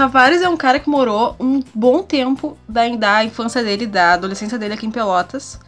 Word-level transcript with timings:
Tavares 0.00 0.40
é 0.40 0.48
um 0.48 0.56
cara 0.56 0.80
que 0.80 0.88
morou 0.88 1.36
um 1.38 1.62
bom 1.74 2.02
tempo 2.02 2.56
da, 2.66 2.88
da 2.88 3.22
infância 3.22 3.62
dele, 3.62 3.86
da 3.86 4.14
adolescência 4.14 4.58
dele 4.58 4.72
aqui 4.72 4.86
em 4.86 4.90
Pelotas. 4.90 5.60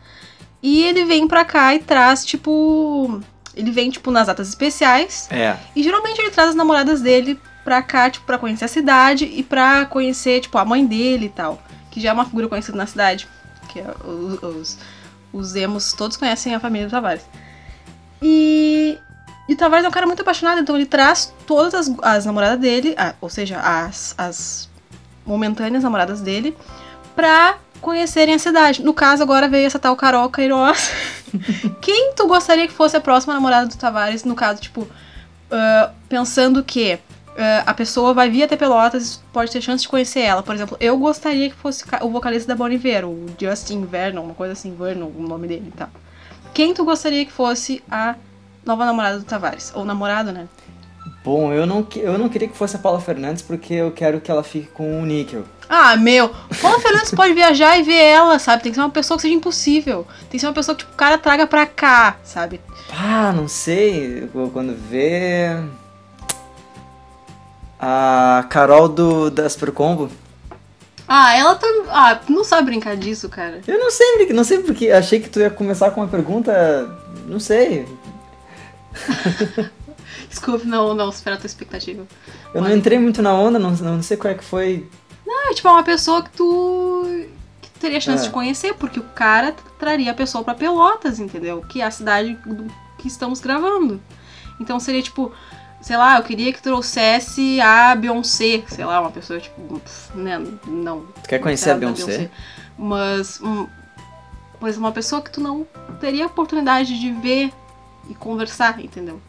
E 0.63 0.85
ele 0.85 1.05
vem 1.05 1.29
pra 1.29 1.45
cá 1.45 1.75
e 1.75 1.81
traz, 1.81 2.25
tipo. 2.25 3.21
Ele 3.55 3.71
vem, 3.71 3.91
tipo, 3.91 4.11
nas 4.11 4.29
datas 4.29 4.49
especiais. 4.49 5.29
É. 5.31 5.55
E 5.77 5.83
geralmente 5.83 6.19
ele 6.19 6.31
traz 6.31 6.49
as 6.49 6.55
namoradas 6.55 7.03
dele 7.03 7.39
pra 7.63 7.83
cá, 7.83 8.09
tipo, 8.09 8.25
pra 8.25 8.39
conhecer 8.39 8.65
a 8.65 8.69
cidade 8.69 9.27
e 9.27 9.43
pra 9.43 9.85
conhecer, 9.85 10.41
tipo, 10.41 10.57
a 10.57 10.65
mãe 10.65 10.87
dele 10.87 11.27
e 11.27 11.29
tal. 11.29 11.63
Que 11.91 12.01
já 12.01 12.09
é 12.09 12.13
uma 12.15 12.25
figura 12.25 12.49
conhecida 12.49 12.79
na 12.79 12.87
cidade. 12.87 13.29
Que 13.69 13.81
é 13.81 13.95
os, 14.03 14.43
os, 14.43 14.79
os 15.31 15.55
emos 15.55 15.93
todos 15.93 16.17
conhecem 16.17 16.55
a 16.55 16.61
família 16.61 16.89
do 16.89 16.91
Tavares. 16.91 17.27
E. 18.23 18.97
E 19.49 19.55
o 19.55 19.57
Tavares 19.57 19.85
é 19.85 19.89
um 19.89 19.93
cara 19.93 20.07
muito 20.07 20.23
apaixonado, 20.23 20.61
então 20.61 20.77
ele 20.77 20.87
traz 20.87 21.33
todas 21.47 21.75
as, 21.75 21.93
as 22.03 22.25
namoradas 22.25 22.61
dele, 22.61 22.95
ah, 22.97 23.15
ou 23.21 23.29
seja, 23.29 23.59
as, 23.59 24.15
as 24.17 24.71
momentâneas 25.27 25.83
namoradas 25.83 26.21
dele, 26.21 26.57
pra 27.15 27.59
conhecerem 27.81 28.35
a 28.35 28.39
cidade. 28.39 28.83
No 28.83 28.95
caso, 28.95 29.23
agora 29.23 29.49
veio 29.49 29.67
essa 29.67 29.79
tal 29.79 29.97
Carol 29.97 30.31
Queiroz. 30.31 30.91
Quem 31.83 32.13
tu 32.15 32.27
gostaria 32.29 32.67
que 32.69 32.73
fosse 32.73 32.97
a 32.97 33.01
próxima 33.01 33.35
namorada 33.35 33.67
do 33.67 33.77
Tavares? 33.77 34.25
No 34.25 34.37
caso, 34.37 34.61
tipo, 34.61 34.83
uh, 34.83 35.93
pensando 36.09 36.63
que 36.63 36.95
uh, 36.95 37.63
a 37.67 37.75
pessoa 37.75 38.15
vai 38.15 38.31
vir 38.31 38.45
até 38.45 38.57
Pelotas 38.57 39.17
e 39.17 39.33
pode 39.33 39.51
ter 39.51 39.61
chance 39.61 39.83
de 39.83 39.89
conhecer 39.89 40.21
ela. 40.21 40.43
Por 40.43 40.55
exemplo, 40.55 40.77
eu 40.81 40.97
gostaria 40.97 41.51
que 41.51 41.57
fosse 41.57 41.85
o 42.01 42.09
vocalista 42.09 42.49
da 42.49 42.55
Bon 42.55 42.69
Iver, 42.69 43.05
o 43.05 43.27
Justin 43.39 43.85
Vernon, 43.85 44.23
uma 44.23 44.35
coisa 44.35 44.53
assim, 44.53 44.75
Vernon, 44.75 45.11
o 45.15 45.23
nome 45.23 45.49
dele 45.49 45.67
e 45.69 45.77
tal. 45.77 45.91
Quem 46.55 46.73
tu 46.73 46.85
gostaria 46.85 47.25
que 47.25 47.33
fosse 47.33 47.83
a 47.91 48.15
nova 48.65 48.85
namorada 48.85 49.19
do 49.19 49.25
Tavares? 49.25 49.73
Ou 49.75 49.85
namorado, 49.85 50.33
né? 50.33 50.49
Bom, 51.25 51.53
eu 51.53 51.65
não, 51.67 51.87
eu 51.95 52.19
não 52.19 52.29
queria 52.29 52.49
que 52.49 52.57
fosse 52.57 52.75
a 52.75 52.79
Paula 52.81 53.01
Fernandes 53.01 53.43
porque 53.43 53.75
eu 53.75 53.93
quero 53.93 54.21
que 54.21 54.31
ela 54.31 54.43
fique 54.43 54.67
com 54.67 55.01
o 55.01 55.07
Níquel. 55.07 55.45
Ah, 55.69 55.97
meu, 55.97 56.31
Paula 56.61 56.81
Fernandes 56.81 57.13
pode 57.15 57.33
viajar 57.33 57.79
e 57.79 57.83
ver 57.83 57.95
ela, 57.95 58.39
sabe? 58.41 58.63
Tem 58.63 58.73
que 58.73 58.77
ser 58.77 58.83
uma 58.83 58.91
pessoa 58.91 59.17
que 59.17 59.23
seja 59.23 59.35
impossível. 59.35 60.05
Tem 60.23 60.33
que 60.33 60.41
ser 60.41 60.47
uma 60.47 60.53
pessoa 60.53 60.75
que 60.75 60.83
tipo, 60.83 60.95
o 60.95 60.97
cara 60.97 61.17
traga 61.17 61.47
pra 61.47 61.65
cá, 61.65 62.17
sabe? 62.25 62.61
Ah, 62.91 63.33
não 63.33 63.47
sei. 63.47 64.29
Quando 64.53 64.77
vê. 64.77 65.57
A 67.79 68.45
Carol 68.49 68.89
do 68.89 69.31
da 69.31 69.49
Super 69.49 69.73
Combo. 69.73 70.11
Ah, 71.07 71.35
ela 71.37 71.55
tá. 71.55 71.67
Ah, 71.89 72.21
não 72.29 72.45
sabe 72.45 72.67
brincar 72.67 72.97
disso, 72.97 73.29
cara. 73.29 73.61
Eu 73.67 73.79
não 73.79 73.91
sei, 73.91 74.33
não 74.33 74.45
sei 74.45 74.59
porque. 74.59 74.91
Achei 74.91 75.21
que 75.21 75.29
tu 75.29 75.41
ia 75.41 75.51
começar 75.51 75.91
com 75.91 76.01
uma 76.01 76.09
pergunta. 76.09 76.53
Não 77.27 77.41
sei. 77.41 77.87
Desculpe, 80.29 80.67
não, 80.67 80.95
não, 80.95 81.09
espera 81.09 81.37
a 81.37 81.39
tua 81.39 81.47
expectativa. 81.47 82.07
Eu 82.55 82.61
Mas... 82.61 82.71
não 82.71 82.77
entrei 82.77 82.99
muito 82.99 83.23
na 83.23 83.35
onda, 83.35 83.59
não, 83.59 83.71
não 83.71 84.03
sei 84.03 84.17
qual 84.17 84.33
é 84.33 84.37
que 84.37 84.45
foi. 84.45 84.89
Não, 85.27 85.51
é 85.51 85.55
tipo 85.55 85.69
uma 85.69 85.83
pessoa 85.83 86.23
que 86.23 86.31
tu. 86.31 87.05
que 87.61 87.71
tu 87.71 87.81
teria 87.81 88.01
chance 88.01 88.25
é. 88.25 88.27
de 88.27 88.33
conhecer, 88.33 88.75
porque 88.75 89.01
o 89.01 89.05
cara 89.15 89.55
traria 89.79 90.11
a 90.11 90.15
pessoa 90.15 90.45
pra 90.45 90.55
Pelotas, 90.55 91.19
entendeu? 91.19 91.63
Que 91.63 91.81
é 91.81 91.85
a 91.85 91.91
cidade 91.91 92.39
que 92.99 93.09
estamos 93.09 93.41
gravando. 93.41 94.01
Então 94.61 94.79
seria 94.79 95.03
tipo. 95.03 95.33
Sei 95.81 95.97
lá, 95.97 96.17
eu 96.17 96.23
queria 96.23 96.53
que 96.53 96.63
trouxesse 96.63 97.61
a 97.61 97.97
Beyoncé, 97.97 98.63
sei 98.69 98.85
lá, 98.85 99.01
uma 99.01 99.11
pessoa 99.11 99.41
tipo. 99.41 99.81
Né, 100.15 100.39
não. 100.67 101.07
Tu 101.23 101.29
quer 101.29 101.41
conhecer 101.41 101.71
a 101.71 101.75
Beyoncé? 101.75 102.07
Beyoncé? 102.07 102.31
Mas. 102.79 103.41
Um, 103.41 103.67
mas 104.61 104.77
uma 104.77 104.93
pessoa 104.93 105.21
que 105.21 105.31
tu 105.31 105.41
não 105.41 105.67
teria 106.01 106.25
oportunidade 106.25 106.99
de 106.99 107.11
ver 107.11 107.53
e 108.09 108.15
conversar, 108.15 108.81
entendeu? 108.81 109.21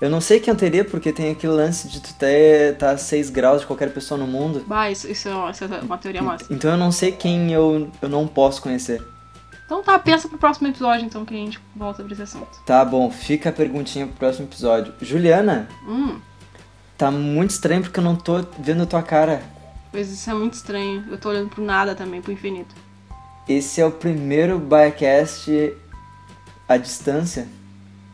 Eu 0.00 0.10
não 0.10 0.20
sei 0.20 0.40
quem 0.40 0.52
eu 0.52 0.58
teria, 0.58 0.84
porque 0.84 1.12
tem 1.12 1.30
aquele 1.30 1.52
lance 1.52 1.88
de 1.88 2.00
tu 2.00 2.12
ter 2.14 2.76
tá 2.76 2.90
a 2.90 2.98
6 2.98 3.30
graus 3.30 3.60
de 3.60 3.66
qualquer 3.66 3.92
pessoa 3.92 4.18
no 4.18 4.26
mundo. 4.26 4.64
Bah, 4.66 4.90
isso, 4.90 5.10
isso, 5.10 5.28
é, 5.28 5.50
isso 5.50 5.64
é 5.64 5.80
uma 5.80 5.96
teoria 5.96 6.22
massa. 6.22 6.46
Então 6.50 6.72
eu 6.72 6.76
não 6.76 6.90
sei 6.90 7.12
quem 7.12 7.52
eu, 7.52 7.90
eu 8.02 8.08
não 8.08 8.26
posso 8.26 8.60
conhecer. 8.60 9.02
Então 9.64 9.82
tá, 9.82 9.98
pensa 9.98 10.28
pro 10.28 10.36
próximo 10.36 10.68
episódio, 10.68 11.06
então, 11.06 11.24
que 11.24 11.32
a 11.32 11.38
gente 11.38 11.58
volta 11.74 12.02
pra 12.02 12.12
esse 12.12 12.22
assunto. 12.22 12.60
Tá 12.66 12.84
bom, 12.84 13.10
fica 13.10 13.48
a 13.48 13.52
perguntinha 13.52 14.06
pro 14.06 14.16
próximo 14.16 14.46
episódio. 14.46 14.92
Juliana, 15.00 15.68
hum. 15.86 16.18
tá 16.98 17.10
muito 17.10 17.50
estranho 17.50 17.82
porque 17.82 17.98
eu 17.98 18.04
não 18.04 18.14
tô 18.14 18.44
vendo 18.58 18.82
a 18.82 18.86
tua 18.86 19.02
cara. 19.02 19.42
Pois 19.90 20.10
isso 20.10 20.28
é 20.28 20.34
muito 20.34 20.54
estranho. 20.54 21.04
Eu 21.10 21.16
tô 21.16 21.30
olhando 21.30 21.48
pro 21.48 21.64
nada 21.64 21.94
também, 21.94 22.20
pro 22.20 22.32
infinito. 22.32 22.74
Esse 23.48 23.80
é 23.80 23.86
o 23.86 23.90
primeiro 23.90 24.58
Biacast 24.58 25.48
à 26.68 26.76
distância 26.76 27.46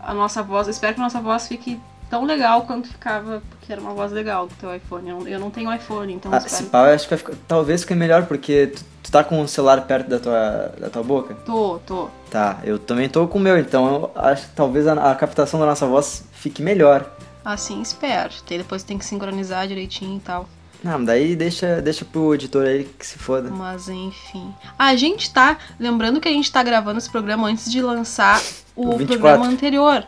a 0.03 0.15
nossa 0.15 0.43
voz, 0.43 0.67
espero 0.69 0.95
que 0.95 1.01
a 1.01 1.05
nossa 1.05 1.21
voz 1.21 1.47
fique 1.47 1.81
tão 2.09 2.25
legal 2.25 2.63
quanto 2.63 2.89
ficava, 2.89 3.43
porque 3.51 3.73
era 3.73 3.81
uma 3.81 3.93
voz 3.93 4.11
legal 4.11 4.49
do 4.49 4.55
teu 4.55 4.75
iPhone. 4.75 5.09
Eu 5.09 5.19
não, 5.19 5.29
eu 5.29 5.39
não 5.39 5.51
tenho 5.51 5.73
iPhone, 5.73 6.13
então 6.13 6.33
ah. 6.35 6.41
Se 6.41 6.65
pá, 6.65 6.89
eu 6.89 6.95
acho 6.95 7.05
que 7.05 7.11
vai 7.11 7.19
ficar, 7.19 7.35
talvez 7.47 7.83
fique 7.83 7.95
melhor, 7.95 8.27
porque 8.27 8.69
tu, 8.69 8.85
tu 9.03 9.13
tá 9.13 9.23
com 9.23 9.41
o 9.41 9.47
celular 9.47 9.83
perto 9.83 10.09
da 10.09 10.19
tua, 10.19 10.75
da 10.81 10.91
tua 10.91 11.03
boca? 11.03 11.35
Tô, 11.47 11.79
tô. 11.87 12.09
Tá, 12.31 12.59
eu 12.65 12.79
também 12.79 13.09
tô 13.09 13.29
com 13.29 13.39
o 13.39 13.41
meu, 13.41 13.59
então 13.59 13.87
eu 13.87 14.23
acho 14.23 14.49
que 14.49 14.55
talvez 14.55 14.87
a, 14.87 15.11
a 15.11 15.15
captação 15.15 15.61
da 15.61 15.67
nossa 15.67 15.87
voz 15.87 16.25
fique 16.33 16.63
melhor. 16.63 17.09
Assim 17.45 17.81
espero. 17.81 18.33
Depois 18.47 18.83
tem 18.83 18.99
que 18.99 19.05
sincronizar 19.05 19.67
direitinho 19.69 20.17
e 20.17 20.21
tal. 20.21 20.49
Não, 20.83 21.05
daí 21.05 21.37
deixa, 21.37 21.81
deixa 21.83 22.05
pro 22.05 22.35
editor 22.35 22.67
aí 22.67 22.85
que 22.85 23.07
se 23.07 23.19
foda. 23.19 23.51
Mas 23.51 23.89
enfim. 23.89 24.55
A 24.79 24.97
gente 24.97 25.33
tá. 25.33 25.59
Lembrando 25.79 26.21
que 26.21 26.29
a 26.29 26.33
gente 26.33 26.51
tá 26.51 26.63
gravando 26.63 26.99
esse 26.99 27.11
programa 27.11 27.49
antes 27.49 27.71
de 27.71 27.83
lançar 27.83 28.43
o, 28.75 28.91
o 28.91 29.07
programa 29.07 29.47
anterior. 29.47 30.07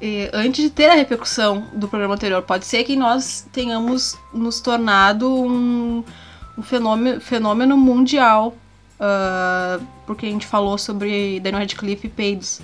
E, 0.00 0.30
antes 0.32 0.62
de 0.62 0.70
ter 0.70 0.90
a 0.90 0.94
repercussão 0.94 1.66
do 1.72 1.88
programa 1.88 2.14
anterior. 2.14 2.42
Pode 2.42 2.66
ser 2.66 2.84
que 2.84 2.96
nós 2.96 3.46
tenhamos 3.52 4.16
nos 4.32 4.60
tornado 4.60 5.28
um, 5.28 6.04
um 6.56 6.62
fenômeno, 6.62 7.20
fenômeno 7.20 7.76
mundial. 7.76 8.54
Uh, 9.00 9.84
porque 10.06 10.26
a 10.26 10.30
gente 10.30 10.46
falou 10.46 10.76
sobre 10.78 11.40
Daniel 11.40 11.60
Radcliffe 11.60 12.06
e 12.06 12.10
peidos. 12.10 12.60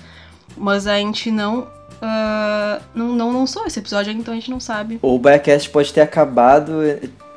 Mas 0.55 0.87
a 0.87 0.97
gente 0.97 1.29
não 1.29 1.67
Uh, 1.97 2.83
não, 2.93 3.15
não 3.15 3.31
lançou 3.31 3.65
esse 3.65 3.79
episódio, 3.79 4.11
então 4.11 4.33
a 4.33 4.37
gente 4.37 4.49
não 4.49 4.59
sabe. 4.59 4.99
O 5.01 5.17
Biacast 5.17 5.69
pode 5.69 5.93
ter 5.93 6.01
acabado, 6.01 6.73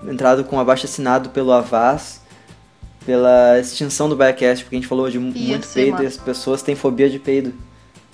entrado 0.06 0.44
com 0.44 0.60
abaixo 0.60 0.86
assinado 0.86 1.30
pelo 1.30 1.52
Avaz, 1.52 2.20
pela 3.04 3.58
extinção 3.58 4.08
do 4.08 4.16
Biacast, 4.16 4.64
porque 4.64 4.76
a 4.76 4.78
gente 4.78 4.88
falou 4.88 5.08
de 5.08 5.16
ia 5.16 5.20
muito 5.22 5.68
peido 5.68 5.92
massa. 5.92 6.04
e 6.04 6.06
as 6.06 6.16
pessoas 6.16 6.62
têm 6.62 6.74
fobia 6.74 7.08
de 7.08 7.18
peido. 7.18 7.54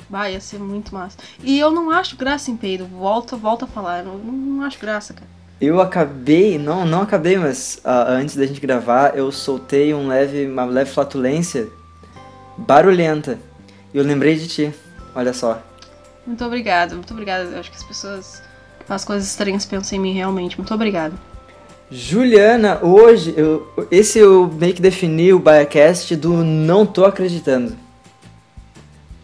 Vai, 0.09 0.35
ia 0.35 0.41
ser 0.41 0.59
muito 0.59 0.95
massa. 0.95 1.19
E 1.43 1.59
eu 1.59 1.71
não 1.73 1.91
acho 1.91 2.17
graça 2.17 2.51
em 2.51 2.57
peido, 2.57 2.87
volta, 2.87 3.37
volta 3.37 3.65
a 3.65 3.69
falar, 3.69 4.01
eu 4.01 4.05
não, 4.05 4.19
não 4.19 4.63
acho 4.65 4.79
graça, 4.79 5.13
cara. 5.13 5.37
Eu 5.61 5.81
acabei, 5.81 6.59
não, 6.59 6.85
não 6.85 7.01
acabei, 7.01 7.39
mas 7.39 7.81
uh, 7.85 8.11
antes 8.11 8.37
da 8.37 8.47
gente 8.47 8.61
gravar, 8.61 9.17
eu 9.17 9.33
soltei 9.33 9.95
um 9.95 10.07
leve, 10.07 10.47
uma 10.47 10.65
leve 10.65 10.91
flatulência 10.91 11.67
barulhenta. 12.59 13.39
E 13.93 13.97
eu 13.97 14.05
lembrei 14.05 14.37
de 14.37 14.47
ti, 14.47 14.75
olha 15.15 15.33
só. 15.33 15.63
Muito 16.27 16.45
obrigada, 16.45 16.95
muito 16.95 17.13
obrigada. 17.13 17.45
Eu 17.51 17.61
acho 17.61 17.71
que 17.71 17.77
as 17.77 17.85
pessoas 17.85 18.43
fazem 18.85 19.07
coisas 19.07 19.29
estranhas 19.29 19.65
pensam 19.65 19.99
em 19.99 20.01
mim 20.01 20.13
realmente. 20.13 20.57
Muito 20.57 20.75
obrigada. 20.75 21.15
Juliana, 21.91 22.81
hoje, 22.83 23.33
eu, 23.37 23.73
esse 23.91 24.19
eu 24.19 24.49
meio 24.49 24.75
que 24.75 24.83
defini 24.83 25.33
o 25.33 25.39
Biacast 25.39 26.17
do 26.17 26.33
não 26.43 26.85
tô 26.85 27.05
acreditando. 27.05 27.77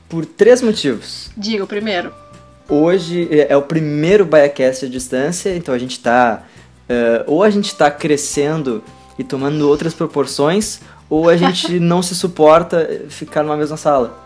Por 0.09 0.25
três 0.25 0.63
motivos. 0.63 1.31
Diga 1.37 1.65
o 1.65 1.67
primeiro. 1.67 2.13
Hoje 2.69 3.29
é, 3.33 3.53
é 3.53 3.57
o 3.57 3.63
primeiro 3.63 4.25
Biacast 4.25 4.85
à 4.85 4.89
distância, 4.89 5.57
então 5.57 5.75
a 5.75 5.79
gente 5.79 5.99
tá. 5.99 6.45
Uh, 6.83 7.25
ou 7.27 7.43
a 7.43 7.51
gente 7.51 7.75
tá 7.75 7.91
crescendo 7.91 8.83
e 9.19 9.25
tomando 9.25 9.69
outras 9.69 9.95
proporções, 9.95 10.81
ou 11.11 11.29
a 11.29 11.37
gente 11.37 11.79
não 11.81 12.01
se 12.01 12.15
suporta 12.15 13.07
ficar 13.09 13.43
numa 13.43 13.57
mesma 13.57 13.77
sala. 13.77 14.22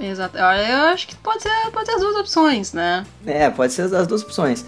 Exato. 0.00 0.38
Eu 0.38 0.44
acho 0.44 1.06
que 1.06 1.14
pode 1.16 1.42
ser, 1.42 1.50
pode 1.72 1.86
ser 1.86 1.92
as 1.92 2.00
duas 2.00 2.16
opções, 2.16 2.72
né? 2.72 3.04
É, 3.26 3.50
pode 3.50 3.72
ser 3.72 3.82
as 3.94 4.06
duas 4.06 4.22
opções. 4.22 4.64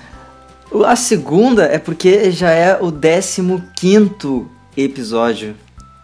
A 0.87 0.96
segunda 0.96 1.64
é 1.64 1.79
porque 1.79 2.31
já 2.31 2.50
é 2.50 2.79
o 2.81 2.93
15 2.93 4.46
episódio. 4.76 5.56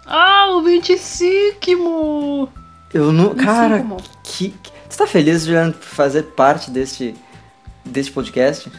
Ah, 0.07 0.49
o 0.51 0.63
25! 0.63 2.49
Eu 2.93 3.13
não. 3.13 3.35
Cara, 3.35 3.85
que, 4.23 4.51
que. 4.51 4.73
Você 4.89 4.99
tá 4.99 5.07
feliz, 5.07 5.47
por 5.47 5.73
fazer 5.75 6.23
parte 6.23 6.71
deste, 6.71 7.15
deste 7.85 8.11
podcast? 8.11 8.73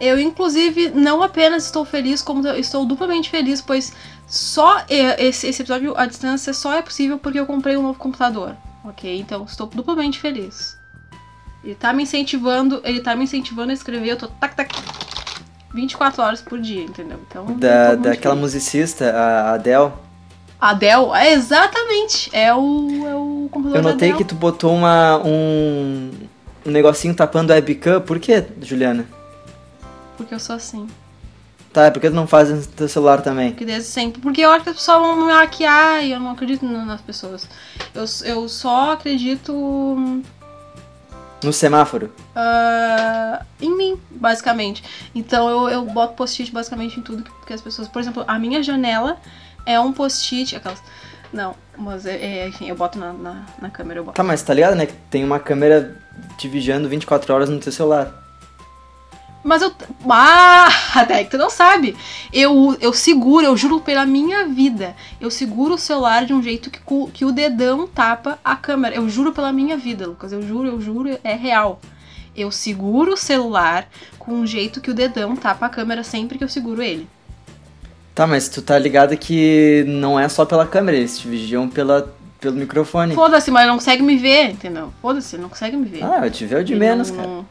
Eu, 0.00 0.18
inclusive, 0.18 0.90
não 0.90 1.22
apenas 1.22 1.64
estou 1.64 1.84
feliz, 1.84 2.22
como 2.22 2.46
estou 2.48 2.84
duplamente 2.84 3.30
feliz, 3.30 3.60
pois 3.60 3.92
só 4.26 4.84
esse, 4.88 5.48
esse 5.48 5.62
episódio 5.62 5.96
à 5.96 6.06
distância 6.06 6.52
só 6.52 6.72
é 6.74 6.82
possível 6.82 7.18
porque 7.18 7.38
eu 7.38 7.46
comprei 7.46 7.76
um 7.76 7.82
novo 7.82 7.98
computador. 7.98 8.56
Ok? 8.84 9.18
Então 9.18 9.44
estou 9.44 9.66
duplamente 9.66 10.18
feliz. 10.18 10.76
Ele 11.64 11.74
tá 11.74 11.92
me 11.92 12.02
incentivando, 12.02 12.80
ele 12.84 13.00
tá 13.00 13.14
me 13.14 13.24
incentivando 13.24 13.70
a 13.70 13.74
escrever, 13.74 14.10
eu 14.10 14.16
tô 14.16 14.26
tac 14.26 14.56
tac 14.56 14.74
24 15.72 16.22
horas 16.22 16.42
por 16.42 16.60
dia, 16.60 16.82
entendeu? 16.82 17.18
Então, 17.28 17.46
da, 17.56 17.94
daquela 17.94 18.34
feliz. 18.34 18.52
musicista, 18.52 19.10
a 19.10 19.54
Adele. 19.54 19.92
Adele, 20.60 21.12
é 21.14 21.32
exatamente, 21.32 22.30
é 22.32 22.54
o, 22.54 23.06
é 23.06 23.14
o 23.14 23.48
computador 23.50 23.78
Eu 23.78 23.92
notei 23.92 24.12
que 24.12 24.24
tu 24.24 24.34
botou 24.34 24.74
uma, 24.74 25.18
um, 25.24 26.10
um 26.66 26.70
negocinho 26.70 27.14
tapando 27.14 27.52
a 27.52 27.56
webcam, 27.56 28.00
por 28.00 28.18
que, 28.20 28.44
Juliana? 28.60 29.06
Porque 30.16 30.34
eu 30.34 30.38
sou 30.40 30.56
assim. 30.56 30.86
Tá, 31.72 31.90
por 31.90 32.00
que 32.00 32.10
tu 32.10 32.14
não 32.14 32.26
faz 32.26 32.50
no 32.50 32.64
teu 32.66 32.86
celular 32.86 33.22
também? 33.22 33.50
Porque 33.50 33.64
desde 33.64 33.88
sempre. 33.88 34.20
Porque 34.20 34.42
eu 34.42 34.50
acho 34.50 34.64
que 34.64 34.70
as 34.70 34.76
pessoas 34.76 34.98
vão 34.98 35.26
me 35.26 35.32
hackear 35.32 36.04
e 36.04 36.12
eu 36.12 36.20
não 36.20 36.32
acredito 36.32 36.66
nas 36.66 37.00
pessoas. 37.00 37.48
Eu, 37.94 38.04
eu 38.24 38.46
só 38.48 38.92
acredito 38.92 40.22
No 41.42 41.52
semáforo. 41.52 42.12
ah, 42.36 43.42
em 43.60 43.74
mim, 43.74 43.98
basicamente. 44.10 44.84
Então 45.14 45.48
eu, 45.48 45.68
eu 45.70 45.84
boto 45.86 46.12
post-it 46.14 46.52
basicamente 46.52 47.00
em 47.00 47.02
tudo 47.02 47.22
que, 47.22 47.46
que 47.46 47.52
as 47.54 47.62
pessoas. 47.62 47.88
Por 47.88 48.00
exemplo, 48.00 48.22
a 48.28 48.38
minha 48.38 48.62
janela 48.62 49.16
é 49.64 49.80
um 49.80 49.92
post-it. 49.92 50.54
Aquelas. 50.54 50.82
Não, 51.32 51.54
mas 51.78 52.04
é, 52.04 52.16
é, 52.16 52.48
enfim, 52.48 52.68
eu 52.68 52.76
boto 52.76 52.98
na, 52.98 53.14
na, 53.14 53.46
na 53.62 53.70
câmera, 53.70 54.02
boto. 54.02 54.14
Tá, 54.14 54.22
mas 54.22 54.42
tá 54.42 54.52
ligado, 54.52 54.74
né? 54.74 54.84
Que 54.84 54.92
tem 55.10 55.24
uma 55.24 55.40
câmera 55.40 55.96
te 56.36 56.46
vigiando 56.48 56.86
24 56.86 57.32
horas 57.32 57.48
no 57.48 57.58
teu 57.58 57.72
celular. 57.72 58.21
Mas 59.44 59.62
eu. 59.62 59.72
Ah, 60.08 60.68
até 60.94 61.24
que 61.24 61.30
tu 61.30 61.38
não 61.38 61.50
sabe. 61.50 61.96
Eu, 62.32 62.76
eu 62.80 62.92
seguro, 62.92 63.44
eu 63.44 63.56
juro 63.56 63.80
pela 63.80 64.06
minha 64.06 64.46
vida. 64.46 64.94
Eu 65.20 65.30
seguro 65.30 65.74
o 65.74 65.78
celular 65.78 66.24
de 66.24 66.32
um 66.32 66.42
jeito 66.42 66.70
que, 66.70 66.80
que 67.12 67.24
o 67.24 67.32
dedão 67.32 67.86
tapa 67.86 68.38
a 68.44 68.54
câmera. 68.54 68.94
Eu 68.94 69.08
juro 69.08 69.32
pela 69.32 69.52
minha 69.52 69.76
vida, 69.76 70.06
Lucas. 70.06 70.32
Eu 70.32 70.42
juro, 70.42 70.68
eu 70.68 70.80
juro, 70.80 71.18
é 71.24 71.34
real. 71.34 71.80
Eu 72.34 72.50
seguro 72.50 73.12
o 73.12 73.16
celular 73.16 73.86
com 74.18 74.32
um 74.32 74.46
jeito 74.46 74.80
que 74.80 74.90
o 74.90 74.94
dedão 74.94 75.36
tapa 75.36 75.66
a 75.66 75.68
câmera 75.68 76.02
sempre 76.02 76.38
que 76.38 76.44
eu 76.44 76.48
seguro 76.48 76.82
ele. 76.82 77.06
Tá, 78.14 78.26
mas 78.26 78.48
tu 78.48 78.60
tá 78.60 78.78
ligado 78.78 79.16
que 79.16 79.84
não 79.88 80.20
é 80.20 80.28
só 80.28 80.44
pela 80.44 80.66
câmera, 80.66 80.96
eles 80.96 81.18
te 81.18 81.26
vigiam 81.26 81.68
pela, 81.68 82.14
pelo 82.38 82.56
microfone. 82.56 83.14
Foda-se, 83.14 83.50
mas 83.50 83.66
não 83.66 83.74
consegue 83.74 84.02
me 84.02 84.16
ver, 84.16 84.50
entendeu? 84.50 84.92
Foda-se, 85.00 85.38
não 85.38 85.48
consegue 85.48 85.76
me 85.76 85.86
ver. 85.86 86.04
Ah, 86.04 86.20
eu 86.24 86.30
te 86.30 86.44
vi 86.44 86.54
o 86.54 86.64
de 86.64 86.74
menos, 86.74 87.10
não, 87.10 87.16
cara. 87.16 87.28
Não, 87.28 87.46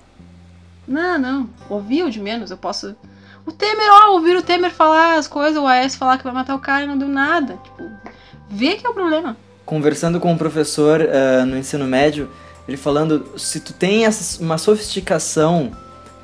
não, 0.91 1.17
não. 1.17 1.49
Ouvir 1.69 2.03
o 2.03 2.09
de 2.11 2.19
menos, 2.19 2.51
eu 2.51 2.57
posso. 2.57 2.95
O 3.45 3.51
Temer, 3.51 3.87
ó, 3.89 4.11
ouvir 4.11 4.35
o 4.37 4.41
Temer 4.43 4.71
falar 4.71 5.15
as 5.17 5.27
coisas, 5.27 5.57
o 5.61 5.65
AS 5.67 5.95
falar 5.95 6.17
que 6.17 6.23
vai 6.23 6.33
matar 6.33 6.53
o 6.55 6.59
cara 6.59 6.83
e 6.83 6.87
não 6.87 6.97
deu 6.97 7.07
nada. 7.07 7.57
Tipo, 7.63 7.89
vê 8.49 8.75
que 8.75 8.85
é 8.85 8.89
o 8.89 8.93
problema. 8.93 9.35
Conversando 9.65 10.19
com 10.19 10.31
um 10.31 10.37
professor 10.37 11.01
ah, 11.01 11.45
no 11.45 11.57
ensino 11.57 11.85
médio, 11.85 12.29
ele 12.67 12.77
falando, 12.77 13.31
se 13.37 13.59
tu 13.59 13.73
tem 13.73 14.05
essa, 14.05 14.41
uma 14.43 14.57
sofisticação 14.57 15.71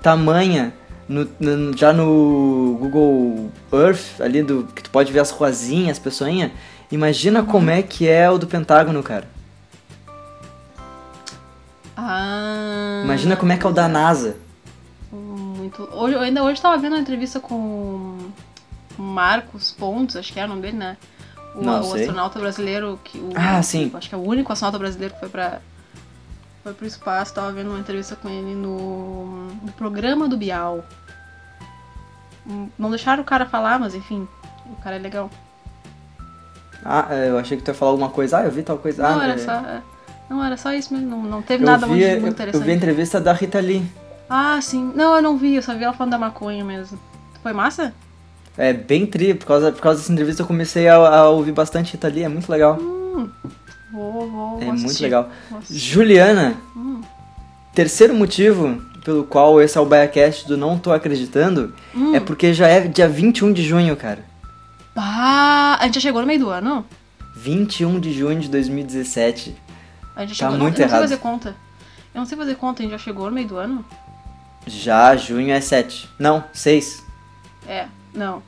tamanha 0.01 0.73
no- 1.09 1.27
no- 1.39 1.75
já 1.75 1.91
no 1.91 2.77
Google 2.79 3.49
Earth, 3.73 4.19
ali 4.21 4.43
do 4.43 4.65
que 4.75 4.83
tu 4.83 4.89
pode 4.91 5.11
ver 5.11 5.19
as 5.21 5.31
ruazinhas, 5.31 5.97
as 5.97 5.99
pessoinhas, 6.03 6.51
imagina 6.91 7.41
como 7.41 7.69
é 7.71 7.81
que 7.81 8.07
é 8.07 8.29
o 8.29 8.37
do 8.37 8.45
Pentágono, 8.45 9.01
cara. 9.01 9.27
Ah. 11.95 13.01
Imagina 13.03 13.35
como 13.35 13.51
é 13.51 13.57
que 13.57 13.65
é 13.65 13.69
o 13.69 13.73
da 13.73 13.87
NASA. 13.87 14.35
Muito. 15.67 15.89
Hoje, 15.93 16.15
eu 16.15 16.21
ainda 16.21 16.43
hoje 16.43 16.61
tava 16.61 16.77
vendo 16.77 16.93
uma 16.93 17.01
entrevista 17.01 17.39
com 17.41 18.17
o 18.97 19.01
Marcos 19.01 19.71
Pontes, 19.71 20.15
acho 20.15 20.31
que 20.31 20.39
é 20.39 20.45
o 20.45 20.47
nome 20.47 20.61
dele, 20.61 20.77
né? 20.77 20.97
O, 21.55 21.61
Não 21.61 21.81
o 21.81 21.93
astronauta 21.93 22.39
brasileiro 22.39 22.97
que. 23.03 23.17
O, 23.17 23.31
Ah, 23.35 23.61
sim. 23.61 23.91
Acho 23.93 24.07
que 24.07 24.15
é 24.15 24.17
o 24.17 24.21
único 24.21 24.51
astronauta 24.53 24.79
brasileiro 24.79 25.13
que 25.13 25.19
foi 25.19 25.29
pra. 25.29 25.59
Foi 26.63 26.73
pro 26.73 26.85
espaço, 26.85 27.33
tava 27.33 27.51
vendo 27.51 27.69
uma 27.69 27.79
entrevista 27.79 28.15
com 28.15 28.29
ele 28.29 28.53
no, 28.55 29.47
no 29.47 29.71
programa 29.73 30.27
do 30.27 30.37
Bial. 30.37 30.83
Hum, 32.47 32.69
Não 32.77 32.89
deixaram 32.89 33.21
o 33.23 33.25
cara 33.25 33.45
falar, 33.45 33.79
mas 33.79 33.93
enfim, 33.93 34.27
o 34.65 34.75
cara 34.81 34.95
é 34.95 34.99
legal. 34.99 35.29
Ah, 36.85 37.13
eu 37.13 37.37
achei 37.37 37.57
que 37.57 37.63
tu 37.63 37.69
ia 37.69 37.73
falar 37.73 37.91
alguma 37.91 38.09
coisa. 38.09 38.39
Ah, 38.39 38.43
eu 38.45 38.51
vi 38.51 38.63
tal 38.63 38.77
coisa. 38.77 39.03
não, 39.03 39.19
ah, 39.19 39.23
era 39.23 39.33
é. 39.33 39.37
só. 39.37 39.51
é, 39.51 39.81
Não, 40.29 40.43
era 40.43 40.55
só 40.57 40.73
isso 40.73 40.93
mesmo, 40.93 41.09
não, 41.09 41.23
não 41.23 41.41
teve 41.41 41.63
Eu 41.63 41.67
nada 41.67 41.85
vi, 41.85 41.91
muito, 41.93 42.03
eu, 42.03 42.11
muito 42.11 42.25
eu 42.25 42.31
interessante. 42.31 42.63
vi 42.63 42.71
a 42.71 42.75
entrevista 42.75 43.19
da 43.19 43.33
Rita 43.33 43.59
Lee. 43.59 43.85
Ah, 44.29 44.59
sim. 44.61 44.91
Não, 44.95 45.15
eu 45.15 45.21
não 45.21 45.37
vi, 45.37 45.55
eu 45.55 45.61
só 45.61 45.73
vi 45.75 45.83
ela 45.83 45.93
falando 45.93 46.11
da 46.11 46.17
maconha 46.17 46.63
mesmo. 46.63 46.99
Foi 47.41 47.53
massa? 47.53 47.93
É 48.57 48.73
bem 48.73 49.05
tri, 49.05 49.33
por 49.33 49.45
causa, 49.45 49.71
por 49.71 49.81
causa 49.81 49.99
dessa 49.99 50.11
entrevista 50.11 50.41
eu 50.41 50.47
comecei 50.47 50.87
a, 50.87 50.95
a 50.95 51.29
ouvir 51.29 51.51
bastante 51.51 51.93
Rita 51.93 52.07
Lee, 52.07 52.23
é 52.23 52.27
muito 52.29 52.49
legal. 52.51 52.77
Hum, 52.81 53.29
vou, 53.93 54.29
vou, 54.29 54.61
é 54.61 54.65
vou 54.65 54.73
muito 54.73 55.01
legal. 55.01 55.29
Juliana, 55.69 56.55
Hum, 56.75 57.01
terceiro 57.73 58.15
motivo 58.15 58.81
pelo 59.05 59.23
qual 59.23 59.61
esse 59.61 59.77
é 59.77 59.81
o 59.81 59.85
Biacast 59.85 60.47
do 60.47 60.57
Não 60.57 60.77
Tô 60.77 60.91
Acreditando 60.91 61.73
hum. 61.95 62.13
é 62.15 62.19
porque 62.19 62.53
já 62.53 62.67
é 62.67 62.81
dia 62.81 63.07
21 63.07 63.53
de 63.53 63.63
junho, 63.63 63.95
cara. 63.95 64.25
Ah, 64.95 65.77
a 65.79 65.85
gente 65.85 65.95
já 65.95 66.01
chegou 66.01 66.21
no 66.21 66.27
meio 66.27 66.39
do 66.39 66.49
ano? 66.49 66.83
21 67.35 67.99
de 67.99 68.11
junho 68.11 68.39
de 68.39 68.49
2017. 68.49 69.55
A 70.15 70.25
gente 70.25 70.33
já 70.37 70.47
Tá 70.47 70.51
chegou. 70.51 70.63
muito 70.63 70.77
eu 70.79 70.81
não 70.81 70.89
sei 70.89 70.97
errado. 70.97 71.01
fazer 71.01 71.17
conta. 71.17 71.55
Eu 72.13 72.19
não 72.19 72.25
sei 72.25 72.35
fazer 72.37 72.55
conta, 72.55 72.81
a 72.81 72.83
gente 72.83 72.91
já 72.91 72.97
chegou 72.97 73.27
no 73.27 73.31
meio 73.31 73.47
do 73.47 73.57
ano? 73.57 73.85
Já 74.65 75.15
junho 75.15 75.51
é 75.51 75.61
7. 75.61 76.09
Não, 76.19 76.43
6. 76.53 77.03
É, 77.67 77.85
não. 78.13 78.41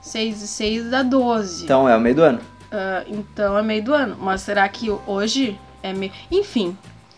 6 0.00 0.42
e 0.42 0.48
6 0.48 0.90
dá 0.90 1.02
12. 1.02 1.64
Então 1.64 1.88
é 1.88 1.96
o 1.96 2.00
meio 2.00 2.14
do 2.14 2.22
ano. 2.22 2.40
Ah, 2.70 3.04
então 3.06 3.56
é 3.56 3.62
meio 3.62 3.82
do 3.82 3.94
ano. 3.94 4.16
Mas 4.20 4.42
será 4.42 4.68
que 4.68 4.90
hoje 5.06 5.58
é 5.82 5.92
meio. 5.92 6.12
Enfim. 6.30 6.76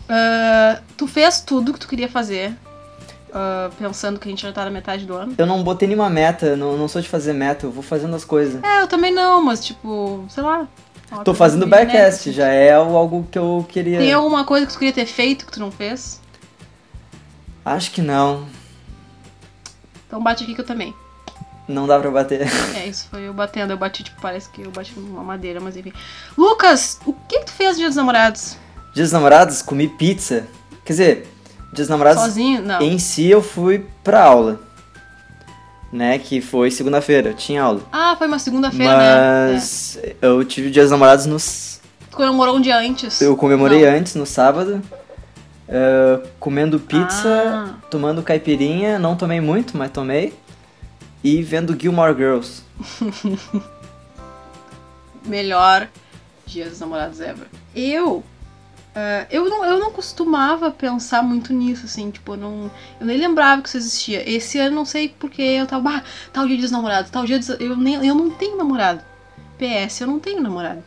ah, 0.09 0.81
tu 0.97 1.07
fez 1.07 1.41
tudo 1.41 1.73
que 1.73 1.81
tu 1.81 1.89
queria 1.89 2.09
fazer. 2.09 2.55
ah, 3.33 3.71
pensando 3.79 4.19
que 4.19 4.29
a 4.29 4.31
gente 4.31 4.43
já 4.43 4.53
tá 4.53 4.65
na 4.65 4.71
metade 4.71 5.05
do 5.07 5.15
ano. 5.15 5.35
Eu 5.37 5.47
não 5.47 5.63
botei 5.63 5.89
nenhuma 5.89 6.09
meta, 6.11 6.57
não, 6.57 6.77
não 6.77 6.89
sou 6.89 7.01
de 7.03 7.09
fazer 7.09 7.33
meta, 7.33 7.67
eu 7.67 7.71
vou 7.71 7.83
fazendo 7.83 8.15
as 8.15 8.25
coisas. 8.25 8.63
É, 8.63 8.83
eu 8.83 8.87
também 8.87 9.13
não, 9.13 9.43
mas 9.43 9.65
tipo, 9.65 10.25
sei 10.29 10.43
lá. 10.43 10.67
Tô 11.25 11.33
fazendo 11.35 11.63
o 11.63 11.67
Biacast, 11.67 12.29
inédita. 12.29 12.33
já 12.33 12.49
é 12.49 12.73
algo 12.73 13.27
que 13.31 13.39
eu 13.39 13.65
queria. 13.69 13.99
Tem 13.99 14.13
alguma 14.13 14.45
coisa 14.45 14.67
que 14.67 14.73
tu 14.73 14.79
queria 14.79 14.93
ter 14.95 15.07
feito 15.07 15.47
que 15.47 15.53
tu 15.53 15.61
não 15.61 15.71
fez? 15.71 16.21
Acho 17.65 17.91
que 17.91 18.03
não. 18.03 18.47
Então 20.07 20.23
bate 20.23 20.45
aqui 20.45 20.55
que 20.55 20.61
eu 20.61 20.67
também. 20.67 20.95
Não 21.67 21.87
dá 21.87 21.99
pra 21.99 22.11
bater. 22.11 22.47
É, 22.77 22.87
isso 22.87 23.09
foi 23.11 23.23
eu 23.23 23.33
batendo. 23.33 23.73
Eu 23.73 23.79
bati, 23.79 24.05
tipo, 24.05 24.21
parece 24.21 24.51
que 24.51 24.63
eu 24.63 24.71
bati 24.71 24.93
numa 24.99 25.23
madeira, 25.25 25.61
mas 25.61 25.77
enfim. 25.77 25.93
Lucas, 26.37 27.01
o 27.07 27.13
que, 27.13 27.39
que 27.39 27.47
tu 27.47 27.53
fez 27.53 27.73
no 27.73 27.77
dia 27.79 27.87
dos 27.89 27.97
namorados? 27.97 28.57
Dia 28.93 29.03
dos 29.03 29.13
namorados, 29.13 29.63
comi 29.63 29.89
pizza. 29.89 30.47
Quer 30.85 30.93
dizer, 30.93 31.15
dia 31.73 31.85
dos 31.85 31.89
namorados 31.89 32.23
Sozinho? 32.23 32.63
Não. 32.63 32.83
em 32.83 32.99
si 32.99 33.31
eu 33.31 33.43
fui 33.43 33.87
pra 34.03 34.23
aula. 34.23 34.61
Né, 35.91 36.19
que 36.19 36.41
foi 36.41 36.73
segunda-feira, 36.73 37.31
eu 37.31 37.35
tinha 37.35 37.63
aula. 37.63 37.81
Ah, 37.93 38.17
foi 38.19 38.27
uma 38.27 38.41
segunda-feira, 38.41 38.99
né? 38.99 39.53
Mas 39.53 39.97
eu 40.21 40.45
tive 40.45 40.67
o 40.67 40.71
dia 40.71 40.83
dos 40.83 40.91
namorados 40.91 41.25
nos. 41.25 41.77
É. 41.77 42.07
Tu 42.11 42.17
comemorou 42.17 42.57
um 42.57 42.61
dia 42.61 42.77
antes? 42.79 43.21
Eu 43.21 43.37
comemorei 43.37 43.85
Não. 43.89 43.97
antes, 43.97 44.17
no 44.17 44.27
sábado. 44.27 44.83
Eh, 45.77 46.23
comendo 46.39 46.79
pizza, 46.79 47.29
Ah. 47.29 47.75
tomando 47.91 48.23
caipirinha, 48.23 48.97
não 48.97 49.17
tomei 49.17 49.41
muito, 49.41 49.77
mas 49.77 49.91
tomei. 49.91 50.33
E 51.23 51.43
vendo 51.43 51.77
Gilmore 51.79 52.15
Girls. 52.15 52.63
Melhor 55.27 55.89
dia 56.47 56.69
dos 56.69 56.79
namorados 56.81 57.21
ever. 57.21 57.49
Eu. 57.75 58.23
ah, 58.95 59.27
eu, 59.31 59.49
não, 59.49 59.65
eu 59.65 59.79
não 59.81 59.91
costumava 59.91 60.71
pensar 60.71 61.23
muito 61.23 61.53
nisso, 61.53 61.87
assim, 61.87 62.11
tipo, 62.11 62.35
eu 62.35 62.37
não, 62.37 62.71
eu 63.01 63.07
nem 63.07 63.17
lembrava 63.19 63.63
que 63.63 63.69
isso 63.69 63.79
existia. 63.79 64.29
Esse 64.31 64.59
ano 64.59 64.77
não 64.77 64.85
sei 64.85 65.09
porque 65.19 65.43
eu 65.43 65.67
tava, 65.67 65.83
bah, 65.91 66.05
tal 66.33 66.47
dia 66.47 66.59
dos 66.59 66.71
namorados, 66.71 67.11
tal 67.11 67.25
dia 67.25 67.39
dos, 67.39 67.49
eu, 67.49 67.77
nem, 67.77 67.95
eu 68.07 68.15
não 68.15 68.31
tenho 68.31 68.57
namorado. 68.57 69.03
PS, 69.59 70.03
eu 70.03 70.07
não 70.07 70.21
tenho 70.21 70.41
namorado. 70.43 70.85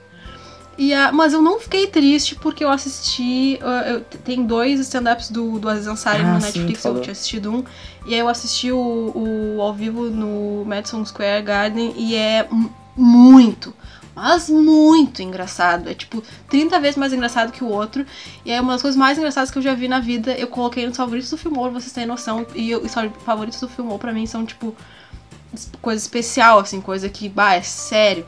E 0.77 0.93
a, 0.93 1.11
mas 1.11 1.33
eu 1.33 1.41
não 1.41 1.59
fiquei 1.59 1.87
triste 1.87 2.35
porque 2.35 2.63
eu 2.63 2.69
assisti. 2.69 3.57
eu- 3.61 4.01
tem 4.23 4.43
dois 4.45 4.79
stand-ups 4.81 5.29
do, 5.31 5.57
do 5.59 5.67
Aziz 5.67 5.87
Ansari 5.87 6.21
Ah, 6.23 6.33
no 6.33 6.39
sim, 6.39 6.45
Netflix, 6.45 6.81
falou. 6.83 6.97
eu 6.99 7.03
tinha 7.03 7.11
assistido 7.13 7.51
um. 7.51 7.63
E 8.05 8.13
aí 8.13 8.19
eu 8.19 8.27
assisti 8.29 8.71
o, 8.71 9.11
o 9.57 9.61
ao 9.61 9.73
vivo 9.73 10.03
no 10.09 10.63
Madison 10.65 11.03
Square 11.03 11.41
Garden 11.43 11.93
e 11.97 12.15
é 12.15 12.47
muito, 12.95 13.73
mas 14.15 14.49
muito 14.49 15.21
engraçado. 15.23 15.89
É 15.89 15.93
tipo 15.95 16.23
30 16.49 16.79
vezes 16.79 16.95
mais 16.95 17.11
engraçado 17.11 17.51
que 17.51 17.63
o 17.63 17.67
outro. 17.69 18.05
E 18.45 18.51
é 18.51 18.61
uma 18.61 18.73
das 18.73 18.81
coisas 18.83 18.97
mais 18.97 19.17
engraçadas 19.17 19.49
que 19.49 19.57
eu 19.57 19.61
já 19.63 19.73
vi 19.73 19.87
na 19.87 19.99
vida. 19.99 20.31
Eu 20.33 20.47
coloquei 20.47 20.85
nos 20.87 20.95
favoritos 20.95 21.29
do 21.31 21.37
Filmou, 21.37 21.63
pra 21.71 21.79
vocês 21.79 21.91
terem 21.91 22.07
noção. 22.07 22.45
E 22.55 22.75
os 22.75 22.93
favoritos 23.25 23.59
do 23.59 23.67
Filmou 23.67 23.97
pra 23.97 24.13
mim 24.13 24.25
são 24.27 24.45
tipo 24.45 24.75
coisa 25.81 25.99
especial, 26.01 26.59
assim, 26.59 26.79
coisa 26.81 27.09
que, 27.09 27.27
bah, 27.27 27.55
é 27.55 27.61
sério. 27.63 28.25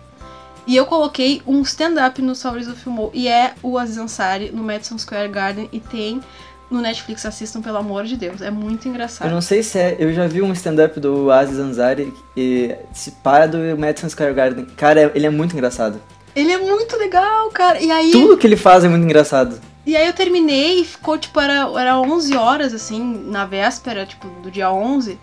E 0.69 0.75
eu 0.75 0.85
coloquei 0.85 1.41
um 1.47 1.63
stand-up 1.63 2.21
nos 2.21 2.43
favoritos 2.43 2.71
do 2.71 2.79
Filmou. 2.79 3.09
E 3.11 3.27
é 3.27 3.55
o 3.63 3.75
Aziz 3.75 3.97
Ansari 3.97 4.51
no 4.51 4.63
Madison 4.63 4.99
Square 4.99 5.27
Garden. 5.27 5.67
E 5.73 5.79
tem 5.79 6.21
no 6.69 6.79
Netflix, 6.79 7.25
assistam, 7.25 7.59
pelo 7.59 7.77
amor 7.77 8.03
de 8.03 8.15
Deus. 8.15 8.39
É 8.39 8.51
muito 8.51 8.87
engraçado. 8.87 9.27
Eu 9.27 9.33
não 9.33 9.41
sei 9.41 9.63
se 9.63 9.79
é. 9.79 9.95
Eu 9.97 10.13
já 10.13 10.27
vi 10.27 10.43
um 10.43 10.53
stand-up 10.53 10.99
do 10.99 11.31
Aziz 11.31 11.57
Ansari 11.57 12.13
e 12.37 12.75
se 12.93 13.11
é 13.25 13.47
do 13.47 13.57
Madison 13.79 14.07
Square 14.09 14.35
Garden. 14.35 14.65
Cara, 14.77 15.11
ele 15.15 15.25
é 15.25 15.29
muito 15.31 15.53
engraçado. 15.53 15.99
Ele 16.35 16.51
é 16.51 16.59
muito 16.59 16.95
legal, 16.97 17.49
cara. 17.49 17.81
E 17.81 17.89
aí, 17.89 18.11
Tudo 18.11 18.37
que 18.37 18.45
ele 18.45 18.55
faz 18.55 18.83
é 18.83 18.89
muito 18.89 19.03
engraçado. 19.03 19.59
e 19.87 19.97
aí 19.97 20.05
eu 20.05 20.13
terminei 20.13 20.81
e 20.81 20.85
ficou, 20.85 21.17
tipo, 21.17 21.39
era, 21.39 21.67
era 21.81 21.99
11 21.99 22.37
horas, 22.37 22.75
assim, 22.75 23.23
na 23.25 23.43
véspera, 23.43 24.05
tipo, 24.05 24.27
do 24.43 24.51
dia 24.51 24.71
11. 24.71 25.17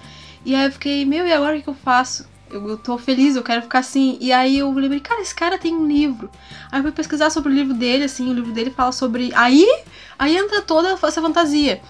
E 0.45 0.57
aí 0.57 0.65
eu 0.65 0.73
fiquei, 0.73 1.05
meu, 1.05 1.25
e 1.25 1.33
agora 1.33 1.53
o 1.55 1.57
que, 1.59 1.63
que 1.63 1.71
eu 1.71 1.77
faço? 1.85 2.27
Eu, 2.51 2.69
eu 2.69 2.77
tô 2.77 2.97
feliz, 2.97 3.37
eu 3.37 3.43
quero 3.43 3.63
ficar 3.63 3.81
assim. 3.81 4.17
E 4.21 4.33
aí 4.33 4.59
eu 4.59 4.73
lembrei, 4.73 5.01
cara, 5.01 5.21
esse 5.21 5.35
cara 5.35 5.59
tem 5.59 5.75
um 5.75 5.87
livro. 5.87 6.31
Aí 6.71 6.79
eu 6.79 6.83
fui 6.83 6.93
pesquisar 6.93 7.31
sobre 7.31 7.53
o 7.53 7.55
livro 7.55 7.75
dele, 7.75 8.05
assim, 8.05 8.31
o 8.31 8.35
livro 8.35 8.53
dele 8.53 8.71
fala 8.71 8.93
sobre. 8.93 9.33
Aí, 9.35 9.67
aí 10.19 10.37
entra 10.37 10.63
toda 10.63 10.91
essa 10.91 11.23
fantasia. 11.23 11.81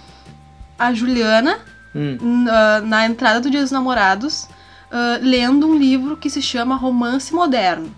A 0.79 0.93
Juliana, 0.93 1.59
Hum. 1.95 2.19
na, 2.45 2.81
na 2.83 3.07
entrada 3.07 3.41
do 3.41 3.51
Dia 3.51 3.63
dos 3.63 3.71
Namorados, 3.71 4.45
uh, 4.45 5.19
lendo 5.23 5.67
um 5.67 5.75
livro 5.75 6.17
que 6.17 6.29
se 6.29 6.43
chama 6.43 6.77
Romance 6.77 7.33
Moderno 7.33 7.91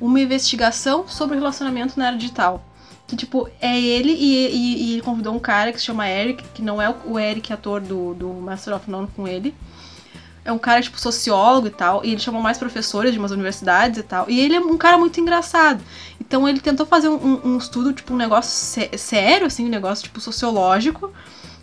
uma 0.00 0.18
investigação 0.18 1.06
sobre 1.06 1.36
relacionamento 1.36 1.98
na 1.98 2.08
era 2.08 2.16
digital. 2.16 2.64
Que, 3.06 3.16
tipo, 3.16 3.48
é 3.60 3.78
ele 3.78 4.12
e, 4.12 4.46
e, 4.46 4.82
e 4.84 4.92
ele 4.94 5.02
convidou 5.02 5.34
um 5.34 5.38
cara 5.38 5.72
que 5.72 5.78
se 5.78 5.84
chama 5.84 6.08
Eric, 6.08 6.44
que 6.54 6.62
não 6.62 6.80
é 6.80 6.94
o 7.04 7.18
Eric, 7.18 7.52
ator 7.52 7.80
do, 7.80 8.14
do 8.14 8.28
Master 8.34 8.74
of 8.74 8.88
None 8.88 9.08
com 9.14 9.28
ele. 9.28 9.54
É 10.50 10.52
um 10.52 10.58
cara, 10.58 10.82
tipo, 10.82 11.00
sociólogo 11.00 11.68
e 11.68 11.70
tal. 11.70 12.04
E 12.04 12.10
ele 12.10 12.20
chamou 12.20 12.42
mais 12.42 12.58
professores 12.58 13.12
de 13.12 13.18
umas 13.18 13.30
universidades 13.30 13.98
e 13.98 14.02
tal. 14.02 14.28
E 14.28 14.40
ele 14.40 14.56
é 14.56 14.60
um 14.60 14.76
cara 14.76 14.98
muito 14.98 15.20
engraçado. 15.20 15.80
Então 16.20 16.48
ele 16.48 16.60
tentou 16.60 16.84
fazer 16.84 17.08
um, 17.08 17.40
um 17.44 17.56
estudo, 17.56 17.92
tipo, 17.92 18.12
um 18.12 18.16
negócio 18.16 18.50
sé 18.50 18.90
sério, 18.98 19.46
assim, 19.46 19.66
um 19.66 19.68
negócio, 19.68 20.04
tipo, 20.04 20.20
sociológico, 20.20 21.12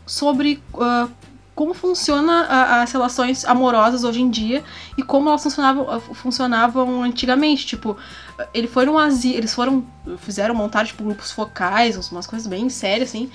sobre 0.06 0.64
uh, 0.74 1.12
como 1.54 1.74
funciona 1.74 2.46
a, 2.46 2.84
as 2.84 2.92
relações 2.92 3.44
amorosas 3.44 4.04
hoje 4.04 4.22
em 4.22 4.30
dia 4.30 4.64
e 4.98 5.04
como 5.04 5.28
elas 5.28 5.44
funcionavam, 5.44 6.00
funcionavam 6.00 7.04
antigamente. 7.04 7.66
Tipo, 7.66 7.98
ele 8.54 8.68
foi 8.68 8.86
num 8.86 8.98
asilo, 8.98 9.36
eles 9.36 9.54
foram, 9.54 9.86
fizeram 10.20 10.56
montar 10.56 10.86
tipo 10.86 11.04
grupos 11.04 11.32
focais, 11.32 12.10
umas 12.10 12.26
coisas 12.26 12.48
bem 12.48 12.70
sérias 12.70 13.10
assim. 13.10 13.30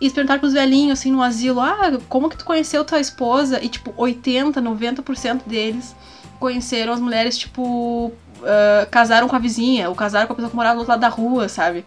E 0.00 0.04
eles 0.04 0.14
perguntaram 0.14 0.40
pros 0.40 0.54
velhinhos, 0.54 0.98
assim, 0.98 1.12
no 1.12 1.22
asilo, 1.22 1.60
ah, 1.60 1.98
como 2.08 2.30
que 2.30 2.36
tu 2.36 2.44
conheceu 2.44 2.84
tua 2.84 2.98
esposa? 2.98 3.62
E, 3.62 3.68
tipo, 3.68 3.92
80, 3.96 4.60
90% 4.60 5.42
deles 5.46 5.94
conheceram 6.38 6.94
as 6.94 7.00
mulheres, 7.00 7.36
tipo, 7.36 8.06
uh, 8.06 8.90
casaram 8.90 9.28
com 9.28 9.36
a 9.36 9.38
vizinha, 9.38 9.90
ou 9.90 9.94
casaram 9.94 10.26
com 10.26 10.32
a 10.32 10.36
pessoa 10.36 10.50
que 10.50 10.56
morava 10.56 10.76
do 10.76 10.78
outro 10.78 10.92
lado 10.92 11.00
da 11.00 11.08
rua, 11.08 11.48
sabe? 11.48 11.84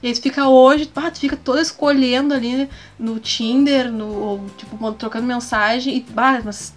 E 0.00 0.06
aí 0.06 0.12
tu 0.14 0.22
fica 0.22 0.48
hoje, 0.48 0.88
ah, 0.94 1.10
tu 1.10 1.18
fica 1.18 1.36
toda 1.36 1.60
escolhendo 1.60 2.32
ali 2.32 2.68
no 2.96 3.18
Tinder, 3.18 3.90
no, 3.90 4.06
ou, 4.06 4.46
tipo, 4.56 4.92
trocando 4.92 5.26
mensagem, 5.26 5.96
e, 5.96 6.00
bah, 6.00 6.40
mas 6.44 6.72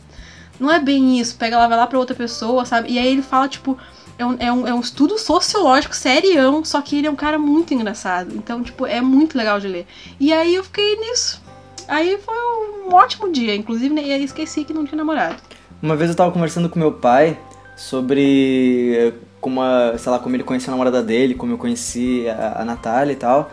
não 0.60 0.72
é 0.72 0.80
bem 0.80 1.20
isso, 1.20 1.36
pega 1.38 1.58
lá, 1.58 1.68
vai 1.68 1.78
lá 1.78 1.86
pra 1.86 2.00
outra 2.00 2.16
pessoa, 2.16 2.66
sabe? 2.66 2.92
E 2.92 2.98
aí 2.98 3.08
ele 3.08 3.22
fala, 3.22 3.48
tipo, 3.48 3.78
é 4.20 4.26
um, 4.26 4.36
é 4.38 4.52
um, 4.52 4.68
é 4.68 4.74
um 4.74 4.82
estudo 4.82 5.18
sociológico 5.18 5.96
serião, 5.96 6.64
só 6.66 6.82
que 6.82 6.98
ele 6.98 7.08
é 7.08 7.10
um 7.10 7.16
cara 7.16 7.40
muito 7.40 7.74
engraçado. 7.74 8.36
Então, 8.36 8.62
tipo, 8.62 8.86
é 8.86 9.00
muito 9.00 9.38
legal 9.38 9.62
de 9.62 9.68
ler. 9.70 9.88
E 10.20 10.34
aí 10.34 10.56
eu 10.56 10.64
fiquei 10.66 10.98
nisso. 10.98 11.42
Aí 11.88 12.20
foi 12.24 12.36
um 12.36 12.94
ótimo 12.94 13.32
dia, 13.32 13.56
inclusive 13.56 13.98
eu 13.98 14.18
esqueci 14.18 14.66
que 14.66 14.74
não 14.74 14.86
tinha 14.86 14.98
namorado. 14.98 15.38
Uma 15.82 15.96
vez 15.96 16.10
eu 16.10 16.18
tava 16.18 16.32
conversando 16.32 16.70
com 16.70 16.78
meu 16.78 16.92
pai 16.92 17.40
sobre 17.78 18.94
eh, 18.94 19.14
como, 19.40 19.62
a, 19.62 19.98
sei 19.98 20.12
lá, 20.12 20.20
como 20.20 20.36
ele 20.36 20.44
conheceu 20.44 20.70
a 20.70 20.76
namorada 20.76 21.02
dele, 21.02 21.34
como 21.34 21.54
eu 21.54 21.58
conheci 21.58 22.28
a, 22.28 22.62
a 22.62 22.66
Natália 22.66 23.14
e 23.14 23.16
tal. 23.16 23.50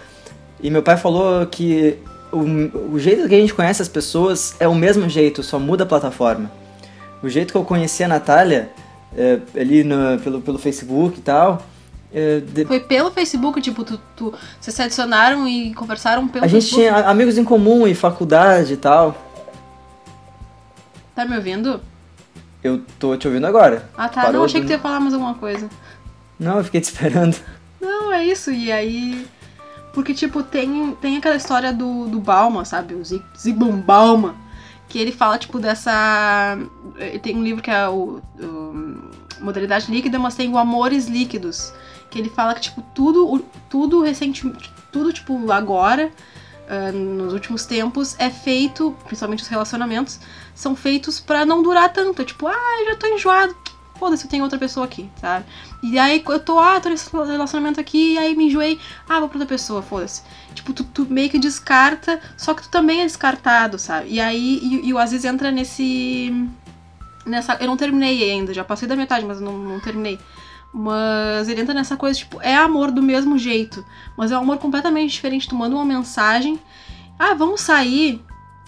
E 0.60 0.68
meu 0.68 0.82
pai 0.82 0.96
falou 0.96 1.46
que 1.46 1.96
o, 2.32 2.40
o 2.94 2.98
jeito 2.98 3.28
que 3.28 3.34
a 3.36 3.38
gente 3.38 3.54
conhece 3.54 3.80
as 3.80 3.88
pessoas 3.88 4.56
é 4.58 4.66
o 4.66 4.74
mesmo 4.74 5.08
jeito, 5.08 5.44
só 5.44 5.60
muda 5.60 5.84
a 5.84 5.86
plataforma. 5.86 6.50
O 7.22 7.28
jeito 7.28 7.52
que 7.52 7.56
eu 7.56 7.64
conheci 7.64 8.02
a 8.02 8.08
Natália, 8.08 8.68
é, 9.16 9.40
ali 9.58 9.82
no, 9.82 10.18
pelo, 10.20 10.40
pelo 10.40 10.58
Facebook 10.58 11.18
e 11.18 11.22
tal. 11.22 11.62
É, 12.12 12.40
de... 12.40 12.64
Foi 12.64 12.80
pelo 12.80 13.10
Facebook, 13.10 13.60
tipo, 13.60 13.82
tu, 13.82 14.00
tu, 14.14 14.32
vocês 14.60 14.74
se 14.74 14.82
adicionaram 14.82 15.48
e 15.48 15.74
conversaram 15.74 16.28
pelo 16.28 16.44
a 16.44 16.48
Facebook? 16.48 16.82
A 16.82 16.88
gente 16.88 16.98
tinha 16.98 17.10
amigos 17.10 17.36
em 17.38 17.44
comum 17.44 17.86
e 17.86 17.94
faculdade 17.94 18.74
e 18.74 18.76
tal. 18.76 19.16
Tá 21.14 21.24
me 21.24 21.34
ouvindo? 21.34 21.80
Eu 22.62 22.82
tô 22.98 23.16
te 23.16 23.26
ouvindo 23.26 23.46
agora. 23.46 23.88
Ah, 23.96 24.08
tá. 24.08 24.22
Parou 24.22 24.40
não, 24.40 24.44
achei 24.44 24.60
do... 24.60 24.64
que 24.64 24.68
tu 24.68 24.76
ia 24.76 24.78
falar 24.78 25.00
mais 25.00 25.14
alguma 25.14 25.34
coisa. 25.34 25.68
Não, 26.38 26.58
eu 26.58 26.64
fiquei 26.64 26.80
te 26.80 26.84
esperando. 26.84 27.36
Não, 27.80 28.12
é 28.12 28.24
isso. 28.24 28.50
E 28.50 28.70
aí. 28.70 29.26
Porque, 29.94 30.12
tipo, 30.12 30.42
tem, 30.42 30.94
tem 31.00 31.16
aquela 31.16 31.36
história 31.36 31.72
do, 31.72 32.06
do 32.06 32.20
Balma, 32.20 32.64
sabe? 32.66 32.94
O 32.94 33.04
Zig, 33.04 33.24
Zygmunt 33.38 33.82
Balma. 33.84 34.34
Que 34.88 34.98
ele 34.98 35.12
fala, 35.12 35.38
tipo, 35.38 35.58
dessa. 35.58 36.56
Tem 37.22 37.36
um 37.36 37.42
livro 37.42 37.62
que 37.62 37.70
é 37.70 37.88
o, 37.88 38.20
o 38.38 39.10
Modalidade 39.40 39.90
Líquida, 39.90 40.18
mas 40.18 40.34
tem 40.34 40.50
o 40.50 40.58
Amores 40.58 41.06
Líquidos. 41.06 41.72
Que 42.10 42.18
ele 42.18 42.30
fala 42.30 42.54
que, 42.54 42.60
tipo, 42.62 42.82
tudo, 42.94 43.44
tudo 43.68 44.02
recentemente. 44.02 44.72
Tudo, 44.92 45.12
tipo, 45.12 45.50
agora 45.50 46.10
uh, 46.66 46.92
nos 46.92 47.32
últimos 47.32 47.64
tempos 47.64 48.16
é 48.18 48.30
feito, 48.30 48.96
principalmente 49.04 49.42
os 49.42 49.48
relacionamentos, 49.48 50.20
são 50.54 50.74
feitos 50.74 51.20
para 51.20 51.44
não 51.44 51.62
durar 51.62 51.92
tanto. 51.92 52.22
É 52.22 52.24
tipo, 52.24 52.46
ah, 52.46 52.84
já 52.86 52.96
tô 52.96 53.06
enjoado, 53.06 53.56
foda-se, 53.98 54.24
eu 54.24 54.30
tenho 54.30 54.44
outra 54.44 54.58
pessoa 54.58 54.86
aqui, 54.86 55.10
sabe? 55.20 55.44
E 55.82 55.98
aí 55.98 56.22
eu 56.26 56.40
tô, 56.40 56.58
ah, 56.58 56.80
tô 56.80 56.88
nesse 56.88 57.10
relacionamento 57.10 57.80
aqui, 57.80 58.14
e 58.14 58.18
aí 58.18 58.36
me 58.36 58.46
enjoei, 58.46 58.78
ah, 59.08 59.20
vou 59.20 59.28
pra 59.28 59.38
outra 59.38 59.46
pessoa, 59.46 59.82
foda-se. 59.82 60.22
Tipo, 60.54 60.72
tu, 60.72 60.84
tu, 60.84 61.06
meio 61.08 61.30
que 61.30 61.38
descarta, 61.38 62.20
só 62.36 62.54
que 62.54 62.62
tu 62.62 62.70
também 62.70 63.00
é 63.00 63.04
descartado, 63.04 63.78
sabe? 63.78 64.08
E 64.10 64.20
aí, 64.20 64.60
e, 64.62 64.88
e 64.88 64.92
o 64.92 64.98
Aziz 64.98 65.24
entra 65.24 65.50
nesse. 65.50 66.32
Nessa, 67.24 67.54
eu 67.60 67.66
não 67.66 67.76
terminei 67.76 68.30
ainda, 68.30 68.54
já 68.54 68.64
passei 68.64 68.86
da 68.86 68.94
metade, 68.94 69.26
mas 69.26 69.40
não, 69.40 69.58
não 69.58 69.80
terminei. 69.80 70.18
Mas 70.72 71.48
ele 71.48 71.62
entra 71.62 71.72
nessa 71.74 71.96
coisa, 71.96 72.18
tipo, 72.18 72.40
é 72.42 72.54
amor 72.54 72.90
do 72.90 73.02
mesmo 73.02 73.38
jeito. 73.38 73.82
Mas 74.16 74.30
é 74.30 74.36
um 74.36 74.42
amor 74.42 74.58
completamente 74.58 75.10
diferente. 75.10 75.48
Tu 75.48 75.54
manda 75.54 75.74
uma 75.74 75.86
mensagem. 75.86 76.60
Ah, 77.18 77.32
vamos 77.32 77.62
sair. 77.62 78.22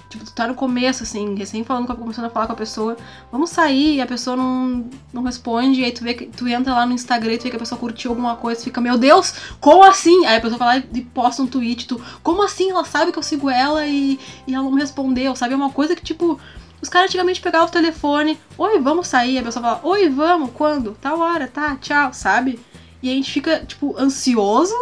Tipo, 0.08 0.24
tu 0.24 0.32
tá 0.32 0.46
no 0.46 0.54
começo, 0.54 1.02
assim, 1.02 1.34
recém 1.34 1.62
falando, 1.64 1.86
começando 1.94 2.24
a 2.24 2.30
falar 2.30 2.46
com 2.46 2.54
a 2.54 2.56
pessoa. 2.56 2.96
Vamos 3.30 3.50
sair, 3.50 3.96
e 3.96 4.00
a 4.00 4.06
pessoa 4.06 4.36
não, 4.36 4.88
não 5.12 5.22
responde. 5.22 5.80
E 5.80 5.84
aí 5.84 5.92
tu 5.92 6.02
vê 6.02 6.14
que 6.14 6.26
tu 6.26 6.48
entra 6.48 6.74
lá 6.74 6.86
no 6.86 6.94
Instagram 6.94 7.34
e 7.34 7.38
tu 7.38 7.42
vê 7.44 7.50
que 7.50 7.56
a 7.56 7.58
pessoa 7.58 7.78
curtiu 7.78 8.10
alguma 8.10 8.36
coisa. 8.36 8.64
fica, 8.64 8.80
meu 8.80 8.96
Deus, 8.96 9.34
como 9.60 9.84
assim? 9.84 10.24
Aí 10.24 10.38
a 10.38 10.40
pessoa 10.40 10.58
vai 10.58 10.78
lá 10.78 10.84
e 10.94 11.02
posta 11.02 11.42
um 11.42 11.46
tweet. 11.46 11.86
Tu, 11.86 12.00
como 12.22 12.42
assim? 12.42 12.70
Ela 12.70 12.84
sabe 12.84 13.12
que 13.12 13.18
eu 13.18 13.22
sigo 13.22 13.50
ela 13.50 13.86
e, 13.86 14.18
e 14.46 14.54
ela 14.54 14.64
não 14.64 14.72
me 14.72 14.80
respondeu, 14.80 15.36
sabe? 15.36 15.52
É 15.52 15.56
uma 15.56 15.70
coisa 15.70 15.94
que, 15.94 16.02
tipo 16.02 16.40
os 16.80 16.88
caras 16.88 17.08
antigamente 17.08 17.40
pegavam 17.40 17.66
o 17.66 17.70
telefone, 17.72 18.38
oi, 18.56 18.78
vamos 18.78 19.08
sair, 19.08 19.38
a 19.38 19.42
pessoa 19.42 19.62
fala, 19.62 19.80
oi, 19.82 20.08
vamos, 20.08 20.50
quando? 20.54 20.96
Tal 21.00 21.18
hora, 21.18 21.48
tá, 21.48 21.76
tchau, 21.76 22.12
sabe? 22.12 22.60
E 23.02 23.10
a 23.10 23.14
gente 23.14 23.32
fica, 23.32 23.64
tipo, 23.66 23.96
ansioso 23.98 24.74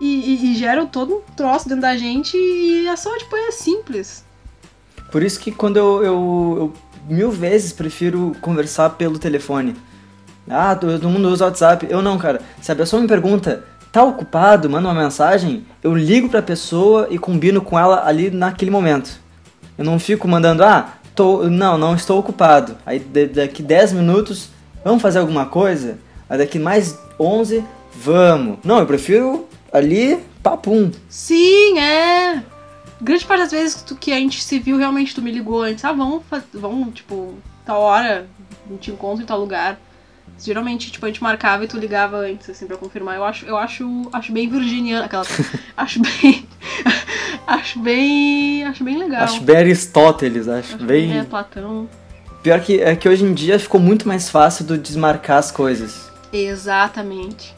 e, 0.00 0.06
e, 0.06 0.52
e 0.52 0.54
gera 0.54 0.84
todo 0.86 1.16
um 1.16 1.20
troço 1.34 1.68
dentro 1.68 1.82
da 1.82 1.96
gente 1.96 2.36
e 2.36 2.86
é 2.86 2.96
só, 2.96 3.16
tipo, 3.16 3.34
é 3.36 3.50
simples. 3.50 4.27
Por 5.10 5.22
isso 5.22 5.40
que 5.40 5.50
quando 5.50 5.76
eu, 5.76 6.04
eu, 6.04 6.54
eu 6.58 6.72
mil 7.08 7.30
vezes 7.30 7.72
prefiro 7.72 8.36
conversar 8.40 8.90
pelo 8.90 9.18
telefone. 9.18 9.74
Ah, 10.48 10.74
todo 10.74 11.08
mundo 11.08 11.28
usa 11.28 11.46
WhatsApp. 11.46 11.86
Eu 11.88 12.02
não, 12.02 12.18
cara. 12.18 12.40
Se 12.60 12.70
a 12.72 12.76
pessoa 12.76 13.00
me 13.00 13.08
pergunta, 13.08 13.64
tá 13.92 14.02
ocupado, 14.02 14.68
manda 14.68 14.88
uma 14.88 15.02
mensagem, 15.02 15.64
eu 15.82 15.94
ligo 15.94 16.28
pra 16.28 16.42
pessoa 16.42 17.08
e 17.10 17.18
combino 17.18 17.60
com 17.60 17.78
ela 17.78 18.06
ali 18.06 18.30
naquele 18.30 18.70
momento. 18.70 19.20
Eu 19.76 19.84
não 19.84 19.98
fico 19.98 20.26
mandando, 20.26 20.64
ah, 20.64 20.94
tô, 21.14 21.44
não, 21.44 21.78
não 21.78 21.94
estou 21.94 22.18
ocupado. 22.18 22.76
Aí 22.84 22.98
daqui 22.98 23.62
10 23.62 23.92
minutos, 23.92 24.50
vamos 24.84 25.02
fazer 25.02 25.18
alguma 25.18 25.46
coisa? 25.46 25.98
Aí 26.28 26.38
daqui 26.38 26.58
mais 26.58 26.98
11, 27.18 27.64
vamos. 27.94 28.58
Não, 28.64 28.78
eu 28.78 28.86
prefiro 28.86 29.46
ali, 29.72 30.18
papum. 30.42 30.90
Sim, 31.08 31.78
é. 31.78 32.42
Grande 33.00 33.24
parte 33.24 33.42
das 33.42 33.52
vezes 33.52 33.84
que 34.00 34.12
a 34.12 34.16
gente 34.16 34.42
se 34.42 34.58
viu, 34.58 34.76
realmente 34.76 35.14
tu 35.14 35.22
me 35.22 35.30
ligou 35.30 35.62
antes. 35.62 35.84
Ah, 35.84 35.92
vamos, 35.92 36.22
vamos 36.52 36.94
tipo, 36.94 37.34
tal 37.64 37.80
hora, 37.80 38.26
a 38.66 38.72
gente 38.72 38.90
encontra 38.90 39.22
em 39.22 39.26
tal 39.26 39.38
lugar. 39.38 39.78
Geralmente, 40.38 40.90
tipo, 40.90 41.04
a 41.04 41.08
gente 41.08 41.22
marcava 41.22 41.64
e 41.64 41.68
tu 41.68 41.78
ligava 41.78 42.18
antes, 42.18 42.50
assim, 42.50 42.66
pra 42.66 42.76
confirmar. 42.76 43.16
Eu 43.16 43.24
acho, 43.24 43.46
eu 43.46 43.56
acho, 43.56 44.08
acho 44.12 44.32
bem 44.32 44.48
virginiana 44.48 45.06
aquela. 45.06 45.24
acho 45.76 46.00
bem. 46.00 46.46
acho 47.46 47.78
bem. 47.80 48.64
Acho 48.64 48.84
bem 48.84 48.98
legal. 48.98 49.22
Acho 49.22 49.40
bem 49.40 49.56
Aristóteles, 49.56 50.48
acho, 50.48 50.76
acho 50.76 50.84
bem. 50.84 51.18
É, 51.18 51.24
Platão. 51.24 51.88
Pior 52.42 52.60
que 52.60 52.80
é 52.80 52.94
que 52.94 53.08
hoje 53.08 53.24
em 53.24 53.34
dia 53.34 53.58
ficou 53.58 53.80
muito 53.80 54.06
mais 54.06 54.28
fácil 54.28 54.64
de 54.64 54.78
desmarcar 54.78 55.38
as 55.38 55.50
coisas. 55.50 56.08
Exatamente. 56.32 57.54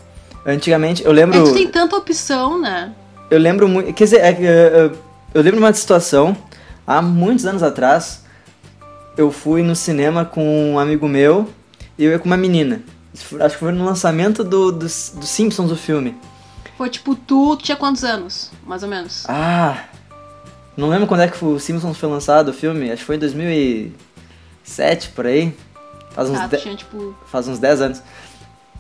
Antigamente, 0.47 1.05
eu 1.05 1.13
lembro. 1.13 1.39
É 1.39 1.45
que 1.45 1.53
tem 1.53 1.69
tanta 1.69 1.97
opção, 1.97 2.59
né? 2.59 2.95
Eu 3.31 3.39
lembro 3.39 3.69
muito. 3.69 3.93
Quer 3.93 4.05
dizer, 4.05 4.21
é, 4.21 4.85
eu, 4.85 5.10
eu 5.33 5.43
lembro 5.43 5.59
de 5.59 5.65
uma 5.65 5.73
situação, 5.73 6.37
há 6.87 7.01
muitos 7.01 7.47
anos 7.47 7.63
atrás, 7.63 8.25
eu 9.17 9.31
fui 9.31 9.63
no 9.63 9.77
cinema 9.77 10.25
com 10.25 10.73
um 10.73 10.79
amigo 10.79 11.09
meu 11.09 11.49
e 11.97 12.05
eu 12.05 12.11
ia 12.11 12.19
com 12.19 12.27
uma 12.27 12.37
menina. 12.37 12.83
Acho 13.15 13.55
que 13.55 13.61
foi 13.61 13.73
no 13.73 13.85
lançamento 13.85 14.43
do, 14.43 14.73
do, 14.73 14.79
do 14.79 14.89
Simpsons, 14.89 15.71
o 15.71 15.77
filme. 15.77 16.17
Foi 16.77 16.89
tipo, 16.89 17.15
tu 17.15 17.57
tinha 17.57 17.77
quantos 17.77 18.03
anos, 18.03 18.51
mais 18.67 18.83
ou 18.83 18.89
menos? 18.89 19.25
Ah, 19.29 19.85
não 20.77 20.89
lembro 20.89 21.07
quando 21.07 21.21
é 21.21 21.29
que 21.29 21.45
o 21.45 21.61
Simpsons 21.61 21.97
foi 21.97 22.09
lançado, 22.09 22.49
o 22.49 22.53
filme. 22.53 22.91
Acho 22.91 23.01
que 23.01 23.07
foi 23.07 23.17
em 23.17 23.21
2007, 23.21 25.11
por 25.11 25.27
aí. 25.27 25.55
Faz 26.11 26.29
uns, 26.29 26.39
tá, 26.39 26.57
tinha, 26.57 26.75
tipo... 26.75 27.15
Faz 27.27 27.47
uns 27.47 27.59
10 27.59 27.81
anos. 27.83 28.03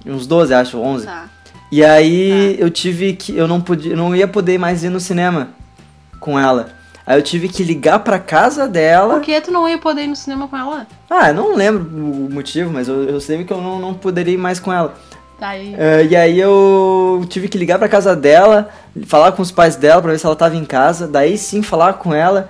Uns 0.04 0.26
12, 0.26 0.54
acho, 0.54 0.78
11. 0.78 1.06
Tá. 1.06 1.28
E 1.70 1.84
aí 1.84 2.56
tá. 2.56 2.64
eu 2.64 2.70
tive 2.70 3.12
que... 3.12 3.36
Eu 3.36 3.46
não, 3.46 3.60
podia, 3.60 3.94
não 3.94 4.16
ia 4.16 4.26
poder 4.26 4.58
mais 4.58 4.82
ir 4.82 4.88
no 4.88 4.98
cinema 4.98 5.59
com 6.20 6.38
ela. 6.38 6.68
Aí 7.06 7.18
eu 7.18 7.22
tive 7.22 7.48
que 7.48 7.64
ligar 7.64 7.98
pra 8.00 8.18
casa 8.20 8.68
dela. 8.68 9.14
Por 9.14 9.22
que 9.22 9.40
tu 9.40 9.50
não 9.50 9.68
ia 9.68 9.78
poder 9.78 10.02
ir 10.02 10.06
no 10.06 10.14
cinema 10.14 10.46
com 10.46 10.56
ela? 10.56 10.86
Ah, 11.08 11.28
eu 11.30 11.34
não 11.34 11.56
lembro 11.56 11.82
o 11.82 12.28
motivo, 12.30 12.70
mas 12.72 12.86
eu, 12.86 13.04
eu 13.04 13.20
sei 13.20 13.42
que 13.42 13.52
eu 13.52 13.60
não, 13.60 13.80
não 13.80 13.94
poderia 13.94 14.34
ir 14.34 14.38
mais 14.38 14.60
com 14.60 14.72
ela. 14.72 14.94
Tá 15.38 15.48
aí. 15.48 15.74
Uh, 15.74 16.06
e 16.10 16.14
aí 16.14 16.38
eu 16.38 17.24
tive 17.28 17.48
que 17.48 17.56
ligar 17.56 17.78
pra 17.78 17.88
casa 17.88 18.14
dela, 18.14 18.68
falar 19.06 19.32
com 19.32 19.40
os 19.42 19.50
pais 19.50 19.74
dela 19.74 20.00
pra 20.02 20.12
ver 20.12 20.18
se 20.18 20.26
ela 20.26 20.36
tava 20.36 20.54
em 20.54 20.64
casa, 20.66 21.08
daí 21.08 21.36
sim 21.38 21.62
falar 21.62 21.94
com 21.94 22.14
ela, 22.14 22.48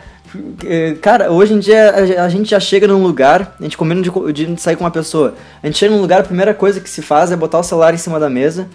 Eh, 0.65 0.95
Cara, 1.03 1.33
hoje 1.33 1.55
em 1.55 1.59
dia 1.59 1.91
a- 2.23 2.29
gente 2.29 2.51
já 2.51 2.61
chega 2.61 2.87
num 2.87 3.03
lugar, 3.03 3.57
a 3.59 3.63
gente 3.65 3.77
combina 3.77 4.01
de, 4.01 4.47
de 4.47 4.61
sair 4.63 4.77
com 4.77 4.85
uma 4.85 4.91
pessoa. 4.91 5.35
A 5.61 5.67
gente 5.67 5.77
chega 5.79 5.93
num 5.93 6.01
lugar, 6.01 6.21
a 6.21 6.23
primeira 6.23 6.55
coisa 6.55 6.81
que 6.81 6.89
se 6.89 7.03
faz 7.03 7.33
é 7.33 7.37
botar 7.37 7.59
o 7.59 7.65
celular 7.65 7.93
em 7.95 7.97
cima 7.97 8.21
da 8.21 8.31
mesa, 8.31 8.69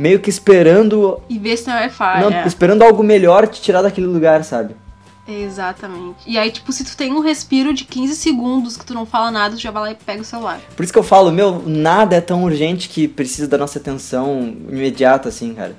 meio 0.00 0.18
que 0.18 0.30
esperando. 0.30 1.20
E 1.28 1.38
ver 1.38 1.56
se 1.58 1.66
tem 1.66 1.74
Wi-Fi. 1.74 2.20
não, 2.20 2.30
é. 2.30 2.46
esperando 2.46 2.82
algo 2.82 3.02
melhor 3.02 3.46
te 3.46 3.60
tirar 3.60 3.82
daquele 3.82 4.06
lugar, 4.06 4.42
sabe? 4.42 4.74
Exatamente. 5.28 6.18
E 6.26 6.38
aí, 6.38 6.50
tipo, 6.50 6.72
se 6.72 6.82
tu 6.82 6.96
tem 6.96 7.12
um 7.12 7.20
respiro 7.20 7.72
de 7.72 7.84
15 7.84 8.16
segundos 8.16 8.76
que 8.76 8.84
tu 8.84 8.94
não 8.94 9.06
fala 9.06 9.30
nada, 9.30 9.54
tu 9.54 9.60
já 9.60 9.70
vai 9.70 9.82
lá 9.82 9.90
e 9.92 9.94
pega 9.94 10.22
o 10.22 10.24
celular. 10.24 10.58
Por 10.74 10.82
isso 10.82 10.92
que 10.92 10.98
eu 10.98 11.04
falo, 11.04 11.30
meu, 11.30 11.62
nada 11.66 12.16
é 12.16 12.20
tão 12.20 12.42
urgente 12.42 12.88
que 12.88 13.06
precisa 13.06 13.46
da 13.46 13.58
nossa 13.58 13.78
atenção 13.78 14.56
imediata 14.68 15.28
assim, 15.28 15.54
cara. 15.54 15.76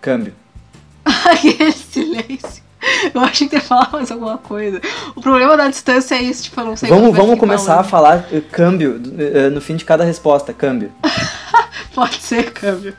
Câmbio. 0.00 0.34
Aquele 1.04 1.72
silêncio. 1.72 2.66
Eu 3.12 3.20
achei 3.22 3.48
que 3.48 3.56
ia 3.56 3.60
falar 3.60 3.90
mais 3.90 4.12
alguma 4.12 4.38
coisa. 4.38 4.80
O 5.16 5.20
problema 5.20 5.56
da 5.56 5.68
distância 5.68 6.14
é 6.14 6.22
isso, 6.22 6.44
tipo, 6.44 6.60
eu 6.60 6.66
não 6.66 6.76
sei 6.76 6.88
Vamos, 6.88 7.10
vai 7.10 7.20
vamos 7.20 7.40
começar 7.40 7.80
a 7.80 7.82
falando. 7.82 8.22
falar 8.22 8.36
eh, 8.36 8.42
câmbio 8.52 9.00
eh, 9.18 9.50
no 9.50 9.60
fim 9.60 9.74
de 9.74 9.84
cada 9.84 10.04
resposta, 10.04 10.52
câmbio. 10.52 10.92
Pode 11.94 12.16
ser, 12.20 12.52
câmbio. 12.52 12.94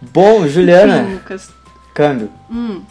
Bom, 0.00 0.46
Juliana, 0.46 1.02
Lucas. 1.02 1.50
câmbio. 1.94 2.30
Hum. 2.50 2.82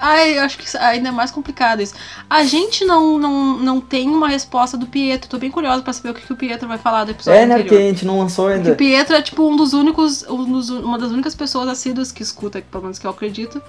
Ai, 0.00 0.38
eu 0.38 0.42
acho 0.44 0.56
que 0.58 0.76
ainda 0.76 1.08
é 1.08 1.10
mais 1.10 1.32
complicado 1.32 1.82
isso. 1.82 1.92
A 2.30 2.44
gente 2.44 2.84
não, 2.84 3.18
não, 3.18 3.58
não 3.58 3.80
tem 3.80 4.08
uma 4.08 4.28
resposta 4.28 4.76
do 4.76 4.86
Pietro. 4.86 5.28
Tô 5.28 5.38
bem 5.38 5.50
curiosa 5.50 5.82
pra 5.82 5.92
saber 5.92 6.10
o 6.10 6.14
que, 6.14 6.24
que 6.24 6.32
o 6.32 6.36
Pietro 6.36 6.68
vai 6.68 6.78
falar 6.78 7.02
do 7.04 7.10
episódio 7.10 7.36
É, 7.40 7.44
né, 7.46 7.56
porque 7.56 7.70
anterior. 7.74 7.84
a 7.88 7.90
gente 7.92 8.06
não 8.06 8.18
lançou 8.20 8.44
Porque 8.44 8.58
ainda. 8.58 8.72
o 8.72 8.76
Pietro 8.76 9.16
é 9.16 9.22
tipo 9.22 9.42
um 9.48 9.56
dos 9.56 9.72
únicos, 9.72 10.22
um 10.28 10.52
dos- 10.52 10.70
uma 10.70 10.96
das 10.98 11.10
únicas 11.10 11.34
pessoas 11.34 11.66
assíduas 11.68 12.12
que 12.12 12.22
escuta, 12.22 12.62
pelo 12.70 12.84
menos 12.84 12.96
que 13.00 13.08
eu 13.08 13.10
acredito, 13.10 13.60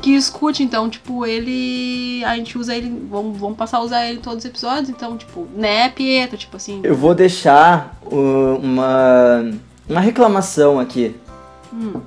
que 0.00 0.14
escute. 0.14 0.62
Então, 0.62 0.88
tipo, 0.90 1.24
ele. 1.26 2.24
A 2.24 2.34
gente 2.36 2.56
usa 2.58 2.74
ele. 2.74 3.06
Vamos, 3.10 3.38
vamos 3.38 3.56
passar 3.56 3.78
a 3.78 3.82
usar 3.82 4.06
ele 4.06 4.18
em 4.18 4.22
todos 4.22 4.38
os 4.38 4.44
episódios. 4.44 4.88
Então, 4.88 5.16
tipo, 5.16 5.46
né, 5.54 5.88
Pietro? 5.90 6.36
Tipo 6.36 6.56
assim. 6.56 6.80
Eu 6.82 6.94
vou 6.96 7.14
deixar 7.14 7.98
uh, 8.04 8.56
uma, 8.62 9.50
uma 9.88 10.00
reclamação 10.00 10.78
aqui. 10.80 11.14
Hum, 11.72 12.00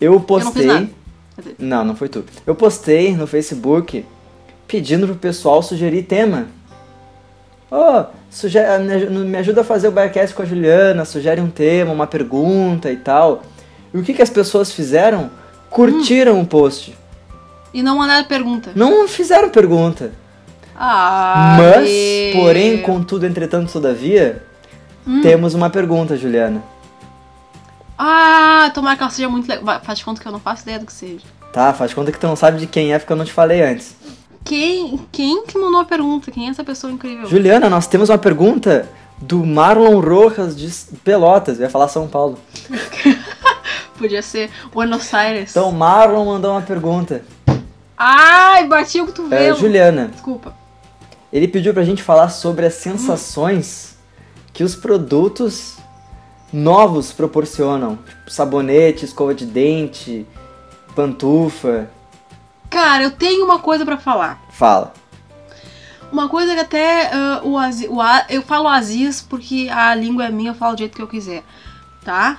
Eu 0.00 0.12
não 0.14 0.20
postei. 0.20 0.66
nada. 0.66 0.88
Cadê? 1.36 1.50
Não, 1.58 1.84
não 1.84 1.94
foi 1.94 2.08
tu. 2.08 2.24
Eu 2.46 2.54
postei 2.54 3.14
no 3.14 3.26
Facebook 3.26 4.04
pedindo 4.66 5.06
pro 5.06 5.16
pessoal 5.16 5.62
sugerir 5.62 6.02
tema. 6.04 6.46
Ô, 7.70 8.04
suge- 8.30 8.58
me 8.80 8.92
aju- 8.94 9.10
me 9.10 9.36
ajuda 9.38 9.60
a 9.60 9.64
fazer 9.64 9.88
o 9.88 9.92
Biocast 9.92 10.34
com 10.34 10.42
a 10.42 10.44
Juliana, 10.46 11.04
sugere 11.04 11.40
um 11.40 11.50
tema, 11.50 11.92
uma 11.92 12.06
pergunta 12.06 12.90
e 12.90 12.96
tal. 12.96 13.42
E 13.92 13.98
o 13.98 14.02
que, 14.02 14.14
que 14.14 14.22
as 14.22 14.30
pessoas 14.30 14.72
fizeram? 14.72 15.30
Curtiram 15.76 16.40
o 16.40 16.46
post. 16.46 16.96
E 17.74 17.82
não 17.82 17.98
mandaram 17.98 18.24
pergunta. 18.24 18.70
Não 18.74 19.06
fizeram 19.06 19.50
pergunta. 19.50 20.12
Ah, 20.74 21.56
Mas, 21.58 21.88
meu. 21.88 22.42
porém, 22.42 22.80
contudo, 22.82 23.26
entretanto, 23.26 23.70
todavia, 23.72 24.42
Hum. 25.06 25.20
temos 25.20 25.52
uma 25.54 25.68
pergunta, 25.68 26.16
Juliana. 26.16 26.62
Ah, 27.98 28.70
tomara 28.74 28.96
que 28.96 29.02
ela 29.02 29.10
seja 29.10 29.28
muito 29.28 29.48
legal. 29.48 29.80
Faz 29.82 29.98
de 29.98 30.04
conta 30.04 30.20
que 30.20 30.26
eu 30.26 30.32
não 30.32 30.40
faço 30.40 30.62
ideia 30.62 30.78
do 30.78 30.86
que 30.86 30.92
seja. 30.92 31.24
Tá, 31.52 31.72
faz 31.72 31.92
conta 31.94 32.10
que 32.10 32.18
tu 32.18 32.26
não 32.26 32.36
sabe 32.36 32.58
de 32.58 32.66
quem 32.66 32.92
é, 32.92 32.98
porque 32.98 33.12
eu 33.12 33.16
não 33.16 33.24
te 33.24 33.32
falei 33.32 33.62
antes. 33.62 33.94
Quem, 34.44 34.98
quem 35.12 35.44
que 35.44 35.58
mandou 35.58 35.80
a 35.80 35.84
pergunta? 35.84 36.30
Quem 36.30 36.46
é 36.46 36.50
essa 36.50 36.62
pessoa 36.64 36.92
incrível? 36.92 37.26
Juliana, 37.26 37.68
nós 37.68 37.86
temos 37.86 38.08
uma 38.10 38.18
pergunta 38.18 38.88
do 39.18 39.44
Marlon 39.44 40.00
Rojas 40.00 40.56
de 40.56 40.70
Pelotas. 40.98 41.58
Eu 41.58 41.64
ia 41.64 41.70
falar 41.70 41.88
São 41.88 42.06
Paulo. 42.08 42.38
Podia 43.98 44.22
ser 44.22 44.50
Buenos 44.72 45.12
Aires. 45.14 45.50
Então, 45.50 45.70
Marlon 45.72 46.24
mandou 46.24 46.52
uma 46.52 46.62
pergunta. 46.62 47.24
Ai, 47.96 48.66
bati 48.66 49.00
o 49.00 49.04
É, 49.04 49.06
cotovelo. 49.06 49.56
Juliana, 49.58 50.08
Desculpa. 50.08 50.54
ele 51.32 51.48
pediu 51.48 51.72
pra 51.72 51.82
gente 51.82 52.02
falar 52.02 52.28
sobre 52.28 52.66
as 52.66 52.74
sensações 52.74 53.96
que 54.52 54.62
os 54.62 54.74
produtos 54.76 55.76
novos 56.52 57.12
proporcionam. 57.12 57.96
Tipo, 57.96 58.30
sabonete, 58.30 59.04
escova 59.04 59.34
de 59.34 59.46
dente, 59.46 60.26
pantufa. 60.94 61.88
Cara, 62.68 63.02
eu 63.04 63.10
tenho 63.10 63.44
uma 63.44 63.58
coisa 63.60 63.84
pra 63.84 63.96
falar. 63.96 64.42
Fala. 64.50 64.92
Uma 66.12 66.28
coisa 66.28 66.54
que 66.54 66.60
até 66.60 67.10
ah, 67.12 67.40
o 67.44 67.56
Aziz. 67.58 67.88
O 67.90 68.00
A- 68.00 68.26
eu 68.28 68.42
falo 68.42 68.68
Aziz 68.68 69.20
porque 69.22 69.68
a 69.72 69.94
língua 69.94 70.26
é 70.26 70.30
minha, 70.30 70.50
eu 70.50 70.54
falo 70.54 70.74
do 70.74 70.78
jeito 70.78 70.94
que 70.96 71.02
eu 71.02 71.08
quiser. 71.08 71.42
Tá? 72.04 72.38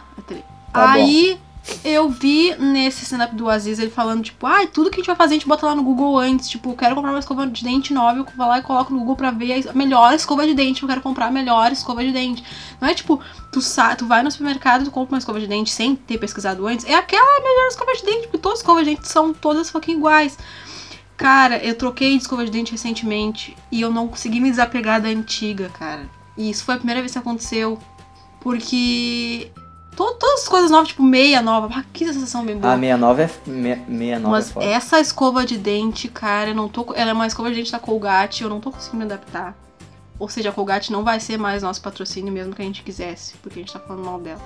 Tá 0.72 0.92
Aí 0.94 1.40
eu 1.84 2.10
vi 2.10 2.56
nesse 2.56 3.04
stand-up 3.04 3.36
do 3.36 3.50
Aziz 3.50 3.80
ele 3.80 3.92
falando, 3.92 4.24
tipo, 4.24 4.46
ai, 4.46 4.68
tudo 4.68 4.90
que 4.90 4.96
a 4.96 5.00
gente 5.00 5.08
vai 5.08 5.16
fazer, 5.16 5.34
a 5.34 5.38
gente 5.38 5.48
bota 5.48 5.66
lá 5.66 5.76
no 5.76 5.84
Google 5.84 6.18
antes. 6.18 6.50
Tipo, 6.50 6.72
eu 6.72 6.76
quero 6.76 6.96
comprar 6.96 7.12
uma 7.12 7.20
escova 7.20 7.48
de 7.48 7.64
dente 7.64 7.94
nova, 7.94 8.20
eu 8.20 8.26
vou 8.36 8.48
lá 8.48 8.60
e 8.60 8.62
coloco 8.62 8.94
no 8.94 9.00
Google 9.00 9.16
pra 9.16 9.32
ver 9.32 9.68
a 9.68 9.74
melhor 9.74 10.14
escova 10.14 10.46
de 10.46 10.54
dente. 10.54 10.84
Eu 10.84 10.90
quero 10.90 11.02
comprar 11.02 11.28
a 11.28 11.32
melhor 11.32 11.72
escova 11.72 12.04
de 12.04 12.12
dente. 12.12 12.44
Não 12.80 12.88
é 12.88 12.94
tipo, 12.94 13.20
tu, 13.52 13.60
tu 13.98 14.06
vai 14.06 14.24
no 14.24 14.32
supermercado, 14.32 14.86
tu 14.86 14.92
compra 14.92 15.16
uma 15.16 15.20
escova 15.20 15.40
de 15.40 15.48
dente 15.48 15.70
sem 15.70 15.96
ter 15.96 16.18
pesquisado 16.18 16.66
antes. 16.68 16.86
É 16.86 16.96
aquela 16.96 17.42
melhor 17.42 17.68
escova 17.68 17.94
de 17.94 18.04
dente, 18.04 18.24
porque 18.24 18.38
todas 18.38 18.60
as 18.60 18.64
escovas 18.64 18.86
de 18.86 18.96
dente 18.96 19.08
são 19.08 19.34
todas 19.34 19.70
fucking 19.70 19.94
iguais. 19.94 20.38
Cara, 21.18 21.58
eu 21.58 21.76
troquei 21.76 22.12
de 22.12 22.22
escova 22.22 22.46
de 22.46 22.52
dente 22.52 22.72
recentemente 22.72 23.58
e 23.72 23.82
eu 23.82 23.92
não 23.92 24.08
consegui 24.08 24.40
me 24.40 24.52
desapegar 24.52 25.02
da 25.02 25.10
antiga, 25.10 25.70
cara. 25.70 26.08
E 26.38 26.50
isso 26.50 26.64
foi 26.64 26.76
a 26.76 26.78
primeira 26.78 27.02
vez 27.02 27.12
que 27.12 27.18
aconteceu. 27.18 27.80
Porque 28.40 29.52
todas 30.06 30.42
as 30.44 30.48
coisas 30.48 30.70
novas, 30.72 30.90
tipo 30.90 31.02
meia 31.04 31.42
nova, 31.42 31.70
ah, 31.80 31.84
que 31.92 32.06
sensação 32.06 32.46
bem 32.46 32.58
boa. 32.58 32.74
A 32.74 32.78
69 32.78 33.22
é, 33.24 33.30
me- 33.48 33.76
69 33.76 34.28
Mas 34.30 34.50
é 34.50 34.54
foda. 34.54 34.66
essa 34.68 35.00
escova 35.00 35.46
de 35.46 35.58
dente, 35.58 36.08
cara, 36.08 36.52
eu 36.52 36.56
não 36.56 36.70
tô. 36.70 36.94
Ela 36.96 37.10
é 37.10 37.14
uma 37.14 37.28
escova 37.28 37.50
de 37.50 37.56
dente 37.58 37.72
da 37.72 37.80
Colgate, 37.80 38.44
eu 38.44 38.50
não 38.50 38.60
tô 38.62 38.72
conseguindo 38.72 38.98
me 38.98 39.04
adaptar. 39.12 39.56
Ou 40.20 40.30
seja, 40.30 40.50
a 40.50 40.52
Colgate 40.54 40.92
não 40.92 41.04
vai 41.04 41.20
ser 41.20 41.38
mais 41.38 41.62
nosso 41.64 41.82
patrocínio, 41.82 42.32
mesmo 42.32 42.56
que 42.56 42.62
a 42.62 42.66
gente 42.66 42.84
quisesse, 42.84 43.36
porque 43.42 43.60
a 43.60 43.62
gente 43.62 43.74
tá 43.74 43.80
falando 43.80 44.06
mal 44.06 44.20
dela. 44.20 44.42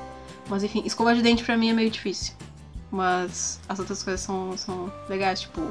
Mas 0.50 0.64
enfim, 0.64 0.82
escova 0.86 1.14
de 1.14 1.22
dente 1.22 1.44
pra 1.44 1.56
mim 1.56 1.70
é 1.70 1.74
meio 1.74 1.90
difícil. 1.92 2.34
Mas 2.92 3.60
as 3.70 3.80
outras 3.80 4.04
coisas 4.04 4.20
são, 4.22 4.58
são 4.58 4.92
legais, 5.10 5.42
tipo. 5.42 5.62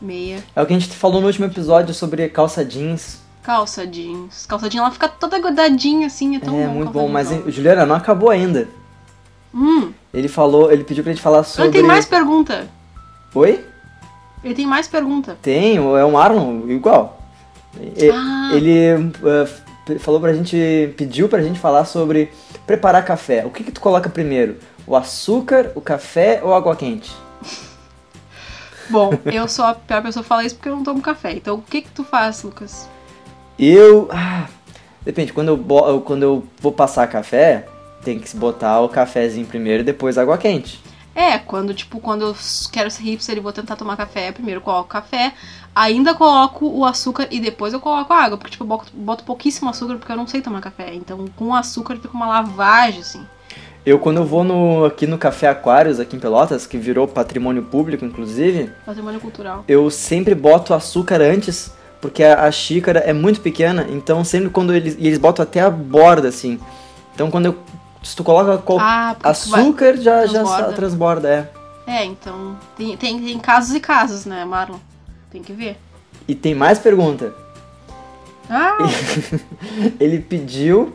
Meia. 0.00 0.44
É 0.54 0.62
o 0.62 0.66
que 0.66 0.72
a 0.74 0.78
gente 0.78 0.94
falou 0.94 1.20
no 1.20 1.26
último 1.26 1.46
episódio 1.46 1.92
sobre 1.92 2.28
calça 2.28 2.64
jeans. 2.64 3.18
Calça 3.48 3.86
jeans. 3.86 4.44
Calça 4.44 4.68
jeans, 4.68 4.82
ela 4.82 4.90
fica 4.90 5.08
toda 5.08 5.38
grudadinha 5.38 6.08
assim, 6.08 6.36
é 6.36 6.38
tão 6.38 6.60
é 6.60 6.66
bom. 6.66 6.74
muito 6.74 6.92
calça 6.92 6.98
bom, 6.98 7.08
mas. 7.08 7.30
Juliana, 7.46 7.86
não 7.86 7.94
acabou 7.94 8.28
ainda. 8.28 8.68
Hum, 9.54 9.90
Ele 10.12 10.28
falou, 10.28 10.70
ele 10.70 10.84
pediu 10.84 11.02
pra 11.02 11.14
gente 11.14 11.22
falar 11.22 11.42
sobre. 11.44 11.68
ele 11.68 11.78
tem 11.78 11.82
mais 11.82 12.04
pergunta. 12.04 12.68
Oi? 13.34 13.64
Ele 14.44 14.54
tem 14.54 14.66
mais 14.66 14.86
pergunta. 14.86 15.38
Tem, 15.40 15.78
é 15.78 15.80
um 15.80 16.10
Marlon 16.10 16.68
igual. 16.68 17.22
Ah. 18.12 18.50
Ele 18.52 19.12
uh, 19.22 19.98
falou 19.98 20.20
pra 20.20 20.34
gente, 20.34 20.92
pediu 20.98 21.26
pra 21.26 21.40
gente 21.40 21.58
falar 21.58 21.86
sobre 21.86 22.30
preparar 22.66 23.02
café. 23.02 23.46
O 23.46 23.50
que 23.50 23.64
que 23.64 23.72
tu 23.72 23.80
coloca 23.80 24.10
primeiro? 24.10 24.58
O 24.86 24.94
açúcar, 24.94 25.72
o 25.74 25.80
café 25.80 26.42
ou 26.44 26.52
água 26.52 26.76
quente? 26.76 27.16
Bom, 28.90 29.10
eu 29.24 29.48
sou 29.48 29.64
a 29.64 29.72
pior 29.72 30.02
pessoa 30.02 30.22
a 30.22 30.26
falar 30.26 30.44
isso 30.44 30.56
porque 30.56 30.68
eu 30.68 30.76
não 30.76 30.84
tomo 30.84 31.00
café. 31.00 31.32
Então 31.32 31.54
o 31.54 31.62
que 31.62 31.80
que 31.80 31.90
tu 31.90 32.04
faz, 32.04 32.42
Lucas? 32.42 32.86
Eu, 33.58 34.08
ah, 34.12 34.46
depende, 35.02 35.32
quando 35.32 35.48
eu, 35.48 36.00
quando 36.00 36.22
eu 36.22 36.44
vou 36.60 36.72
passar 36.72 37.06
café, 37.08 37.66
tem 38.04 38.18
que 38.18 38.28
se 38.28 38.36
botar 38.36 38.80
o 38.80 38.88
cafezinho 38.88 39.46
primeiro 39.46 39.82
e 39.82 39.84
depois 39.84 40.16
água 40.16 40.38
quente. 40.38 40.80
É, 41.14 41.36
quando, 41.36 41.74
tipo, 41.74 41.98
quando 41.98 42.22
eu 42.22 42.36
quero 42.70 42.88
ser 42.90 43.02
hipster 43.02 43.36
e 43.36 43.40
vou 43.40 43.52
tentar 43.52 43.74
tomar 43.74 43.96
café, 43.96 44.30
primeiro 44.30 44.60
coloco 44.60 44.88
café, 44.88 45.32
ainda 45.74 46.14
coloco 46.14 46.66
o 46.68 46.84
açúcar 46.84 47.26
e 47.28 47.40
depois 47.40 47.72
eu 47.72 47.80
coloco 47.80 48.12
a 48.12 48.22
água, 48.22 48.38
porque, 48.38 48.52
tipo, 48.52 48.62
eu 48.62 48.68
boto, 48.68 48.92
boto 48.94 49.24
pouquíssimo 49.24 49.68
açúcar 49.68 49.96
porque 49.96 50.12
eu 50.12 50.16
não 50.16 50.28
sei 50.28 50.40
tomar 50.40 50.60
café. 50.60 50.94
Então, 50.94 51.24
com 51.34 51.52
açúcar 51.52 51.96
fica 51.96 52.14
uma 52.14 52.28
lavagem, 52.28 53.00
assim. 53.00 53.26
Eu, 53.84 53.98
quando 53.98 54.18
eu 54.18 54.24
vou 54.24 54.44
no, 54.44 54.84
aqui 54.84 55.06
no 55.06 55.18
Café 55.18 55.48
Aquários, 55.48 55.98
aqui 55.98 56.14
em 56.14 56.20
Pelotas, 56.20 56.66
que 56.66 56.76
virou 56.76 57.08
patrimônio 57.08 57.62
público, 57.62 58.04
inclusive, 58.04 58.70
Patrimônio 58.84 59.18
cultural. 59.18 59.64
eu 59.66 59.90
sempre 59.90 60.34
boto 60.34 60.74
açúcar 60.74 61.20
antes, 61.20 61.72
porque 62.00 62.22
a, 62.22 62.44
a 62.44 62.50
xícara 62.52 63.00
é 63.00 63.12
muito 63.12 63.40
pequena, 63.40 63.86
então 63.90 64.22
sempre 64.24 64.50
quando 64.50 64.72
eles, 64.74 64.96
e 64.98 65.06
eles 65.06 65.18
botam 65.18 65.42
até 65.42 65.60
a 65.60 65.70
borda, 65.70 66.28
assim. 66.28 66.58
Então 67.14 67.30
quando 67.30 67.46
eu, 67.46 67.58
se 68.02 68.14
tu 68.14 68.22
coloca 68.24 68.58
qual- 68.58 68.78
Ah, 68.80 69.16
tu 69.18 69.22
vai- 69.50 69.60
açúcar, 69.62 69.96
já, 69.96 70.24
já 70.26 70.32
transborda. 70.34 70.66
sa- 70.68 70.72
transborda, 70.72 71.28
é. 71.86 71.90
É, 71.90 72.04
então, 72.04 72.56
tem, 72.76 72.96
tem, 72.96 73.18
tem 73.22 73.38
casos 73.38 73.74
e 73.74 73.80
casos, 73.80 74.24
né, 74.26 74.44
Marlon? 74.44 74.78
Tem 75.30 75.42
que 75.42 75.52
ver. 75.52 75.78
E 76.26 76.34
tem 76.34 76.54
mais 76.54 76.78
pergunta. 76.78 77.32
Ah, 78.50 78.76
Ele 79.98 80.18
pediu 80.20 80.94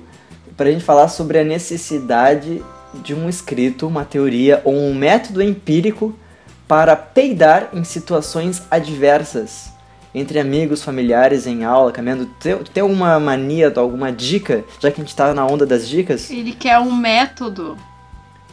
pra 0.55 0.69
gente 0.71 0.83
falar 0.83 1.07
sobre 1.07 1.39
a 1.39 1.43
necessidade 1.43 2.63
de 2.95 3.13
um 3.13 3.27
escrito, 3.27 3.87
uma 3.87 4.05
teoria 4.05 4.61
ou 4.63 4.73
um 4.75 4.93
método 4.93 5.41
empírico 5.41 6.15
para 6.67 6.95
peidar 6.95 7.69
em 7.73 7.83
situações 7.83 8.61
adversas. 8.69 9.72
Entre 10.13 10.39
amigos, 10.39 10.83
familiares, 10.83 11.47
em 11.47 11.63
aula, 11.63 11.91
caminhando. 11.91 12.25
Tem, 12.39 12.55
tem 12.57 12.81
alguma 12.81 13.19
mania, 13.19 13.73
alguma 13.75 14.11
dica? 14.11 14.63
Já 14.79 14.91
que 14.91 15.01
a 15.01 15.03
gente 15.03 15.15
tá 15.15 15.33
na 15.33 15.45
onda 15.45 15.65
das 15.65 15.87
dicas. 15.87 16.29
ele 16.29 16.51
quer 16.51 16.77
um 16.79 16.91
método. 16.95 17.77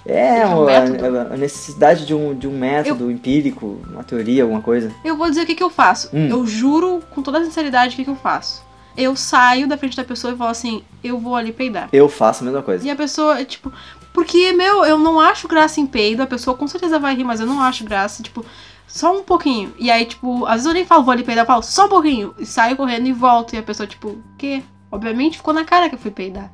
É, 0.07 0.41
É 0.41 0.47
um 0.47 0.63
a, 0.63 0.81
método. 0.81 1.19
a 1.19 1.37
necessidade 1.37 2.07
de 2.07 2.15
um, 2.15 2.35
de 2.35 2.49
um 2.49 2.59
método 2.59 3.11
empírico, 3.11 3.79
uma 3.91 4.03
teoria, 4.03 4.43
alguma 4.43 4.63
coisa. 4.63 4.91
Eu 5.05 5.17
vou 5.17 5.29
dizer 5.29 5.43
o 5.43 5.47
que, 5.47 5.55
que 5.55 5.63
eu 5.63 5.71
faço. 5.71 6.09
Hum. 6.13 6.29
Eu 6.29 6.47
juro 6.47 7.03
com 7.11 7.21
toda 7.23 7.39
a 7.39 7.45
sinceridade 7.45 7.93
o 7.93 7.97
que, 7.97 8.05
que 8.05 8.11
eu 8.11 8.17
faço. 8.17 8.63
Eu 8.97 9.15
saio 9.15 9.69
da 9.69 9.77
frente 9.77 9.97
da 9.97 10.05
pessoa 10.05 10.33
e 10.33 10.37
falo 10.37 10.51
assim, 10.51 10.83
eu 11.05 11.19
vou 11.19 11.37
ali 11.37 11.53
peidar. 11.53 11.89
Eu 11.93 12.09
faço 12.09 12.43
a 12.43 12.47
mesma 12.47 12.63
coisa. 12.63 12.87
E 12.87 12.91
a 12.91 12.97
pessoa, 12.97 13.45
tipo, 13.45 13.73
porque, 14.13 14.53
meu, 14.53 14.85
eu 14.85 14.99
não 14.99 15.21
acho 15.21 15.47
graça 15.47 15.81
em 15.81 15.87
peido, 15.87 16.23
a 16.23 16.27
pessoa 16.27 16.57
com 16.57 16.67
certeza 16.67 16.99
vai 16.99 17.15
rir, 17.15 17.25
mas 17.25 17.41
eu 17.41 17.47
não 17.47 17.61
acho 17.61 17.85
graça, 17.85 18.23
tipo, 18.23 18.45
só 18.93 19.17
um 19.17 19.23
pouquinho. 19.23 19.73
E 19.79 19.91
aí, 19.91 20.05
tipo, 20.05 20.45
às 20.47 20.53
vezes 20.55 20.67
eu 20.67 20.75
nem 20.75 20.85
falo, 20.85 21.05
vou 21.05 21.13
ali 21.13 21.23
peidar, 21.23 21.45
eu 21.45 21.47
falo, 21.47 21.63
só 21.63 21.87
um 21.87 21.89
pouquinho. 21.89 22.35
E 22.39 22.45
saio 22.45 22.77
correndo 22.77 23.07
e 23.07 23.13
volto. 23.13 23.55
E 23.55 23.59
a 23.59 23.63
pessoa, 23.63 23.87
tipo, 23.87 24.09
o 24.09 24.23
quê? 24.37 24.63
Obviamente 24.91 25.37
ficou 25.37 25.55
na 25.55 25.65
cara 25.65 25.89
que 25.89 25.95
eu 25.95 25.99
fui 25.99 26.11
peidar. 26.11 26.51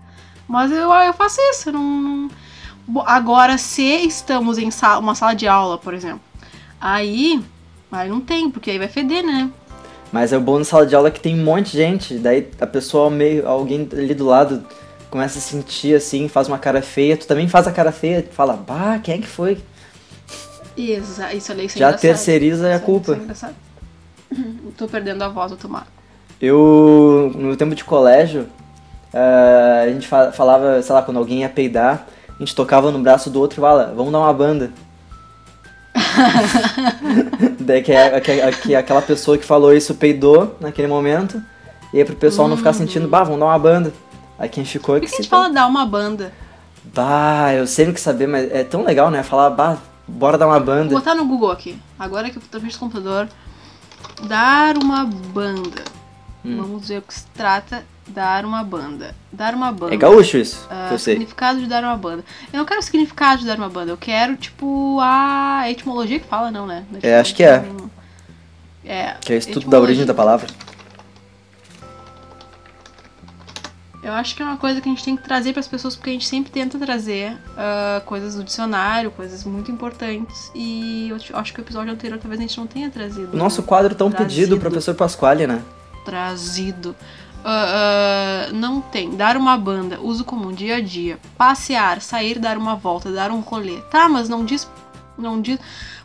Mas 0.46 0.70
eu, 0.70 0.92
eu 0.92 1.12
faço 1.14 1.40
isso, 1.50 1.70
eu 1.70 1.72
não. 1.72 2.30
Agora, 3.04 3.58
se 3.58 3.82
estamos 3.82 4.58
em 4.58 4.70
sa- 4.70 4.98
uma 4.98 5.14
sala 5.14 5.34
de 5.34 5.48
aula, 5.48 5.78
por 5.78 5.94
exemplo, 5.94 6.20
aí. 6.80 7.42
Aí 7.90 8.08
não 8.08 8.20
tem, 8.20 8.50
porque 8.50 8.70
aí 8.70 8.78
vai 8.78 8.88
feder, 8.88 9.24
né? 9.24 9.50
Mas 10.12 10.32
é 10.32 10.36
o 10.36 10.40
bom 10.40 10.58
na 10.58 10.64
sala 10.64 10.86
de 10.86 10.94
aula 10.94 11.10
que 11.10 11.20
tem 11.20 11.38
um 11.38 11.44
monte 11.44 11.72
de 11.72 11.78
gente, 11.78 12.14
daí 12.18 12.48
a 12.60 12.66
pessoa 12.66 13.10
meio, 13.10 13.48
alguém 13.48 13.88
ali 13.92 14.14
do 14.14 14.26
lado 14.26 14.64
começa 15.10 15.38
a 15.38 15.42
sentir 15.42 15.94
assim, 15.96 16.28
faz 16.28 16.46
uma 16.48 16.58
cara 16.58 16.82
feia, 16.82 17.16
tu 17.16 17.26
também 17.26 17.48
faz 17.48 17.66
a 17.66 17.72
cara 17.72 17.90
feia, 17.90 18.28
fala, 18.32 18.54
bah, 18.54 18.98
quem 19.02 19.14
é 19.14 19.18
que 19.18 19.26
foi? 19.26 19.58
Exa 20.76 21.32
isso 21.34 21.52
ali 21.52 21.66
isso 21.66 21.76
é 21.76 21.80
Já 21.80 21.86
engraçado. 21.88 22.00
terceiriza 22.00 22.66
a 22.66 22.70
Isso 22.74 22.76
é- 22.76 22.84
culpa. 22.84 23.12
isso 23.12 23.20
é 23.20 23.24
engraçado. 23.24 23.54
Tô 24.76 24.86
perdendo 24.86 25.22
a 25.22 25.28
voz 25.28 25.50
do 25.52 25.56
Tomar. 25.56 25.86
Eu, 26.40 27.32
no 27.34 27.56
tempo 27.56 27.74
de 27.74 27.82
colégio, 27.84 28.46
eh, 29.14 29.84
a 29.86 29.88
gente 29.92 30.06
fa- 30.06 30.32
falava, 30.32 30.82
sei 30.82 30.94
lá, 30.94 31.00
quando 31.02 31.16
alguém 31.18 31.40
ia 31.40 31.48
peidar, 31.48 32.06
a 32.28 32.38
gente 32.38 32.54
tocava 32.54 32.90
no 32.90 32.98
braço 32.98 33.30
do 33.30 33.40
outro 33.40 33.58
e 33.58 33.62
fala, 33.62 33.94
vamos 33.96 34.12
dar 34.12 34.18
uma 34.18 34.32
banda. 34.34 34.70
Daí 37.60 37.82
que, 37.82 37.92
é, 37.92 38.20
que, 38.20 38.30
é- 38.32 38.50
que 38.52 38.74
aquela 38.74 39.00
pessoa 39.02 39.38
que 39.38 39.44
falou 39.44 39.72
isso 39.74 39.94
peidou 39.94 40.56
naquele 40.60 40.88
momento, 40.88 41.40
e 41.92 41.98
aí 41.98 42.04
pro 42.04 42.14
pessoal 42.16 42.48
não 42.48 42.56
ficar 42.56 42.72
sentindo, 42.72 43.08
bah, 43.08 43.22
vamos 43.24 43.40
dar 43.40 43.46
uma 43.46 43.58
banda. 43.58 43.92
Aí 44.38 44.48
quem 44.48 44.64
ficou 44.64 44.96
é 44.96 45.00
Por 45.00 45.06
que 45.06 45.10
que 45.12 45.14
a 45.20 45.22
gente 45.22 45.30
fala 45.30 45.48
dar 45.48 45.66
uma 45.66 45.86
banda? 45.86 46.32
Bah, 46.84 47.52
eu 47.54 47.66
sempre 47.66 47.94
quis 47.94 48.02
saber, 48.02 48.26
mas 48.26 48.50
é 48.52 48.62
tão 48.62 48.84
legal, 48.84 49.10
né? 49.10 49.22
Falar, 49.22 49.50
bah, 49.50 49.78
bora 50.06 50.38
dar 50.38 50.46
uma 50.46 50.58
Vou 50.58 50.66
banda. 50.66 50.94
botar 50.94 51.14
no 51.14 51.24
Google 51.26 51.50
aqui. 51.50 51.78
Agora 51.98 52.30
que 52.30 52.38
eu 52.38 52.42
tô 52.50 52.58
do 52.58 52.78
computador. 52.78 53.28
Dar 54.28 54.76
uma 54.76 55.04
banda. 55.04 55.82
Hum. 56.44 56.56
Vamos 56.58 56.88
ver 56.88 56.98
o 56.98 57.02
que 57.02 57.14
se 57.14 57.26
trata. 57.34 57.84
Dar 58.08 58.44
uma 58.44 58.62
banda. 58.62 59.16
Dar 59.32 59.52
uma 59.52 59.72
banda. 59.72 59.92
É 59.92 59.96
gaúcho 59.96 60.36
isso, 60.38 60.68
que 60.88 60.94
eu 60.94 60.98
sei. 60.98 61.14
significado 61.14 61.58
de 61.58 61.66
dar 61.66 61.82
uma 61.82 61.96
banda. 61.96 62.24
Eu 62.52 62.58
não 62.58 62.64
quero 62.64 62.78
o 62.78 62.82
significado 62.82 63.40
de 63.40 63.46
dar 63.46 63.58
uma 63.58 63.68
banda. 63.68 63.90
Eu 63.90 63.96
quero, 63.96 64.36
tipo, 64.36 64.98
a 65.00 65.68
etimologia 65.68 66.20
que 66.20 66.26
fala, 66.26 66.50
não, 66.52 66.66
né? 66.66 66.84
É, 67.02 67.18
acho 67.18 67.34
que 67.34 67.42
é. 67.42 67.64
É. 68.84 69.16
Que 69.20 69.32
é 69.32 69.36
estudo 69.36 69.68
da 69.68 69.80
origem 69.80 70.06
da 70.06 70.14
palavra. 70.14 70.46
Eu 74.06 74.12
acho 74.12 74.36
que 74.36 74.42
é 74.42 74.44
uma 74.44 74.56
coisa 74.56 74.80
que 74.80 74.88
a 74.88 74.92
gente 74.92 75.02
tem 75.02 75.16
que 75.16 75.24
trazer 75.24 75.52
para 75.52 75.58
as 75.58 75.66
pessoas, 75.66 75.96
porque 75.96 76.10
a 76.10 76.12
gente 76.12 76.28
sempre 76.28 76.48
tenta 76.52 76.78
trazer 76.78 77.36
ah, 77.56 78.00
coisas 78.06 78.36
do 78.36 78.44
dicionário, 78.44 79.10
coisas 79.10 79.42
muito 79.42 79.68
importantes. 79.72 80.48
E 80.54 81.08
eu 81.10 81.36
acho 81.36 81.52
que 81.52 81.58
o 81.58 81.62
episódio 81.62 81.92
anterior 81.92 82.16
talvez 82.16 82.38
a 82.38 82.42
gente 82.42 82.56
não 82.56 82.68
tenha 82.68 82.88
trazido. 82.88 83.34
O 83.34 83.36
nosso 83.36 83.64
quadro 83.64 83.96
tão 83.96 84.08
Trazido. 84.08 84.28
pedido, 84.28 84.60
professor 84.60 84.94
Pasquale, 84.94 85.48
né? 85.48 85.60
Trazido. 86.04 86.94
Ah, 87.44 88.46
ah, 88.48 88.52
não 88.52 88.80
tem. 88.80 89.16
Dar 89.16 89.36
uma 89.36 89.58
banda, 89.58 89.98
uso 90.00 90.24
comum, 90.24 90.52
dia 90.52 90.76
a 90.76 90.80
dia. 90.80 91.18
Passear, 91.36 92.00
sair, 92.00 92.38
dar 92.38 92.56
uma 92.56 92.76
volta, 92.76 93.10
dar 93.10 93.32
um 93.32 93.40
rolê. 93.40 93.80
Tá, 93.90 94.08
mas 94.08 94.28
não 94.28 94.44
diz. 94.44 94.70
Não 95.18 95.40
diz. 95.40 95.58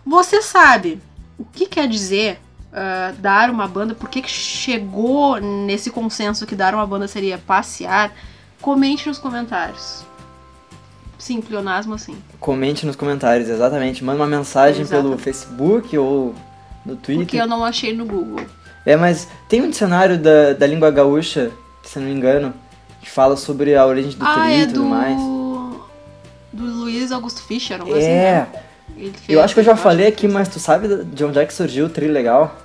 Você 0.04 0.42
sabe 0.42 1.00
o 1.38 1.46
que 1.46 1.68
quer 1.68 1.88
dizer 1.88 2.42
ah, 2.74 3.14
dar 3.18 3.50
uma 3.50 3.68
banda? 3.68 3.94
Por 3.94 4.10
que, 4.10 4.22
que 4.22 4.30
chegou 4.30 5.40
nesse 5.40 5.90
consenso 5.90 6.46
que 6.46 6.56
dar 6.56 6.74
uma 6.74 6.86
banda 6.86 7.08
seria 7.08 7.38
passear? 7.38 8.14
Comente 8.62 9.08
nos 9.08 9.18
comentários. 9.18 10.04
Sim, 11.18 11.42
pleonasmo 11.42 11.94
assim. 11.94 12.16
Comente 12.40 12.86
nos 12.86 12.96
comentários, 12.96 13.48
exatamente. 13.48 14.04
Manda 14.04 14.20
uma 14.20 14.28
mensagem 14.28 14.86
pelo 14.86 15.14
Exatamente. 15.14 15.24
Facebook 15.24 15.98
ou 15.98 16.34
no 16.86 16.96
Twitter. 16.96 17.26
Porque 17.26 17.38
eu 17.38 17.48
não 17.48 17.64
achei 17.64 17.96
no 17.96 18.06
Google. 18.06 18.44
É, 18.86 18.96
mas 18.96 19.28
tem 19.48 19.62
um 19.62 19.70
dicionário 19.70 20.18
da, 20.18 20.54
da 20.54 20.66
língua 20.66 20.90
gaúcha, 20.90 21.52
se 21.84 22.00
eu 22.00 22.02
não 22.02 22.10
me 22.10 22.16
engano, 22.16 22.54
que 23.02 23.10
fala 23.10 23.38
sobre 23.38 23.76
a 23.76 23.86
origem 23.86 24.12
do 24.12 24.26
ah, 24.26 24.34
tri 24.34 24.52
é 24.52 24.60
e 24.62 24.68
tudo 24.68 24.80
do. 24.82 24.86
mais. 24.86 25.18
Do 26.54 26.66
Luiz 26.66 27.12
Augusto 27.12 27.44
Fischer, 27.44 27.78
não 27.78 27.86
assim, 27.88 28.02
É, 28.02 28.48
né? 28.52 28.64
Eu 29.28 29.42
acho 29.42 29.54
que 29.54 29.60
eu 29.60 29.64
já 29.64 29.76
falei 29.76 30.08
aqui, 30.08 30.28
mas 30.28 30.48
tu 30.48 30.60
sabe 30.60 31.04
de 31.06 31.24
onde 31.26 31.40
é 31.40 31.46
que 31.46 31.54
surgiu 31.54 31.86
o 31.86 31.90
tri 31.90 32.08
legal? 32.08 32.56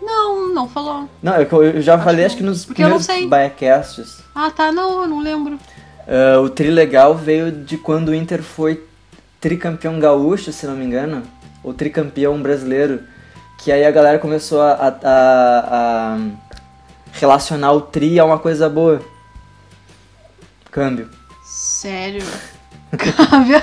Não, 0.00 0.48
não 0.52 0.68
falou. 0.68 1.08
Não, 1.22 1.34
eu, 1.36 1.62
eu 1.64 1.80
já 1.82 1.94
Acho 1.94 2.04
falei, 2.04 2.20
que 2.20 2.26
acho 2.26 2.36
que 2.36 2.42
nos 2.42 2.64
Porque 2.64 2.82
primeiros 2.82 3.06
sei. 3.06 3.26
Biacasts. 3.26 4.22
Ah, 4.34 4.50
tá, 4.50 4.70
não, 4.70 5.02
eu 5.02 5.08
não 5.08 5.20
lembro. 5.20 5.58
Ah, 6.06 6.38
o 6.40 6.48
tri 6.50 6.70
legal 6.70 7.14
veio 7.14 7.50
de 7.50 7.76
quando 7.78 8.08
o 8.10 8.14
Inter 8.14 8.42
foi 8.42 8.84
tricampeão 9.40 9.98
gaúcho, 9.98 10.52
se 10.52 10.66
não 10.66 10.74
me 10.76 10.84
engano, 10.84 11.22
ou 11.62 11.72
tricampeão 11.74 12.40
brasileiro, 12.40 13.00
que 13.58 13.72
aí 13.72 13.84
a 13.84 13.90
galera 13.90 14.18
começou 14.18 14.60
a, 14.60 14.72
a- 14.72 14.88
a- 15.02 16.14
a 16.14 16.18
relacionar 17.12 17.72
o 17.72 17.80
tri 17.80 18.18
a 18.18 18.24
uma 18.24 18.38
coisa 18.38 18.68
boa. 18.68 19.00
Câmbio. 20.70 21.08
Sério? 21.44 22.24
Câmbio? 22.96 23.62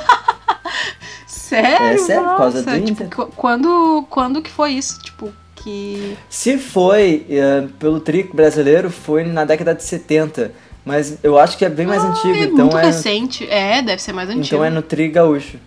Sério? 1.52 1.88
É 1.88 1.98
sério, 1.98 2.24
por 2.30 2.38
causa 2.38 2.58
Nossa, 2.62 2.80
do 2.80 2.86
tipo, 2.86 3.04
Inter. 3.04 3.10
qu- 3.16 3.32
quando, 3.36 4.06
quando 4.10 4.42
que 4.42 4.50
foi 4.50 4.72
isso? 4.72 5.00
Tipo, 5.02 5.32
que... 5.56 6.18
Se 6.30 6.58
foi 6.58 7.26
eh, 7.30 7.68
pelo 7.80 8.00
tri 8.00 8.24
brasileiro, 8.24 8.90
foi 8.90 9.24
na 9.24 9.46
década 9.46 9.76
de 9.76 9.84
70, 9.84 10.52
mas 10.86 11.18
eu 11.24 11.38
acho 11.38 11.58
que 11.58 11.66
é 11.66 11.70
bem 11.70 11.86
mais 11.86 12.04
antigo, 12.04 12.34
é 12.36 12.44
então 12.44 12.66
muito 12.66 12.78
é, 12.78 12.86
recente. 12.86 13.48
É, 13.50 13.82
deve 13.82 14.02
ser 14.02 14.14
mais 14.14 14.30
antigo. 14.30 14.46
então 14.46 14.64
é 14.66 14.70
no 14.70 14.82
tri 14.82 15.10
gaúcho. 15.10 15.58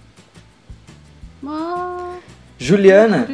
Ah, 1.46 2.16
Juliana. 2.58 3.28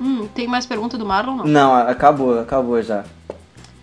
Hum, 0.00 0.28
tem 0.34 0.46
mais 0.46 0.64
pergunta 0.66 0.96
do 0.96 1.04
Marlon, 1.04 1.36
não? 1.38 1.44
Não, 1.44 1.74
acabou, 1.74 2.38
acabou 2.38 2.80
já. 2.82 3.04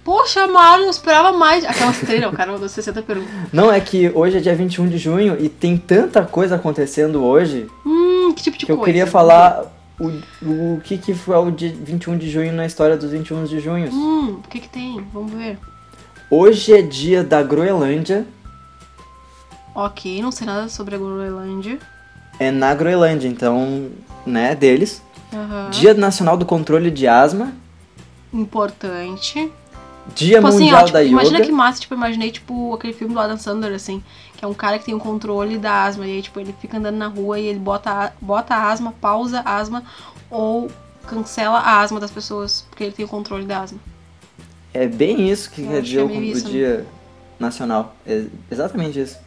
Poxa, 0.05 0.45
Marlon, 0.47 0.85
eu 0.85 0.89
esperava 0.91 1.35
mais. 1.35 1.65
Aquelas 1.65 1.97
três, 1.99 2.23
o 2.23 2.31
cara 2.31 2.51
mandou 2.51 2.69
60 2.69 3.01
perguntas. 3.01 3.33
Não, 3.51 3.71
é 3.73 3.79
que 3.81 4.09
hoje 4.13 4.37
é 4.37 4.39
dia 4.39 4.55
21 4.55 4.87
de 4.87 4.97
junho 4.99 5.35
e 5.39 5.49
tem 5.49 5.75
tanta 5.77 6.23
coisa 6.23 6.55
acontecendo 6.55 7.23
hoje 7.23 7.67
Hum, 7.83 8.31
que 8.35 8.43
tipo 8.43 8.55
de 8.57 8.65
que 8.67 8.71
eu 8.71 8.77
coisa? 8.77 8.85
queria 8.91 9.07
falar 9.07 9.65
o, 9.99 10.07
o 10.75 10.81
que, 10.83 10.97
que 10.99 11.13
foi 11.15 11.35
o 11.35 11.49
dia 11.49 11.73
21 11.75 12.17
de 12.19 12.29
junho 12.29 12.53
na 12.53 12.65
história 12.67 12.95
dos 12.95 13.09
21 13.11 13.45
de 13.45 13.59
junho. 13.59 13.89
Hum, 13.91 14.39
o 14.45 14.47
que 14.47 14.59
que 14.59 14.69
tem? 14.69 15.03
Vamos 15.11 15.31
ver. 15.33 15.57
Hoje 16.29 16.71
é 16.73 16.81
dia 16.83 17.23
da 17.23 17.41
Groenlândia, 17.41 18.25
Ok, 19.73 20.21
não 20.21 20.31
sei 20.31 20.47
nada 20.47 20.69
sobre 20.69 20.95
a 20.95 20.97
Groenlândia. 20.97 21.77
é 22.39 22.49
na 22.51 22.73
Groenlândia, 22.73 23.27
então, 23.27 23.89
né, 24.25 24.55
deles. 24.55 25.01
Aham. 25.33 25.69
Dia 25.71 25.93
Nacional 25.93 26.37
do 26.37 26.45
Controle 26.45 26.89
de 26.91 27.07
Asma, 27.07 27.51
Importante. 28.33 29.51
Dia 30.13 30.37
tipo 30.37 30.47
assim, 30.47 30.59
Mundial 30.59 30.81
ó, 30.81 30.85
tipo, 30.85 30.93
da 30.93 31.03
imagina 31.03 31.37
Yoga. 31.37 31.45
que 31.47 31.51
massa, 31.51 31.81
tipo, 31.81 31.93
imaginei, 31.95 32.31
tipo, 32.31 32.73
aquele 32.73 32.93
filme 32.93 33.13
do 33.13 33.19
Adam 33.19 33.37
Sandler, 33.37 33.73
assim, 33.73 34.03
que 34.37 34.45
é 34.45 34.47
um 34.47 34.53
cara 34.53 34.77
que 34.77 34.85
tem 34.85 34.93
o 34.93 34.99
controle 34.99 35.57
da 35.57 35.83
asma, 35.83 36.05
e 36.05 36.11
aí, 36.11 36.21
tipo, 36.21 36.39
ele 36.39 36.53
fica 36.61 36.77
andando 36.77 36.97
na 36.97 37.07
rua 37.07 37.39
e 37.39 37.47
ele 37.47 37.59
bota, 37.59 38.13
bota 38.21 38.53
a 38.53 38.71
asma, 38.71 38.93
pausa 39.01 39.41
a 39.43 39.57
asma, 39.57 39.83
ou 40.29 40.69
cancela 41.07 41.57
a 41.57 41.81
asma 41.81 41.99
das 41.99 42.11
pessoas, 42.11 42.65
porque 42.69 42.83
ele 42.83 42.93
tem 42.93 43.05
o 43.05 43.07
controle 43.07 43.45
da 43.45 43.61
asma. 43.61 43.79
É 44.73 44.87
bem 44.87 45.29
isso 45.29 45.49
que 45.49 45.61
Eu 45.61 45.69
quer 45.69 45.81
dizer 45.81 46.07
que 46.07 46.15
é 46.15 46.19
o, 46.19 46.23
isso, 46.23 46.45
né? 46.45 46.51
Dia 46.51 46.85
Nacional. 47.39 47.95
É 48.05 48.25
exatamente 48.51 48.99
isso. 48.99 49.17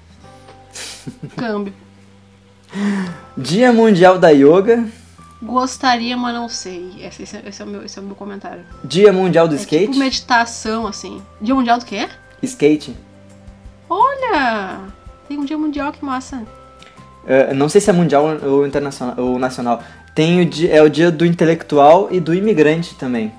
Câmbio. 1.36 1.72
Dia 3.36 3.72
Mundial 3.72 4.18
da 4.18 4.28
Yoga, 4.28 4.86
Gostaria, 5.40 6.16
mas 6.16 6.35
não 6.35 6.48
sei. 6.48 6.94
Esse, 7.01 7.22
esse, 7.22 7.37
esse 7.46 7.62
é, 7.62 7.64
o 7.64 7.68
meu, 7.68 7.85
esse 7.85 7.98
é 7.98 8.03
o 8.03 8.05
meu 8.05 8.16
comentário. 8.16 8.64
Dia 8.83 9.12
Mundial 9.12 9.46
do 9.46 9.55
é 9.55 9.59
Skate, 9.59 9.87
tipo 9.87 9.98
meditação, 9.98 10.87
assim. 10.87 11.22
Dia 11.40 11.55
mundial 11.55 11.79
do 11.79 11.85
quê? 11.85 12.09
skate. 12.42 12.96
Olha! 13.88 14.81
Tem 15.29 15.38
um 15.38 15.44
dia 15.44 15.59
mundial, 15.59 15.92
que 15.92 16.05
massa. 16.05 16.46
É, 17.27 17.53
não 17.53 17.68
sei 17.68 17.81
se 17.81 17.90
é 17.90 17.92
mundial 17.92 18.24
ou 18.42 18.66
internacional 18.66 19.14
ou 19.18 19.38
nacional. 19.38 19.83
Tem 20.14 20.40
o 20.40 20.46
dia, 20.46 20.74
é 20.74 20.83
o 20.83 20.88
dia 20.88 21.11
do 21.11 21.24
intelectual 21.24 22.09
e 22.11 22.20
do 22.20 22.35
imigrante 22.35 22.94
também. 22.94 23.33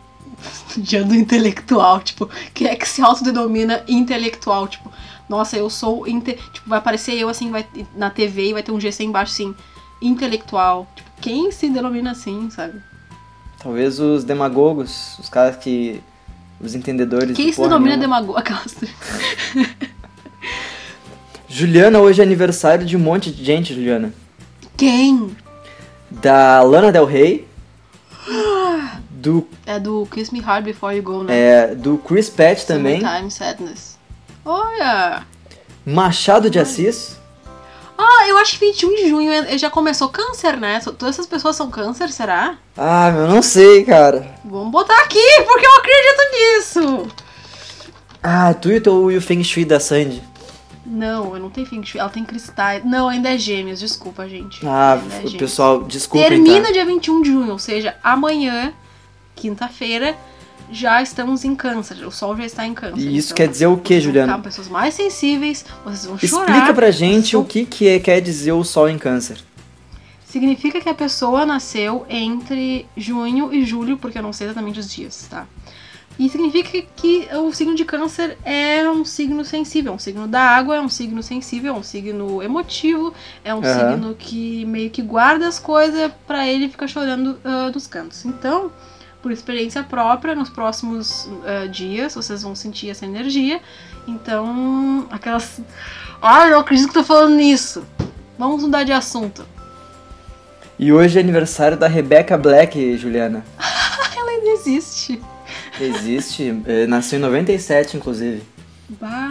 Dia 0.76 1.04
do 1.04 1.14
intelectual, 1.14 2.00
tipo, 2.00 2.30
quem 2.54 2.68
é 2.68 2.76
que 2.76 2.88
se 2.88 3.02
autodenomina 3.02 3.84
intelectual? 3.86 4.68
Tipo, 4.68 4.90
nossa, 5.28 5.56
eu 5.56 5.68
sou. 5.68 6.06
Inte... 6.06 6.38
Tipo, 6.52 6.68
vai 6.70 6.78
aparecer 6.78 7.18
eu 7.18 7.28
assim 7.28 7.50
vai, 7.50 7.66
na 7.94 8.08
TV 8.08 8.48
e 8.48 8.52
vai 8.52 8.62
ter 8.62 8.72
um 8.72 8.80
GC 8.80 9.04
embaixo 9.04 9.32
assim, 9.32 9.54
intelectual. 10.00 10.86
Tipo, 10.94 11.09
quem 11.20 11.50
se 11.52 11.68
denomina 11.70 12.10
assim, 12.12 12.50
sabe? 12.50 12.80
Talvez 13.62 14.00
os 14.00 14.24
demagogos, 14.24 15.18
os 15.18 15.28
caras 15.28 15.56
que. 15.56 16.00
os 16.60 16.74
entendedores 16.74 17.36
Quem 17.36 17.46
de 17.46 17.52
se 17.52 17.60
denomina 17.60 17.96
demagogo? 17.98 18.38
Aquelas. 18.38 18.74
Juliana, 21.48 21.98
hoje 21.98 22.20
é 22.20 22.24
aniversário 22.24 22.86
de 22.86 22.96
um 22.96 23.00
monte 23.00 23.30
de 23.30 23.44
gente, 23.44 23.74
Juliana. 23.74 24.12
Quem? 24.76 25.36
Da 26.10 26.62
Lana 26.62 26.92
Del 26.92 27.04
Rey. 27.04 27.46
Do, 29.10 29.46
É 29.66 29.78
do 29.78 30.08
Kiss 30.10 30.32
Me 30.32 30.40
Hard 30.40 30.64
Before 30.64 30.96
You 30.96 31.02
Go, 31.02 31.22
né? 31.24 31.38
é, 31.38 31.74
do 31.74 31.98
Chris 31.98 32.30
Pratt 32.30 32.64
também. 32.64 33.00
Summertime 33.00 33.30
Sadness. 33.30 33.98
Olha! 34.42 35.26
Machado 35.84 36.48
de 36.48 36.58
Assis. 36.58 37.18
Eu 38.40 38.42
acho 38.42 38.58
que 38.58 38.64
21 38.64 38.96
de 38.96 39.08
junho 39.10 39.30
é- 39.30 39.58
já 39.58 39.68
começou 39.68 40.08
câncer, 40.08 40.56
né? 40.56 40.80
Todas 40.80 41.16
essas 41.16 41.26
pessoas 41.26 41.56
são 41.56 41.70
câncer, 41.70 42.08
será? 42.08 42.56
Ah, 42.74 43.10
eu 43.14 43.28
não 43.28 43.42
sei, 43.42 43.84
cara. 43.84 44.34
Vamos 44.42 44.72
botar 44.72 44.98
aqui, 45.02 45.22
porque 45.46 45.66
eu 45.66 45.74
acredito 45.76 46.32
nisso! 46.32 47.08
Ah, 48.22 48.54
tu 48.54 48.70
e 48.70 48.78
o, 48.78 48.80
teu, 48.80 49.12
e 49.12 49.16
o 49.18 49.20
Feng 49.20 49.44
Shui 49.44 49.66
da 49.66 49.78
Sandy. 49.78 50.22
Não, 50.86 51.34
eu 51.36 51.40
não 51.42 51.50
tenho 51.50 51.66
feng 51.66 51.84
shui, 51.84 52.00
ela 52.00 52.08
tem 52.08 52.24
cristais. 52.24 52.82
Não, 52.84 53.08
ainda 53.08 53.28
é 53.32 53.38
gêmeos, 53.38 53.78
desculpa, 53.78 54.26
gente. 54.26 54.66
Ah, 54.66 54.98
é 55.22 55.38
pessoal, 55.38 55.82
desculpem, 55.84 56.28
Termina 56.28 56.66
tá? 56.66 56.72
dia 56.72 56.84
21 56.84 57.22
de 57.22 57.30
junho, 57.30 57.52
ou 57.52 57.58
seja, 57.58 57.94
amanhã, 58.02 58.72
quinta-feira, 59.36 60.16
já 60.72 61.02
estamos 61.02 61.44
em 61.44 61.54
câncer. 61.54 62.06
O 62.06 62.10
sol 62.10 62.36
já 62.36 62.44
está 62.44 62.66
em 62.66 62.74
câncer. 62.74 63.00
E 63.00 63.16
isso 63.16 63.28
Então, 63.32 63.36
quer 63.36 63.48
dizer 63.48 63.66
o 63.66 63.76
vão 63.76 64.00
Juliana? 64.00 64.32
ficar 64.34 64.42
pessoas 64.44 64.68
mais 64.68 64.94
sensíveis, 64.94 65.64
vocês 65.84 66.06
vão 66.06 66.18
chorar. 66.18 66.48
Explica 66.50 66.74
pra 66.74 66.90
gente 66.90 67.36
o 67.36 67.44
que, 67.44 67.64
que 67.66 67.88
é- 67.88 67.98
quer 67.98 68.20
dizer 68.20 68.52
o 68.52 68.64
sol 68.64 68.88
em 68.88 68.98
câncer. 68.98 69.38
Significa 70.24 70.80
que 70.80 70.88
a 70.88 70.94
pessoa 70.94 71.44
nasceu 71.44 72.06
entre 72.08 72.86
junho 72.96 73.52
e 73.52 73.64
julho, 73.64 73.96
porque 73.98 74.18
eu 74.18 74.22
não 74.22 74.32
sei 74.32 74.46
exatamente 74.46 74.78
os 74.78 74.88
dias, 74.92 75.26
tá? 75.28 75.44
E 76.18 76.28
significa 76.28 76.86
que 76.94 77.26
o 77.34 77.52
signo 77.52 77.74
de 77.74 77.84
câncer 77.84 78.36
é 78.44 78.88
um 78.88 79.04
signo 79.06 79.42
sensível, 79.44 79.92
é 79.92 79.96
um 79.96 79.98
signo 79.98 80.28
da 80.28 80.42
água, 80.42 80.76
é 80.76 80.80
um 80.80 80.88
signo 80.88 81.22
sensível, 81.22 81.74
é 81.74 81.78
um 81.78 81.82
signo 81.82 82.42
emotivo, 82.42 83.12
é 83.42 83.54
um 83.54 83.64
Aham. 83.64 83.90
signo 83.92 84.14
que 84.16 84.64
meio 84.66 84.90
que 84.90 85.00
guarda 85.00 85.48
as 85.48 85.58
coisas 85.58 86.12
pra 86.26 86.46
ele 86.46 86.68
ficar 86.68 86.86
chorando 86.88 87.38
ah, 87.42 87.70
dos 87.70 87.86
cantos. 87.86 88.24
Então, 88.26 88.70
por 89.22 89.30
experiência 89.30 89.82
própria, 89.82 90.34
nos 90.34 90.48
próximos 90.48 91.28
ah, 91.44 91.66
dias 91.66 92.14
vocês 92.14 92.42
vão 92.42 92.54
sentir 92.54 92.90
essa 92.90 93.04
energia. 93.04 93.60
Então, 94.06 95.06
aquelas. 95.10 95.60
Ai, 96.20 96.48
eu 96.48 96.52
não 96.52 96.60
acredito 96.60 96.88
que 96.88 96.94
tô 96.94 97.04
falando 97.04 97.34
nisso. 97.34 97.84
Vamos 98.38 98.62
mudar 98.62 98.84
de 98.84 98.92
assunto. 98.92 99.44
E 100.78 100.92
hoje 100.92 101.18
é 101.18 101.20
aniversário 101.20 101.76
da 101.76 101.86
Rebecca 101.86 102.38
Black, 102.38 102.96
Juliana. 102.96 103.44
Ela 104.16 104.30
ainda 104.30 104.50
existe. 104.50 105.20
Existe, 105.78 106.62
eh, 106.66 106.86
nasceu 106.86 107.18
em 107.18 107.22
97, 107.22 107.96
inclusive. 107.96 108.42
Bah, 109.00 109.30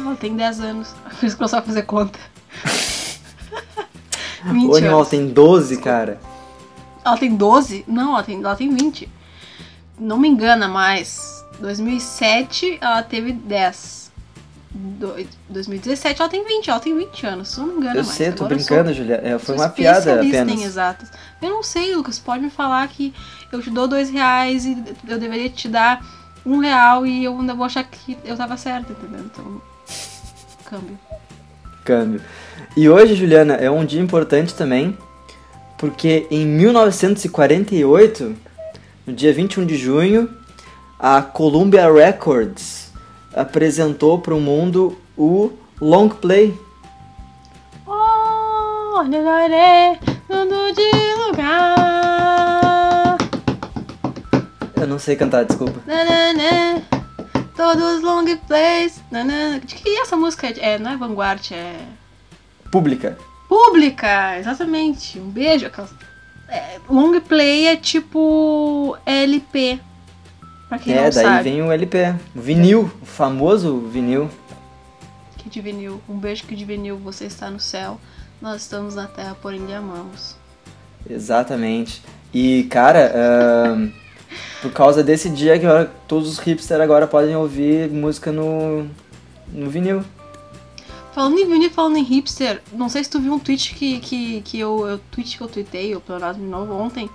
ela 0.00 0.16
tem 0.16 0.36
10 0.36 0.60
anos. 0.60 0.94
Por 1.18 1.26
isso 1.26 1.36
que 1.36 1.42
eu 1.42 1.48
só 1.48 1.62
fazer 1.62 1.82
conta. 1.82 2.18
20 4.44 4.66
O 4.68 4.76
animal 4.76 5.04
tem 5.04 5.28
12, 5.28 5.78
cara. 5.78 6.20
Ela 7.04 7.16
tem 7.16 7.34
12? 7.34 7.84
Não, 7.88 8.12
ela 8.14 8.22
tem, 8.22 8.38
ela 8.42 8.54
tem 8.56 8.72
20. 8.74 9.08
Não 9.98 10.18
me 10.18 10.28
engana 10.28 10.68
mais. 10.68 11.44
2007 11.60 12.78
ela 12.80 13.02
teve 13.02 13.32
10. 13.32 14.02
Do- 14.74 15.14
2017 15.50 16.20
ela 16.22 16.30
tem 16.30 16.44
20. 16.46 16.70
Ela 16.70 16.80
tem 16.80 16.96
20 16.96 17.26
anos. 17.26 17.48
Se 17.48 17.60
não 17.60 17.66
me 17.66 17.72
engana 17.74 17.90
Eu 18.00 18.04
mais. 18.04 18.08
sei, 18.08 18.32
tô 18.32 18.44
Agora 18.44 18.54
eu 18.54 18.60
sou- 18.60 18.76
brincando, 18.76 18.94
Juliana. 18.96 19.28
É, 19.28 19.38
Foi 19.38 19.56
sou 19.56 19.64
uma 19.64 19.68
piada 19.70 20.14
apenas. 20.20 20.54
em 20.60 20.64
exatas. 20.64 21.10
Eu 21.40 21.50
não 21.50 21.62
sei, 21.62 21.94
Lucas. 21.94 22.18
Pode 22.18 22.42
me 22.42 22.50
falar 22.50 22.86
que 22.88 23.12
eu 23.50 23.60
te 23.60 23.70
dou 23.70 23.86
dois 23.86 24.08
reais 24.10 24.64
e 24.64 24.82
eu 25.08 25.18
deveria 25.18 25.50
te 25.50 25.68
dar 25.68 26.02
um 26.44 26.58
real 26.58 27.04
e 27.06 27.22
eu 27.24 27.38
ainda 27.38 27.54
vou 27.54 27.66
achar 27.66 27.84
que 27.84 28.16
eu 28.24 28.36
tava 28.36 28.56
certa, 28.56 28.92
entendeu? 28.92 29.20
Então, 29.26 29.60
câmbio. 30.64 30.98
Câmbio. 31.84 32.22
E 32.76 32.88
hoje, 32.88 33.14
Juliana, 33.14 33.54
é 33.54 33.70
um 33.70 33.84
dia 33.84 34.00
importante 34.00 34.54
também, 34.54 34.96
porque 35.82 36.28
em 36.30 36.46
1948, 36.46 38.36
no 39.04 39.12
dia 39.12 39.32
21 39.32 39.66
de 39.66 39.76
junho, 39.76 40.30
a 40.96 41.20
Columbia 41.20 41.92
Records 41.92 42.92
apresentou 43.34 44.20
para 44.20 44.32
o 44.32 44.40
mundo 44.40 44.96
o 45.18 45.50
long 45.80 46.08
play. 46.08 46.56
Olharé, 48.94 49.98
mundo 50.30 50.72
de 50.72 50.92
lugar. 51.26 53.18
Eu 54.80 54.86
não 54.86 55.00
sei 55.00 55.16
cantar, 55.16 55.44
desculpa. 55.44 55.82
Nananã, 55.84 56.80
todos 57.56 58.00
long 58.02 58.24
plays. 58.46 59.02
Nananã. 59.10 59.58
De 59.58 59.74
que 59.74 59.98
essa 59.98 60.16
música 60.16 60.46
é? 60.46 60.74
É, 60.74 60.78
Não 60.78 60.92
é 60.92 60.96
Vanguard, 60.96 61.44
é. 61.50 61.74
Pública. 62.70 63.18
Pública, 63.56 64.38
exatamente. 64.38 65.18
Um 65.18 65.28
beijo. 65.28 65.66
aquelas- 65.66 65.92
É, 66.48 66.78
long 66.88 67.20
play 67.20 67.66
é 67.66 67.76
tipo 67.76 68.96
LP. 69.04 69.78
Pra 70.68 70.78
quem 70.78 70.94
é, 70.94 70.96
não 70.96 71.02
daí 71.10 71.12
sabe. 71.12 71.42
vem 71.50 71.62
o 71.62 71.70
LP. 71.70 72.14
O 72.34 72.40
vinil, 72.40 72.90
o 73.02 73.04
famoso 73.06 73.78
vinil. 73.92 74.30
Que 75.36 75.50
de 75.50 75.60
vinil. 75.60 76.00
Um 76.08 76.16
beijo 76.16 76.44
que 76.44 76.56
de 76.56 76.64
vinil. 76.64 76.96
Você 76.98 77.26
está 77.26 77.50
no 77.50 77.60
céu. 77.60 78.00
Nós 78.40 78.62
estamos 78.62 78.94
na 78.94 79.06
terra, 79.06 79.36
porém 79.40 79.64
lhe 79.66 79.74
amamos. 79.74 80.34
Exatamente. 81.08 82.02
E, 82.32 82.64
cara, 82.70 83.12
ahn, 83.14 83.90
por 84.62 84.72
causa 84.72 85.02
desse 85.02 85.28
dia 85.28 85.58
que 85.58 85.66
todos 86.08 86.26
os 86.28 86.38
hipsters 86.38 86.80
agora 86.80 87.06
podem 87.06 87.36
ouvir 87.36 87.90
música 87.90 88.32
no, 88.32 88.88
no 89.52 89.68
vinil. 89.68 90.02
Falando 91.12 91.38
em 91.38 91.46
vinil, 91.46 91.70
falando 91.70 91.96
em 91.98 92.02
hipster, 92.02 92.62
não 92.72 92.88
sei 92.88 93.04
se 93.04 93.10
tu 93.10 93.20
viu 93.20 93.34
um 93.34 93.38
tweet 93.38 93.74
que, 93.74 94.00
que, 94.00 94.40
que 94.42 94.58
eu, 94.58 94.86
eu 94.86 94.98
tweet 95.10 95.36
que 95.36 95.42
eu 95.42 95.48
tuitei, 95.48 95.94
o 95.94 96.00
Pleonasmo 96.00 96.42
de 96.42 96.48
novo 96.48 96.72
ontem. 96.72 97.08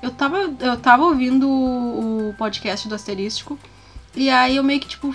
Eu 0.00 0.10
tava, 0.10 0.38
eu 0.60 0.76
tava 0.76 1.04
ouvindo 1.04 1.48
o, 1.48 2.30
o 2.30 2.34
podcast 2.34 2.88
do 2.88 2.94
Asterístico. 2.94 3.58
E 4.14 4.28
aí 4.28 4.56
eu 4.56 4.62
meio 4.62 4.78
que, 4.78 4.88
tipo, 4.88 5.12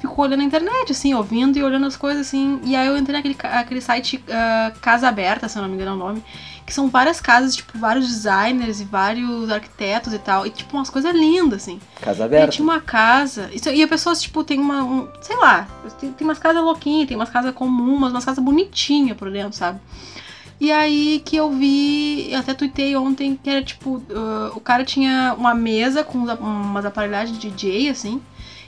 fico 0.00 0.22
olhando 0.22 0.40
a 0.40 0.44
internet, 0.44 0.92
assim, 0.92 1.12
ouvindo 1.12 1.58
e 1.58 1.62
olhando 1.62 1.86
as 1.86 1.96
coisas, 1.96 2.26
assim. 2.26 2.60
E 2.64 2.76
aí 2.76 2.86
eu 2.86 2.96
entrei 2.96 3.16
naquele 3.16 3.36
aquele 3.42 3.80
site 3.80 4.22
ah, 4.30 4.72
Casa 4.80 5.08
Aberta, 5.08 5.48
se 5.48 5.58
eu 5.58 5.62
não 5.62 5.68
me 5.68 5.74
engano 5.74 5.90
é 5.90 5.94
o 5.94 5.98
nome. 5.98 6.24
Que 6.68 6.74
são 6.74 6.90
várias 6.90 7.18
casas, 7.18 7.56
tipo, 7.56 7.78
vários 7.78 8.06
designers 8.06 8.78
e 8.78 8.84
vários 8.84 9.48
arquitetos 9.50 10.12
e 10.12 10.18
tal. 10.18 10.46
E, 10.46 10.50
tipo, 10.50 10.76
umas 10.76 10.90
coisas 10.90 11.14
lindas, 11.14 11.62
assim. 11.62 11.80
Casa 11.98 12.24
E 12.24 12.26
aberta. 12.26 12.48
tinha 12.52 12.62
uma 12.62 12.78
casa. 12.78 13.48
Isso, 13.54 13.70
e 13.70 13.82
a 13.82 13.88
pessoa, 13.88 14.14
tipo, 14.14 14.44
tem 14.44 14.60
uma. 14.60 14.84
um- 14.84 15.08
sei 15.22 15.34
lá, 15.38 15.66
tem, 15.98 16.12
tem 16.12 16.26
umas 16.26 16.38
casas 16.38 16.62
louquinhas, 16.62 17.08
tem 17.08 17.16
umas 17.16 17.30
casas 17.30 17.54
comuns, 17.54 17.98
mas 17.98 18.10
umas 18.12 18.24
casas 18.26 18.44
bonitinhas 18.44 19.16
por 19.16 19.30
dentro, 19.30 19.56
sabe? 19.56 19.80
E 20.60 20.70
aí 20.70 21.22
que 21.24 21.36
eu 21.36 21.50
vi, 21.50 22.30
eu 22.32 22.40
até 22.40 22.52
tuitei 22.52 22.94
ontem, 22.96 23.34
que 23.42 23.48
era 23.48 23.62
tipo, 23.62 24.02
ah, 24.14 24.52
o 24.54 24.60
cara 24.60 24.84
tinha 24.84 25.34
uma 25.38 25.54
mesa 25.54 26.04
com 26.04 26.18
umas 26.18 26.84
aparelhagens 26.84 27.38
de 27.38 27.48
DJ, 27.48 27.88
assim, 27.88 28.20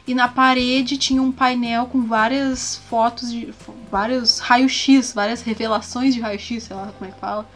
e 0.06 0.14
na 0.14 0.26
parede 0.26 0.96
tinha 0.96 1.20
um 1.20 1.30
painel 1.32 1.84
com 1.84 2.02
várias 2.06 2.76
fotos 2.88 3.30
de. 3.30 3.52
vários 3.90 4.38
raio-x, 4.38 5.12
várias 5.12 5.42
revelações 5.42 6.14
de 6.14 6.20
raio-x, 6.22 6.62
sei 6.62 6.74
lá 6.74 6.90
como 6.96 7.10
é 7.10 7.12
que 7.12 7.20
fala. 7.20 7.46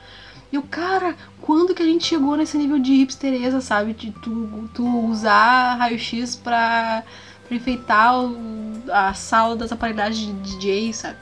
E 0.55 0.59
o 0.59 0.63
cara, 0.63 1.17
quando 1.43 1.75
que 1.75 1.83
a 1.83 1.85
gente 1.85 2.07
chegou 2.07 2.37
nesse 2.37 2.57
nível 2.57 2.79
de 2.79 2.93
hipstereza, 2.93 3.61
sabe? 3.61 3.93
De 3.93 4.13
tu, 4.13 4.69
tu 4.73 4.87
usar 5.09 5.75
raio-x 5.79 6.37
pra, 6.37 7.03
pra 7.49 7.57
enfeitar 7.57 8.21
o- 8.25 8.73
a 8.89 9.13
sala 9.15 9.57
das 9.57 9.73
aparelhagens 9.73 10.21
de 10.45 10.57
DJ, 10.57 10.93
sabe? 10.93 11.17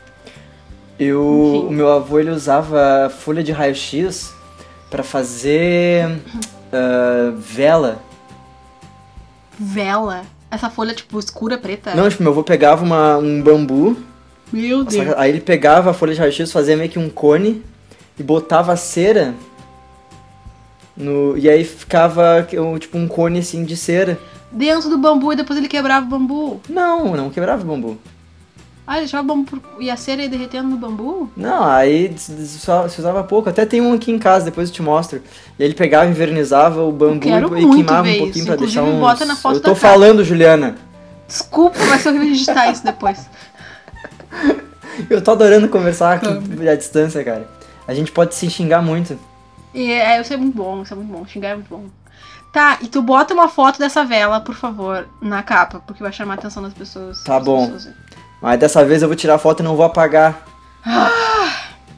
Eu, 1.01 1.55
Enfim. 1.57 1.67
o 1.69 1.71
meu 1.73 1.91
avô 1.91 2.19
ele 2.19 2.29
usava 2.31 3.11
folha 3.21 3.43
de 3.43 3.53
raio-x 3.53 4.35
pra 4.91 5.03
fazer 5.03 6.21
ah, 6.71 7.33
vela. 7.35 8.03
Vela. 9.59 10.25
Essa 10.51 10.69
folha, 10.69 10.93
tipo, 10.95 11.19
escura, 11.19 11.57
preta. 11.57 11.95
Não, 11.95 12.07
tipo, 12.07 12.23
meu 12.23 12.33
avô 12.33 12.45
pegava 12.45 12.85
uma, 12.85 13.17
um 13.17 13.41
bambu, 13.41 13.97
Meu 14.53 14.85
Deus. 14.85 15.15
aí 15.17 15.31
ele 15.31 15.41
pegava 15.41 15.91
a 15.91 15.95
folha 15.95 16.13
de 16.13 16.21
raio-x, 16.21 16.53
fazia 16.53 16.77
meio 16.77 16.91
que 16.91 16.99
um 16.99 17.09
cone 17.09 17.63
e 18.19 18.23
botava 18.23 18.73
a 18.73 18.77
cera 18.77 19.35
no, 20.97 21.37
e 21.37 21.49
aí 21.49 21.65
ficava 21.65 22.47
um, 22.55 22.79
tipo 22.79 22.99
um 22.99 23.09
cone 23.09 23.39
assim 23.39 23.65
de 23.65 23.77
cera. 23.77 24.19
Dentro 24.51 24.91
do 24.91 24.99
bambu 24.99 25.33
e 25.33 25.37
depois 25.37 25.59
ele 25.59 25.69
quebrava 25.69 26.05
o 26.05 26.09
bambu. 26.09 26.61
Não, 26.69 27.17
não 27.17 27.31
quebrava 27.31 27.63
o 27.63 27.67
bambu. 27.67 27.99
Ah, 28.87 28.95
ele 28.95 29.03
deixava 29.03 29.23
o 29.23 29.27
bambu 29.27 29.63
e 29.81 29.91
a 29.91 29.97
cera 29.97 30.23
ia 30.23 30.29
derretendo 30.29 30.69
no 30.69 30.77
bambu? 30.77 31.31
Não, 31.37 31.65
aí 31.65 32.15
só 32.19 32.87
se 32.89 32.99
usava 32.99 33.25
pouco. 33.25 33.49
Até 33.49 33.65
tem 33.65 33.81
um 33.81 33.95
aqui 33.95 34.13
em 34.13 34.19
casa, 34.19 34.45
depois 34.45 34.69
eu 34.69 34.75
te 34.75 34.83
mostro. 34.83 35.23
E 35.59 35.63
aí 35.63 35.69
ele 35.69 35.75
pegava 35.75 36.07
e 36.07 36.11
invernizava 36.11 36.83
o 36.83 36.93
bambu 36.93 37.27
e 37.27 37.41
muito 37.41 37.75
queimava 37.75 38.09
um 38.09 38.19
pouquinho 38.19 38.37
isso. 38.37 38.47
pra 38.47 38.57
deixar 38.57 38.83
bota 38.83 39.25
na 39.25 39.37
foto 39.37 39.57
eu 39.57 39.63
tô 39.63 39.75
falando, 39.75 40.23
Juliana. 40.23 40.77
Desculpa, 41.27 41.79
vai 41.79 41.99
ser 41.99 42.11
horrível 42.11 42.29
digitar 42.29 42.71
isso 42.71 42.85
depois. 42.85 43.27
Eu 45.09 45.23
tô 45.23 45.31
adorando 45.31 45.69
conversar 45.71 46.17
aqui 46.17 46.27
Câmbio. 46.27 46.71
à 46.71 46.75
distância, 46.75 47.25
cara. 47.25 47.49
A 47.87 47.95
gente 47.95 48.13
pode 48.13 48.35
se 48.35 48.49
xingar 48.49 48.83
muito. 48.83 49.19
E 49.75 49.91
é, 49.91 50.21
isso 50.21 50.33
é 50.33 50.37
muito 50.37 50.57
bom, 50.57 50.83
isso 50.83 50.93
é 50.93 50.97
muito 50.97 51.13
bom. 51.13 51.27
Xingar 51.27 51.51
é 51.51 51.55
muito 51.55 51.69
bom. 51.69 51.87
Tá, 52.53 52.79
e 52.83 52.89
tu 52.89 53.01
bota 53.01 53.33
uma 53.33 53.49
foto 53.49 53.79
dessa 53.79 54.05
vela, 54.05 54.39
por 54.41 54.55
favor, 54.55 55.09
na 55.23 55.43
capa, 55.43 55.81
porque 55.87 56.03
vai 56.03 56.13
chamar 56.13 56.35
a 56.35 56.37
atenção 56.37 56.63
das 56.63 56.75
pessoas. 56.75 57.23
Tá 57.25 57.39
das 57.39 57.47
bom. 57.47 57.65
pessoas. 57.65 57.95
Mas 58.43 58.61
dessa 58.61 58.85
vez 58.85 59.01
eu 59.01 59.09
vou 59.09 59.17
tirar 59.17 59.37
a 59.37 59.39
foto 59.39 59.61
e 59.61 59.63
não 59.63 59.75
vou 59.75 59.87
apagar. 59.87 60.45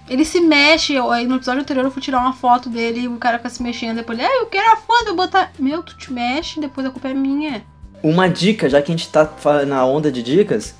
Ele 0.08 0.24
se 0.24 0.38
mexe, 0.38 0.92
eu, 0.92 1.08
no 1.26 1.36
episódio 1.36 1.62
anterior 1.62 1.84
eu 1.84 1.90
fui 1.90 2.02
tirar 2.02 2.18
uma 2.18 2.34
foto 2.34 2.68
dele 2.68 3.00
e 3.00 3.08
o 3.08 3.16
cara 3.16 3.38
fica 3.38 3.48
se 3.48 3.62
mexendo, 3.62 3.96
depois 3.96 4.18
ele, 4.18 4.28
ah, 4.28 4.40
eu 4.40 4.46
quero 4.46 4.70
a 4.70 4.76
foto, 4.76 5.06
eu 5.06 5.16
vou 5.16 5.24
botar. 5.24 5.50
Meu, 5.58 5.82
tu 5.82 5.96
te 5.96 6.12
mexe, 6.12 6.60
depois 6.60 6.86
a 6.86 6.90
culpa 6.90 7.08
é 7.08 7.14
minha. 7.14 7.64
Uma 8.02 8.28
dica, 8.28 8.68
já 8.68 8.82
que 8.82 8.92
a 8.92 8.96
gente 8.96 9.08
tá 9.08 9.26
na 9.66 9.84
onda 9.86 10.12
de 10.12 10.22
dicas, 10.22 10.74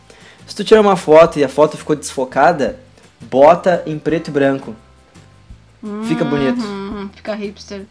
se 0.47 0.55
tu 0.55 0.63
tirar 0.63 0.83
uma 0.83 0.95
foto 0.95 1.39
e 1.39 1.45
a 1.45 1.49
foto 1.49 1.77
ficou 1.77 1.97
desfocada, 1.97 2.79
bota 3.23 3.83
em 3.87 3.99
preto 3.99 4.29
e 4.29 4.31
branco. 4.31 4.77
Fica 6.07 6.25
bonito. 6.25 6.63
Uhum, 6.63 7.09
fica 7.15 7.35
hipster. 7.35 7.87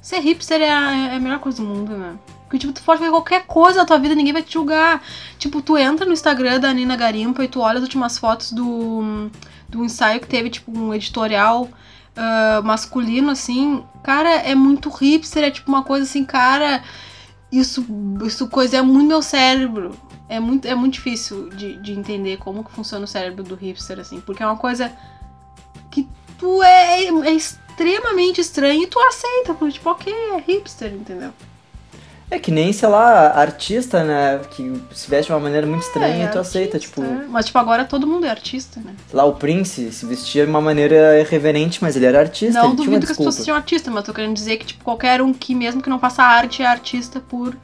Ser 0.00 0.20
hipster 0.20 0.60
é 0.60 0.70
a, 0.70 0.96
é 1.12 1.16
a 1.16 1.20
melhor 1.20 1.38
coisa 1.38 1.62
do 1.62 1.68
mundo, 1.68 1.96
né? 1.96 2.16
Porque, 2.44 2.58
tipo, 2.58 2.72
tu 2.72 2.82
pode 2.82 2.98
fazer 2.98 3.10
qualquer 3.10 3.46
coisa 3.46 3.78
na 3.78 3.86
tua 3.86 3.98
vida, 3.98 4.14
ninguém 4.14 4.32
vai 4.32 4.42
te 4.42 4.52
julgar. 4.52 5.02
Tipo, 5.38 5.62
tu 5.62 5.78
entra 5.78 6.04
no 6.04 6.12
Instagram 6.12 6.60
da 6.60 6.72
Nina 6.72 6.96
Garimpa 6.96 7.42
e 7.42 7.48
tu 7.48 7.60
olha 7.60 7.78
as 7.78 7.82
últimas 7.82 8.18
fotos 8.18 8.52
do, 8.52 9.30
do 9.68 9.84
ensaio 9.84 10.20
que 10.20 10.26
teve, 10.26 10.50
tipo, 10.50 10.76
um 10.76 10.92
editorial 10.92 11.68
ah, 12.16 12.60
masculino, 12.62 13.30
assim. 13.30 13.84
Cara, 14.02 14.30
é 14.30 14.54
muito 14.54 14.90
hipster, 14.90 15.44
é 15.44 15.50
tipo 15.50 15.70
uma 15.70 15.82
coisa 15.82 16.04
assim, 16.04 16.24
cara. 16.24 16.82
Isso, 17.50 17.84
isso 18.24 18.48
coisa 18.48 18.78
é 18.78 18.82
muito 18.82 19.08
meu 19.08 19.22
cérebro. 19.22 19.96
É 20.28 20.40
muito, 20.40 20.66
é 20.66 20.74
muito 20.74 20.94
difícil 20.94 21.50
de, 21.50 21.76
de 21.76 21.92
entender 21.92 22.38
como 22.38 22.64
que 22.64 22.72
funciona 22.72 23.04
o 23.04 23.08
cérebro 23.08 23.42
do 23.42 23.54
hipster, 23.54 23.98
assim. 23.98 24.20
Porque 24.20 24.42
é 24.42 24.46
uma 24.46 24.56
coisa 24.56 24.92
que 26.42 26.46
tu 26.46 26.62
é, 26.62 27.04
é 27.28 27.32
extremamente 27.32 28.40
estranho 28.40 28.82
e 28.82 28.86
tu 28.86 28.98
aceita, 28.98 29.54
porque 29.54 29.74
tipo, 29.74 29.88
ok, 29.90 30.12
é 30.12 30.40
hipster, 30.40 30.92
entendeu? 30.92 31.30
É 32.30 32.38
que 32.38 32.50
nem, 32.50 32.72
sei 32.72 32.88
lá, 32.88 33.28
artista, 33.38 34.02
né? 34.02 34.40
Que 34.52 34.80
se 34.94 35.08
veste 35.08 35.26
de 35.26 35.32
uma 35.34 35.40
maneira 35.40 35.66
muito 35.66 35.82
estranha 35.82 36.24
É, 36.24 36.28
e 36.28 36.30
tu 36.30 36.38
aceita. 36.38 36.78
artista, 36.78 36.78
Tipo, 36.78 37.04
é. 37.04 37.26
Mas 37.28 37.44
tipo, 37.46 37.58
agora 37.58 37.84
todo 37.84 38.06
mundo 38.06 38.24
é 38.24 38.30
artista, 38.30 38.80
né? 38.80 38.94
sei 39.06 39.16
lá, 39.18 39.24
o 39.24 39.34
Prince 39.34 39.92
se 39.92 40.06
vestia 40.06 40.44
de 40.44 40.50
uma 40.50 40.60
maneira 40.60 41.20
irreverente, 41.20 41.78
mas 41.82 41.94
ele 41.94 42.06
era 42.06 42.18
artista. 42.20 42.62
não 42.62 42.74
duvido 42.74 43.04
que 43.04 43.12
as 43.12 43.18
pessoas 43.18 43.34
sejam 43.34 43.54
artistas, 43.54 43.92
mas 43.92 44.02
tô 44.04 44.14
querendo 44.14 44.34
dizer 44.34 44.56
que, 44.56 44.64
tipo, 44.64 44.82
qualquer 44.82 45.20
um 45.20 45.34
que, 45.34 45.54
mesmo 45.54 45.82
que 45.82 45.90
não 45.90 45.98
faça 45.98 46.22
arte, 46.22 46.62
é 46.62 46.66
artista 46.66 47.20
por, 47.20 47.54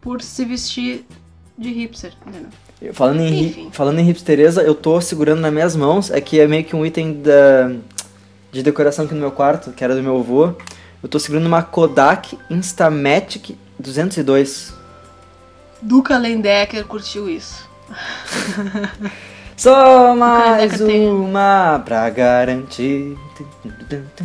por 0.00 0.22
se 0.22 0.46
vestir 0.46 1.04
de 1.58 1.70
hipster, 1.70 2.14
entendeu? 2.26 2.48
Falando 2.92 3.20
em, 3.20 3.46
Enfim. 3.48 3.68
falando 3.72 3.98
em 3.98 4.04
hipstereza, 4.08 4.62
eu 4.62 4.74
tô 4.74 5.00
segurando 5.00 5.40
nas 5.40 5.52
minhas 5.52 5.74
mãos, 5.74 6.10
é 6.12 6.20
que 6.20 6.38
é 6.40 6.46
meio 6.46 6.64
que 6.64 6.76
um 6.76 6.86
item 6.86 7.20
da, 7.22 7.72
de 8.52 8.62
decoração 8.62 9.04
aqui 9.04 9.14
no 9.14 9.20
meu 9.20 9.32
quarto, 9.32 9.72
que 9.72 9.82
era 9.82 9.96
do 9.96 10.02
meu 10.02 10.18
avô. 10.18 10.52
Eu 11.02 11.08
tô 11.08 11.18
segurando 11.18 11.46
uma 11.46 11.62
Kodak 11.62 12.38
Instamatic 12.48 13.56
202. 13.78 14.74
Duca 15.82 16.16
Lendecker 16.18 16.84
curtiu 16.84 17.28
isso. 17.28 17.68
Só 19.56 20.14
mais 20.14 20.72
Kodak 20.72 20.86
tem- 20.86 21.08
uma 21.08 21.82
pra 21.84 22.08
garantir. 22.10 23.16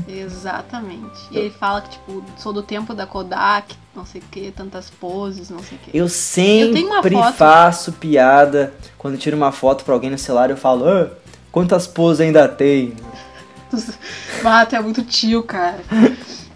Exatamente. 0.08 1.20
E 1.32 1.38
ele 1.38 1.50
fala 1.50 1.82
que, 1.82 1.90
tipo, 1.92 2.24
sou 2.38 2.54
do 2.54 2.62
tempo 2.62 2.94
da 2.94 3.06
Kodak, 3.08 3.76
não 3.96 4.06
sei 4.06 4.22
o 4.22 4.24
que, 4.32 4.52
tantas 4.52 4.90
poses, 4.90 5.50
não 5.50 5.60
sei 5.60 5.78
o 5.78 5.82
que. 5.82 5.98
Eu 5.98 6.10
sempre 6.10 6.84
foto. 6.84 7.34
faço 7.34 7.92
piada 7.94 8.74
quando 8.98 9.16
eu 9.16 9.20
tiro 9.20 9.38
uma 9.38 9.52
foto 9.52 9.84
pra 9.84 9.94
alguém 9.94 10.10
no 10.10 10.18
celular. 10.18 10.50
Eu 10.50 10.58
falo, 10.58 10.88
ah, 10.88 11.12
quantas 11.52 11.86
poses 11.86 12.22
ainda 12.22 12.48
tem? 12.48 12.94
Tu 14.70 14.76
é 14.76 14.82
muito 14.82 15.04
tio, 15.04 15.42
cara. 15.44 15.80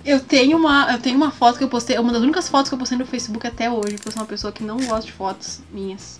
Eu 0.03 0.19
tenho 0.19 0.57
uma, 0.57 0.91
eu 0.91 0.99
tenho 0.99 1.15
uma 1.15 1.31
foto 1.31 1.57
que 1.57 1.63
eu 1.63 1.67
postei, 1.67 1.97
uma 1.97 2.11
das 2.11 2.21
únicas 2.21 2.47
fotos 2.47 2.69
que 2.69 2.75
eu 2.75 2.79
postei 2.79 2.97
no 2.97 3.05
Facebook 3.05 3.45
até 3.45 3.69
hoje, 3.69 3.95
porque 3.95 4.07
eu 4.07 4.11
sou 4.11 4.21
uma 4.21 4.27
pessoa 4.27 4.53
que 4.53 4.63
não 4.63 4.77
gosta 4.77 5.05
de 5.05 5.11
fotos 5.11 5.61
minhas. 5.71 6.19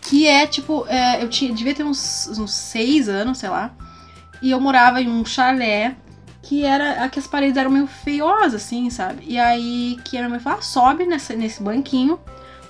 Que 0.00 0.26
é 0.26 0.46
tipo, 0.46 0.86
é, 0.88 1.22
eu 1.22 1.28
tinha, 1.28 1.52
devia 1.52 1.74
ter 1.74 1.84
uns, 1.84 2.28
uns 2.38 2.54
seis 2.54 3.08
anos, 3.08 3.38
sei 3.38 3.48
lá. 3.48 3.72
E 4.40 4.50
eu 4.50 4.60
morava 4.60 5.00
em 5.00 5.08
um 5.08 5.24
chalé 5.24 5.96
que 6.42 6.64
era. 6.64 7.08
que 7.08 7.18
as 7.18 7.26
paredes 7.26 7.56
eram 7.56 7.70
meio 7.70 7.86
feiosas, 7.86 8.54
assim, 8.62 8.88
sabe? 8.90 9.22
E 9.26 9.38
aí 9.38 9.98
que 10.04 10.16
a 10.16 10.20
minha 10.20 10.30
mãe 10.30 10.40
falou, 10.40 10.58
ah, 10.58 10.62
sobe 10.62 11.04
nessa, 11.06 11.34
nesse 11.34 11.62
banquinho 11.62 12.18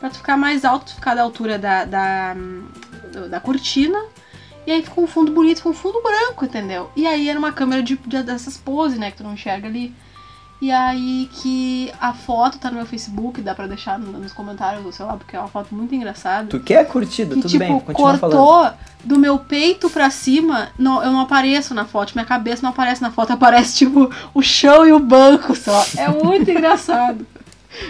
pra 0.00 0.10
tu 0.10 0.16
ficar 0.18 0.36
mais 0.36 0.64
alto, 0.64 0.86
tu 0.86 0.94
ficar 0.94 1.14
da 1.14 1.22
altura 1.22 1.58
da, 1.58 1.84
da, 1.84 2.34
da 3.30 3.40
cortina. 3.40 3.98
E 4.66 4.70
aí 4.70 4.82
ficou 4.82 5.04
um 5.04 5.06
fundo 5.06 5.32
bonito, 5.32 5.58
ficou 5.58 5.72
um 5.72 5.74
fundo 5.74 6.02
branco, 6.02 6.44
entendeu? 6.44 6.90
E 6.94 7.06
aí 7.06 7.28
era 7.28 7.38
uma 7.38 7.52
câmera 7.52 7.82
de, 7.82 7.96
de- 7.96 8.22
dessas 8.22 8.56
poses, 8.58 8.98
né? 8.98 9.10
Que 9.10 9.16
tu 9.18 9.24
não 9.24 9.32
enxerga 9.32 9.66
ali. 9.66 9.94
E 10.60 10.72
aí 10.72 11.28
que 11.32 11.92
a 12.00 12.12
foto 12.12 12.58
tá 12.58 12.68
no 12.68 12.76
meu 12.78 12.86
Facebook, 12.86 13.40
dá 13.40 13.54
pra 13.54 13.68
deixar 13.68 13.96
no- 13.96 14.18
nos 14.18 14.32
comentários, 14.32 14.92
sei 14.94 15.06
lá, 15.06 15.16
porque 15.16 15.36
é 15.36 15.38
uma 15.38 15.46
foto 15.48 15.72
muito 15.72 15.94
engraçada. 15.94 16.48
Tu 16.48 16.58
quer 16.58 16.84
curtida? 16.88 17.36
Que, 17.36 17.42
Tudo 17.42 17.50
tipo, 17.50 17.58
bem, 17.64 17.78
continua 17.78 18.18
falando. 18.18 18.36
cortou 18.38 18.78
do 19.04 19.18
meu 19.20 19.38
peito 19.38 19.88
pra 19.88 20.10
cima, 20.10 20.70
não, 20.76 21.00
eu 21.00 21.12
não 21.12 21.20
apareço 21.20 21.74
na 21.74 21.84
foto, 21.84 22.12
minha 22.16 22.24
cabeça 22.26 22.62
não 22.62 22.70
aparece 22.70 23.00
na 23.00 23.12
foto, 23.12 23.30
aparece 23.34 23.76
tipo 23.76 24.10
o 24.34 24.42
chão 24.42 24.84
e 24.84 24.92
o 24.92 24.98
banco 24.98 25.54
só. 25.54 25.84
É 25.96 26.08
muito 26.08 26.50
engraçado. 26.50 27.24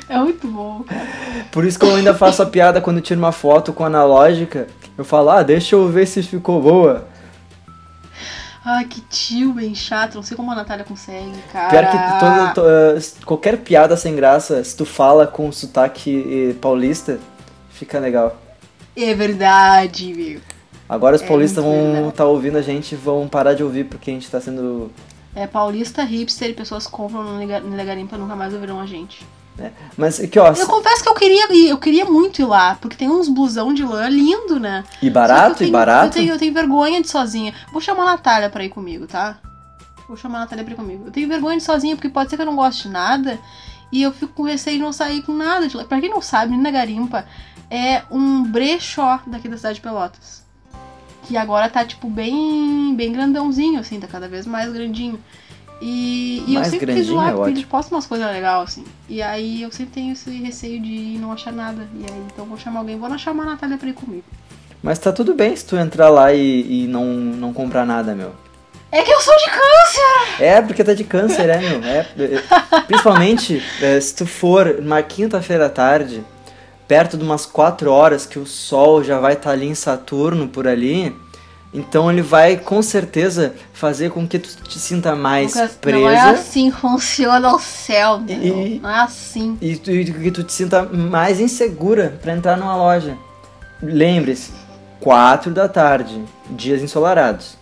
É 0.07 0.19
muito 0.19 0.47
bom, 0.47 0.83
cara. 0.87 1.07
Por 1.51 1.65
isso 1.65 1.79
que 1.79 1.87
eu 1.87 1.95
ainda 1.95 2.13
faço 2.15 2.43
a 2.43 2.47
piada 2.47 2.79
quando 2.83 3.01
tiro 3.01 3.19
uma 3.19 3.33
foto 3.33 3.73
com 3.73 3.83
analógica. 3.85 4.67
Eu 4.99 5.05
falo, 5.07 5.31
ah, 5.31 5.43
deixa 5.43 5.75
eu 5.75 5.89
ver 5.89 6.05
se 6.05 6.23
ficou 6.23 6.61
boa. 6.61 7.08
Ai, 8.71 8.85
que 8.85 9.01
tio 9.03 9.53
bem 9.55 9.75
chato, 9.75 10.17
não 10.17 10.23
sei 10.23 10.37
como 10.37 10.51
a 10.53 10.55
Natália 10.55 10.85
consegue, 10.85 11.33
cara. 11.51 11.71
Pior 11.71 11.87
que 11.91 12.55
toda, 12.55 12.71
eh, 12.99 12.99
qualquer 13.25 13.57
piada 13.59 13.97
sem 13.97 14.15
graça, 14.15 14.63
se 14.63 14.77
tu 14.77 14.85
fala 14.85 15.27
com 15.27 15.51
sotaque 15.51 16.51
eh, 16.51 16.55
paulista, 16.61 17.19
fica 17.71 17.99
legal. 17.99 18.37
É 18.95 19.15
verdade, 19.15 20.13
meu. 20.13 20.41
Agora 20.89 21.17
os 21.17 21.23
É 21.23 21.27
paulistas 21.27 21.65
vão 21.65 22.09
estar 22.11 22.27
ouvindo 22.27 22.59
a 22.59 22.63
gente 22.63 22.93
e 22.93 22.97
vão 22.97 23.27
parar 23.29 23.55
de 23.55 23.63
ouvir 23.63 23.85
porque 23.85 24.11
a 24.11 24.15
gente 24.15 24.31
tá 24.31 24.41
sendo. 24.41 24.91
É 25.35 25.47
paulista 25.47 26.03
hipster 26.03 26.51
e 26.51 26.55
pessoas 26.55 26.87
compram 26.87 27.23
no 27.23 27.39
Nega- 27.39 27.61
Nega 27.61 27.85
Garimpa 27.85 28.17
nunca 28.19 28.35
mais 28.37 28.53
ouvirão 28.53 28.81
a 28.81 28.87
gente. 28.87 29.25
Mas 29.97 30.21
aqui, 30.21 30.39
ó, 30.39 30.53
Eu 30.53 30.67
confesso 30.67 31.03
que 31.03 31.09
eu 31.09 31.15
queria 31.15 31.53
ir, 31.53 31.69
eu 31.69 31.79
queria 31.79 32.05
muito 32.05 32.41
ir 32.41 32.45
lá, 32.45 32.77
porque 32.81 32.97
tem 32.97 33.09
uns 33.11 33.29
blusão 33.29 33.75
de 33.75 33.83
lã 33.85 34.09
lindo, 34.09 34.59
né? 34.61 34.85
e 35.03 35.11
barato, 35.11 35.47
que 35.47 35.51
eu 35.51 35.55
e 35.55 35.59
tenho- 35.67 35.73
barato. 35.73 36.07
Eu 36.07 36.11
tenho, 36.11 36.33
eu 36.35 36.39
tenho 36.39 36.55
vergonha 36.55 37.01
de 37.03 37.09
sozinha. 37.09 37.53
Vou 37.73 37.81
chamar 37.81 38.03
a 38.05 38.07
Natália 38.13 38.49
pra 38.51 38.65
ir 38.65 38.69
comigo, 38.69 39.07
tá? 39.07 39.39
Vou 40.07 40.17
chamar 40.17 40.39
a 40.39 40.41
Natália 40.43 40.65
pra 40.65 40.73
ir 40.75 40.77
comigo. 40.77 41.05
Eu 41.07 41.11
tenho 41.13 41.29
vergonha 41.29 41.57
de 41.59 41.65
sozinha, 41.65 41.95
porque 41.97 42.09
pode 42.09 42.31
ser 42.31 42.37
que 42.37 42.43
eu 42.43 42.47
não 42.47 42.57
goste 42.57 42.85
de 42.85 42.89
nada. 42.91 43.39
E 43.91 44.03
eu 44.03 44.13
fico 44.13 44.33
com 44.35 44.43
receio 44.43 44.77
de 44.77 44.83
não 44.83 44.93
sair 44.93 45.23
com 45.23 45.33
nada 45.33 45.67
de 45.67 45.77
lá. 45.77 45.85
Pra 45.85 46.01
quem 46.01 46.11
não 46.11 46.21
sabe, 46.23 46.55
Nina 46.57 46.71
Garimpa 46.71 47.25
é 47.71 48.03
um 48.11 48.43
brechó 48.45 49.21
daqui 49.27 49.49
da 49.49 49.57
cidade 49.57 49.77
de 49.77 49.81
Pelotas. 49.81 50.43
Que 51.25 51.37
agora 51.37 51.69
tá, 51.69 51.85
tipo, 51.85 52.09
bem, 52.09 52.95
bem 52.97 53.13
grandãozinho, 53.13 53.81
assim, 53.81 53.99
tá 54.01 54.07
cada 54.07 54.29
vez 54.29 54.47
mais 54.47 54.73
grandinho. 54.73 55.19
E, 55.81 56.43
e 56.47 56.55
eu 56.57 56.65
sempre 56.65 56.87
grandinho 56.87 57.17
lá, 57.17 57.29
é 57.29 57.33
porque 57.33 57.51
eles 57.51 57.65
postam 57.65 57.97
umas 57.97 58.07
coisas 58.07 58.27
legais, 58.27 58.63
assim. 58.63 58.85
E 59.09 59.23
aí 59.23 59.63
eu 59.63 59.71
sempre 59.71 59.93
tenho 59.95 60.13
esse 60.13 60.31
receio 60.31 60.81
de 60.81 61.19
não 61.21 61.33
achar 61.33 61.53
nada. 61.53 61.89
E 61.95 62.05
aí, 62.05 62.23
então 62.33 62.45
vou 62.45 62.59
chamar 62.59 62.81
alguém. 62.81 62.99
Vou 62.99 63.09
não 63.09 63.19
chamar 63.19 63.45
a 63.45 63.47
Natália 63.47 63.79
pra 63.79 63.89
ir 63.89 63.93
comigo. 63.93 64.25
Mas 64.83 64.99
tá 64.99 65.13
tudo 65.13 65.35
bem 65.35 65.55
se 65.55 65.65
tu 65.65 65.77
entrar 65.77 66.09
lá 66.09 66.33
e, 66.33 66.85
e 66.85 66.87
não, 66.87 67.05
não 67.05 67.53
comprar 67.53 67.85
nada, 67.85 68.15
meu. 68.15 68.33
É 68.91 69.03
que 69.03 69.13
eu 69.13 69.21
sou 69.21 69.37
de 69.37 69.45
câncer! 69.51 70.43
É, 70.43 70.63
porque 70.63 70.83
tá 70.83 70.95
de 70.95 71.05
câncer, 71.05 71.49
é, 71.49 71.59
meu. 71.59 71.85
É, 71.85 72.07
é, 72.19 72.81
principalmente 72.87 73.63
é, 73.83 74.01
se 74.01 74.15
tu 74.15 74.27
for 74.27 74.81
numa 74.81 75.03
quinta-feira 75.03 75.67
à 75.67 75.69
tarde, 75.69 76.25
perto 76.87 77.19
de 77.19 77.23
umas 77.23 77.45
4 77.45 77.91
horas 77.91 78.25
que 78.25 78.39
o 78.39 78.47
sol 78.47 79.05
já 79.05 79.19
vai 79.19 79.35
estar 79.35 79.51
ali 79.51 79.67
em 79.67 79.75
Saturno 79.75 80.49
por 80.49 80.67
ali, 80.67 81.15
então 81.73 82.11
ele 82.11 82.23
vai 82.23 82.57
com 82.57 82.81
certeza 82.83 83.55
fazer 83.73 84.11
com 84.11 84.27
que 84.27 84.39
tu 84.39 84.49
te 84.63 84.79
sinta 84.79 85.15
mais 85.15 85.55
Lucas, 85.55 85.73
presa 85.75 85.99
Não 86.01 86.09
é 86.11 86.21
assim 86.31 86.71
funciona 86.71 87.55
o 87.55 87.59
céu? 87.59 88.23
E- 88.27 88.79
Não 88.83 88.89
é 88.91 89.01
assim. 89.01 89.59
e, 89.61 89.77
tu- 89.77 89.91
e 89.91 90.05
que 90.13 90.31
tu 90.31 90.43
te 90.43 90.53
sinta 90.53 90.83
mais 90.83 91.41
insegura 91.41 92.19
pra 92.23 92.35
entrar 92.35 92.57
numa 92.57 92.75
loja. 92.77 93.17
Lembre-se, 93.83 94.51
4 95.01 95.53
da 95.53 95.69
tarde, 95.69 96.25
dias 96.51 96.83
ensolarados. 96.83 97.57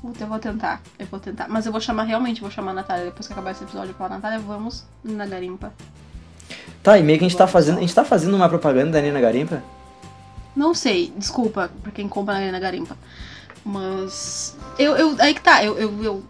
Puta, 0.00 0.24
eu 0.24 0.28
vou 0.28 0.38
tentar. 0.38 0.82
Eu 0.98 1.06
vou 1.10 1.20
tentar. 1.20 1.46
Mas 1.48 1.64
eu 1.64 1.72
vou 1.72 1.80
chamar 1.80 2.02
realmente, 2.04 2.40
vou 2.40 2.50
chamar 2.50 2.72
a 2.72 2.74
Natália 2.74 3.04
depois 3.06 3.26
que 3.26 3.32
acabar 3.32 3.52
esse 3.52 3.64
episódio. 3.64 3.90
Eu 3.90 3.94
falar, 3.94 4.10
Natália, 4.10 4.38
vamos 4.38 4.84
na 5.02 5.24
garimpa. 5.24 5.72
Tá, 6.82 6.98
e 6.98 7.02
meio 7.02 7.18
que 7.18 7.24
a 7.24 7.28
gente 7.28 7.38
tá 7.38 7.46
fazendo, 7.46 7.78
a 7.78 7.80
gente 7.80 7.94
tá 7.94 8.04
fazendo 8.04 8.34
uma 8.36 8.48
propaganda 8.48 8.90
da 8.92 9.00
Nina 9.00 9.18
Garimpa? 9.18 9.62
Não 10.54 10.74
sei, 10.74 11.10
desculpa 11.16 11.70
pra 11.82 11.90
quem 11.90 12.06
compra 12.06 12.50
na 12.52 12.60
garimpa. 12.60 12.96
Mas. 13.64 14.56
Eu, 14.78 14.96
eu, 14.96 15.16
aí 15.18 15.34
que 15.34 15.40
tá, 15.40 15.64
eu. 15.64 15.76
eu, 15.78 15.92
eu 16.02 16.22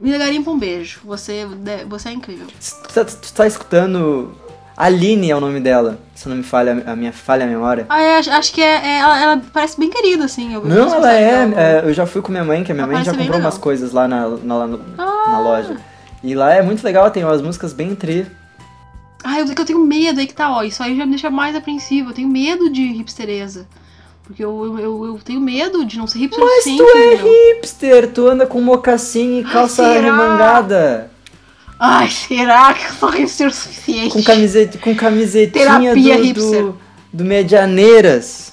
Mina 0.00 0.16
Garimpa, 0.16 0.50
um 0.50 0.58
beijo. 0.58 1.00
Você, 1.04 1.46
você 1.86 2.08
é 2.08 2.12
incrível. 2.12 2.46
Tu 2.48 2.94
tá, 2.94 3.04
tu 3.04 3.32
tá 3.32 3.46
escutando. 3.46 4.34
Aline 4.76 5.30
é 5.30 5.36
o 5.36 5.40
nome 5.40 5.60
dela, 5.60 5.98
se 6.14 6.26
não 6.26 6.36
me 6.36 6.42
falha 6.42 6.82
a 6.86 6.96
minha 6.96 7.12
falha 7.12 7.44
a 7.44 7.46
memória. 7.46 7.84
Ah, 7.86 8.00
é, 8.00 8.16
acho, 8.16 8.50
que 8.50 8.62
é, 8.62 8.76
é- 8.76 8.98
ela, 9.00 9.20
ela 9.20 9.42
parece 9.52 9.78
bem 9.78 9.90
querida, 9.90 10.24
assim. 10.24 10.54
Eu, 10.54 10.64
Não, 10.64 10.94
ela 10.94 11.12
é, 11.12 11.52
é, 11.54 11.82
Eu 11.84 11.92
já 11.92 12.06
fui 12.06 12.22
com 12.22 12.32
minha 12.32 12.44
mãe, 12.44 12.64
que 12.64 12.72
a 12.72 12.74
minha 12.74 12.84
Ela 12.84 12.94
mãe 12.94 13.04
já 13.04 13.12
comprou 13.12 13.38
umas 13.38 13.58
coisas 13.58 13.92
lá 13.92 14.08
na, 14.08 14.26
na, 14.26 14.66
na, 14.66 14.78
Ah. 14.96 15.30
na 15.32 15.40
loja. 15.40 15.76
E 16.24 16.34
lá 16.34 16.54
é 16.54 16.62
muito 16.62 16.82
legal, 16.82 17.10
tem 17.10 17.22
umas 17.22 17.42
músicas 17.42 17.74
bem 17.74 17.94
tri. 17.94 18.26
Ah, 19.22 19.38
eu, 19.38 19.46
que 19.54 19.60
eu 19.60 19.66
tenho 19.66 19.80
medo 19.84 20.18
aí 20.18 20.26
que 20.26 20.32
tá, 20.32 20.50
ó. 20.50 20.62
Isso 20.62 20.82
aí 20.82 20.96
já 20.96 21.04
me 21.04 21.10
deixa 21.10 21.28
mais 21.28 21.54
apreensiva. 21.54 22.08
Eu 22.08 22.14
tenho 22.14 22.28
medo 22.28 22.70
de 22.70 22.82
hipstereza. 22.82 23.66
Porque 24.30 24.44
eu, 24.44 24.78
eu, 24.78 25.06
eu, 25.06 25.18
tenho 25.24 25.40
medo 25.40 25.84
de 25.84 25.98
não 25.98 26.06
ser 26.06 26.20
hipster 26.20 26.44
Mas 26.44 26.62
sempre, 26.62 26.86
tu 26.86 26.96
é 26.96 27.14
hipster, 27.56 28.12
tu 28.12 28.28
anda 28.28 28.46
com 28.46 28.60
mocassim 28.60 29.40
e 29.40 29.44
calça 29.44 29.82
será? 29.82 30.00
remangada. 30.00 31.10
Ai, 31.80 32.08
será 32.08 32.72
que 32.72 32.84
eu 32.86 32.92
sou 32.92 33.08
hipster 33.10 33.48
o 33.48 33.50
suficiente? 33.50 34.12
Com, 34.12 34.22
camiseta, 34.22 34.78
com 34.78 34.94
camisetinha 34.94 35.50
Terapia 35.64 36.16
do, 36.16 36.22
hipster. 36.22 36.62
do, 36.62 36.78
do 37.12 37.24
Medianeiras. 37.24 38.52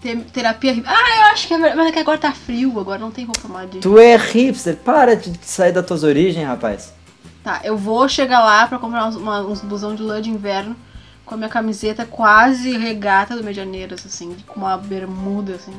Te- 0.00 0.16
Terapia 0.32 0.72
hipster. 0.72 0.92
Ah, 0.92 1.16
eu 1.18 1.22
acho 1.32 1.46
que 1.46 1.54
é 1.54 1.56
verdade. 1.58 1.76
Mas 1.76 1.86
é 1.86 1.92
que 1.92 1.98
agora 2.00 2.18
tá 2.18 2.32
frio, 2.32 2.80
agora 2.80 2.98
não 2.98 3.12
tem 3.12 3.24
roupa 3.24 3.46
mais 3.46 3.70
de... 3.70 3.78
Tu 3.78 3.96
é 4.00 4.16
hipster, 4.16 4.74
para 4.74 5.14
de 5.14 5.32
sair 5.42 5.70
das 5.70 5.86
tuas 5.86 6.02
origens, 6.02 6.44
rapaz. 6.44 6.92
Tá, 7.44 7.60
eu 7.62 7.76
vou 7.76 8.08
chegar 8.08 8.40
lá 8.40 8.66
pra 8.66 8.76
comprar 8.76 9.06
uns, 9.06 9.14
uma- 9.14 9.42
uns 9.42 9.60
blusão 9.60 9.94
de 9.94 10.02
lã 10.02 10.20
de 10.20 10.30
inverno 10.30 10.74
com 11.32 11.36
a 11.36 11.38
minha 11.38 11.48
camiseta 11.48 12.04
quase 12.04 12.76
regata 12.76 13.34
do 13.34 13.42
Medianeiras, 13.42 14.04
assim, 14.04 14.36
com 14.46 14.60
uma 14.60 14.76
bermuda, 14.76 15.54
assim, 15.54 15.72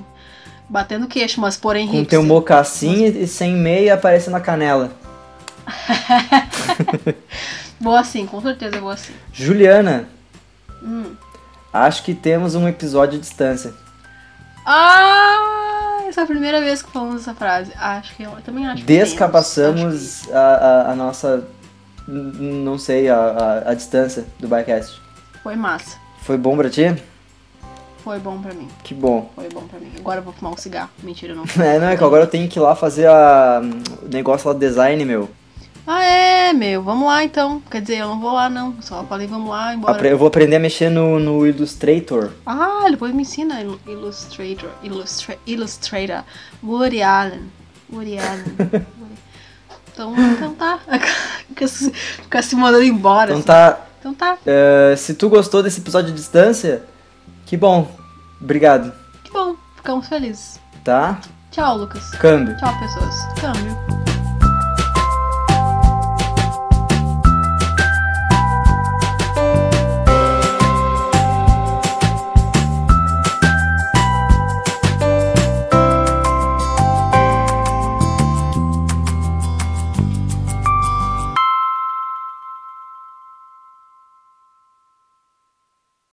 batendo 0.68 1.06
queixo, 1.06 1.40
mas 1.40 1.56
porém 1.56 1.86
Com 1.86 1.94
hipster. 1.94 2.10
teu 2.10 2.24
mocassim 2.24 3.06
e 3.06 3.28
sem 3.28 3.54
meia 3.54 3.94
aparecendo 3.94 4.34
na 4.34 4.40
canela. 4.40 4.92
Vou 7.80 7.96
assim, 7.96 8.26
com 8.26 8.42
certeza 8.42 8.78
eu 8.78 8.82
vou 8.82 8.90
assim. 8.90 9.14
Juliana, 9.32 10.08
Hum. 10.82 11.14
acho 11.72 12.04
que 12.04 12.16
temos 12.16 12.56
um 12.56 12.68
episódio 12.68 13.18
à 13.18 13.22
distância. 13.22 13.74
Ah, 14.66 16.00
essa 16.08 16.22
é 16.22 16.24
a 16.24 16.28
primeira 16.28 16.62
vez 16.62 16.82
que 16.82 16.92
falamos 16.92 17.22
essa 17.22 17.34
frase. 17.36 17.72
Acho 17.78 18.16
que 18.16 18.24
eu 18.24 18.32
também 18.46 18.66
acho 18.66 18.84
que 18.84 18.94
acho 18.94 19.10
Descapaçamos 19.12 20.30
a, 20.32 20.40
a, 20.40 20.92
a 20.92 20.96
nossa. 20.96 21.44
Não 22.08 22.78
sei, 22.80 23.10
a, 23.10 23.18
a, 23.18 23.72
a 23.72 23.74
distância 23.74 24.26
do 24.40 24.48
Bycast. 24.48 25.03
Foi 25.44 25.56
massa. 25.56 25.98
Foi 26.22 26.38
bom 26.38 26.56
pra 26.56 26.70
ti? 26.70 26.96
Foi 28.04 28.20
bom 28.20 28.42
pra 28.42 28.54
mim. 28.54 28.68
Que 28.84 28.94
bom. 28.94 29.30
Foi 29.36 29.48
bom 29.50 29.62
pra 29.62 29.80
mim. 29.80 29.92
Agora 29.98 30.20
eu 30.20 30.24
vou 30.24 30.34
fumar 30.34 30.54
um 30.54 30.58
cigarro. 30.58 30.90
Mentira, 31.02 31.34
não. 31.36 31.44
É, 31.64 31.80
não, 31.80 31.88
é 31.88 31.98
que 31.98 32.04
agora 32.04 32.24
eu 32.24 32.28
tenho 32.28 32.48
que 32.50 32.60
ir 32.60 32.62
lá 32.62 32.76
fazer 32.76 33.08
a, 33.08 33.62
o 34.02 34.08
negócio 34.10 34.48
lá 34.48 34.54
do 34.54 34.60
design, 34.60 35.04
meu. 35.06 35.30
Ah, 35.86 36.04
é, 36.04 36.54
meu. 36.54 36.82
Vamos 36.82 37.08
lá 37.08 37.24
então. 37.24 37.62
Quer 37.70 37.82
dizer, 37.82 37.98
eu 37.98 38.08
não 38.08 38.20
vou 38.20 38.32
lá, 38.34 38.50
não. 38.50 38.76
Só 38.82 39.04
falei, 39.04 39.28
vamos 39.28 39.50
lá, 39.50 39.74
embora. 39.74 39.94
Apre- 39.94 40.12
Eu 40.12 40.18
vou 40.18 40.28
aprender 40.30 40.56
a 40.56 40.60
mexer 40.60 40.90
no, 40.90 41.20
no 41.20 41.46
Illustrator. 41.46 42.32
Ah, 42.46 42.86
depois 42.90 43.14
me 43.14 43.22
ensina 43.24 43.62
Il- 43.62 43.80
Illustrator. 43.88 44.70
Illustra 44.82 45.38
Illustrator. 45.46 46.24
Woody 46.64 47.02
Allen. 47.02 47.50
Woody 47.92 48.18
Allen. 48.18 48.84
Então, 49.94 50.12
então 50.18 50.56
tá. 50.56 50.80
Fica 51.48 51.68
se, 51.68 51.92
fica 51.94 52.42
se 52.42 52.56
mandando 52.56 52.84
embora. 52.84 53.26
Então 53.36 53.38
assim. 53.38 53.46
tá. 53.46 53.80
Então 54.04 54.14
tá. 54.14 54.38
eh, 54.46 54.96
se 54.98 55.14
tu 55.14 55.30
gostou 55.30 55.64
desse 55.64 55.80
episódio 55.80 56.12
de 56.12 56.18
distância, 56.18 56.84
que 57.46 57.56
bom. 57.56 57.90
Obrigado. 58.42 58.92
Que 59.24 59.32
bom. 59.32 59.56
Ficamos 59.78 60.10
felizes. 60.10 60.60
Tá? 60.84 61.22
Tchau, 61.52 61.78
Lucas. 61.78 62.10
Câmbio. 62.16 62.58
Tchau, 62.58 62.78
pessoas. 62.82 63.16
Câmbio. 63.40 64.13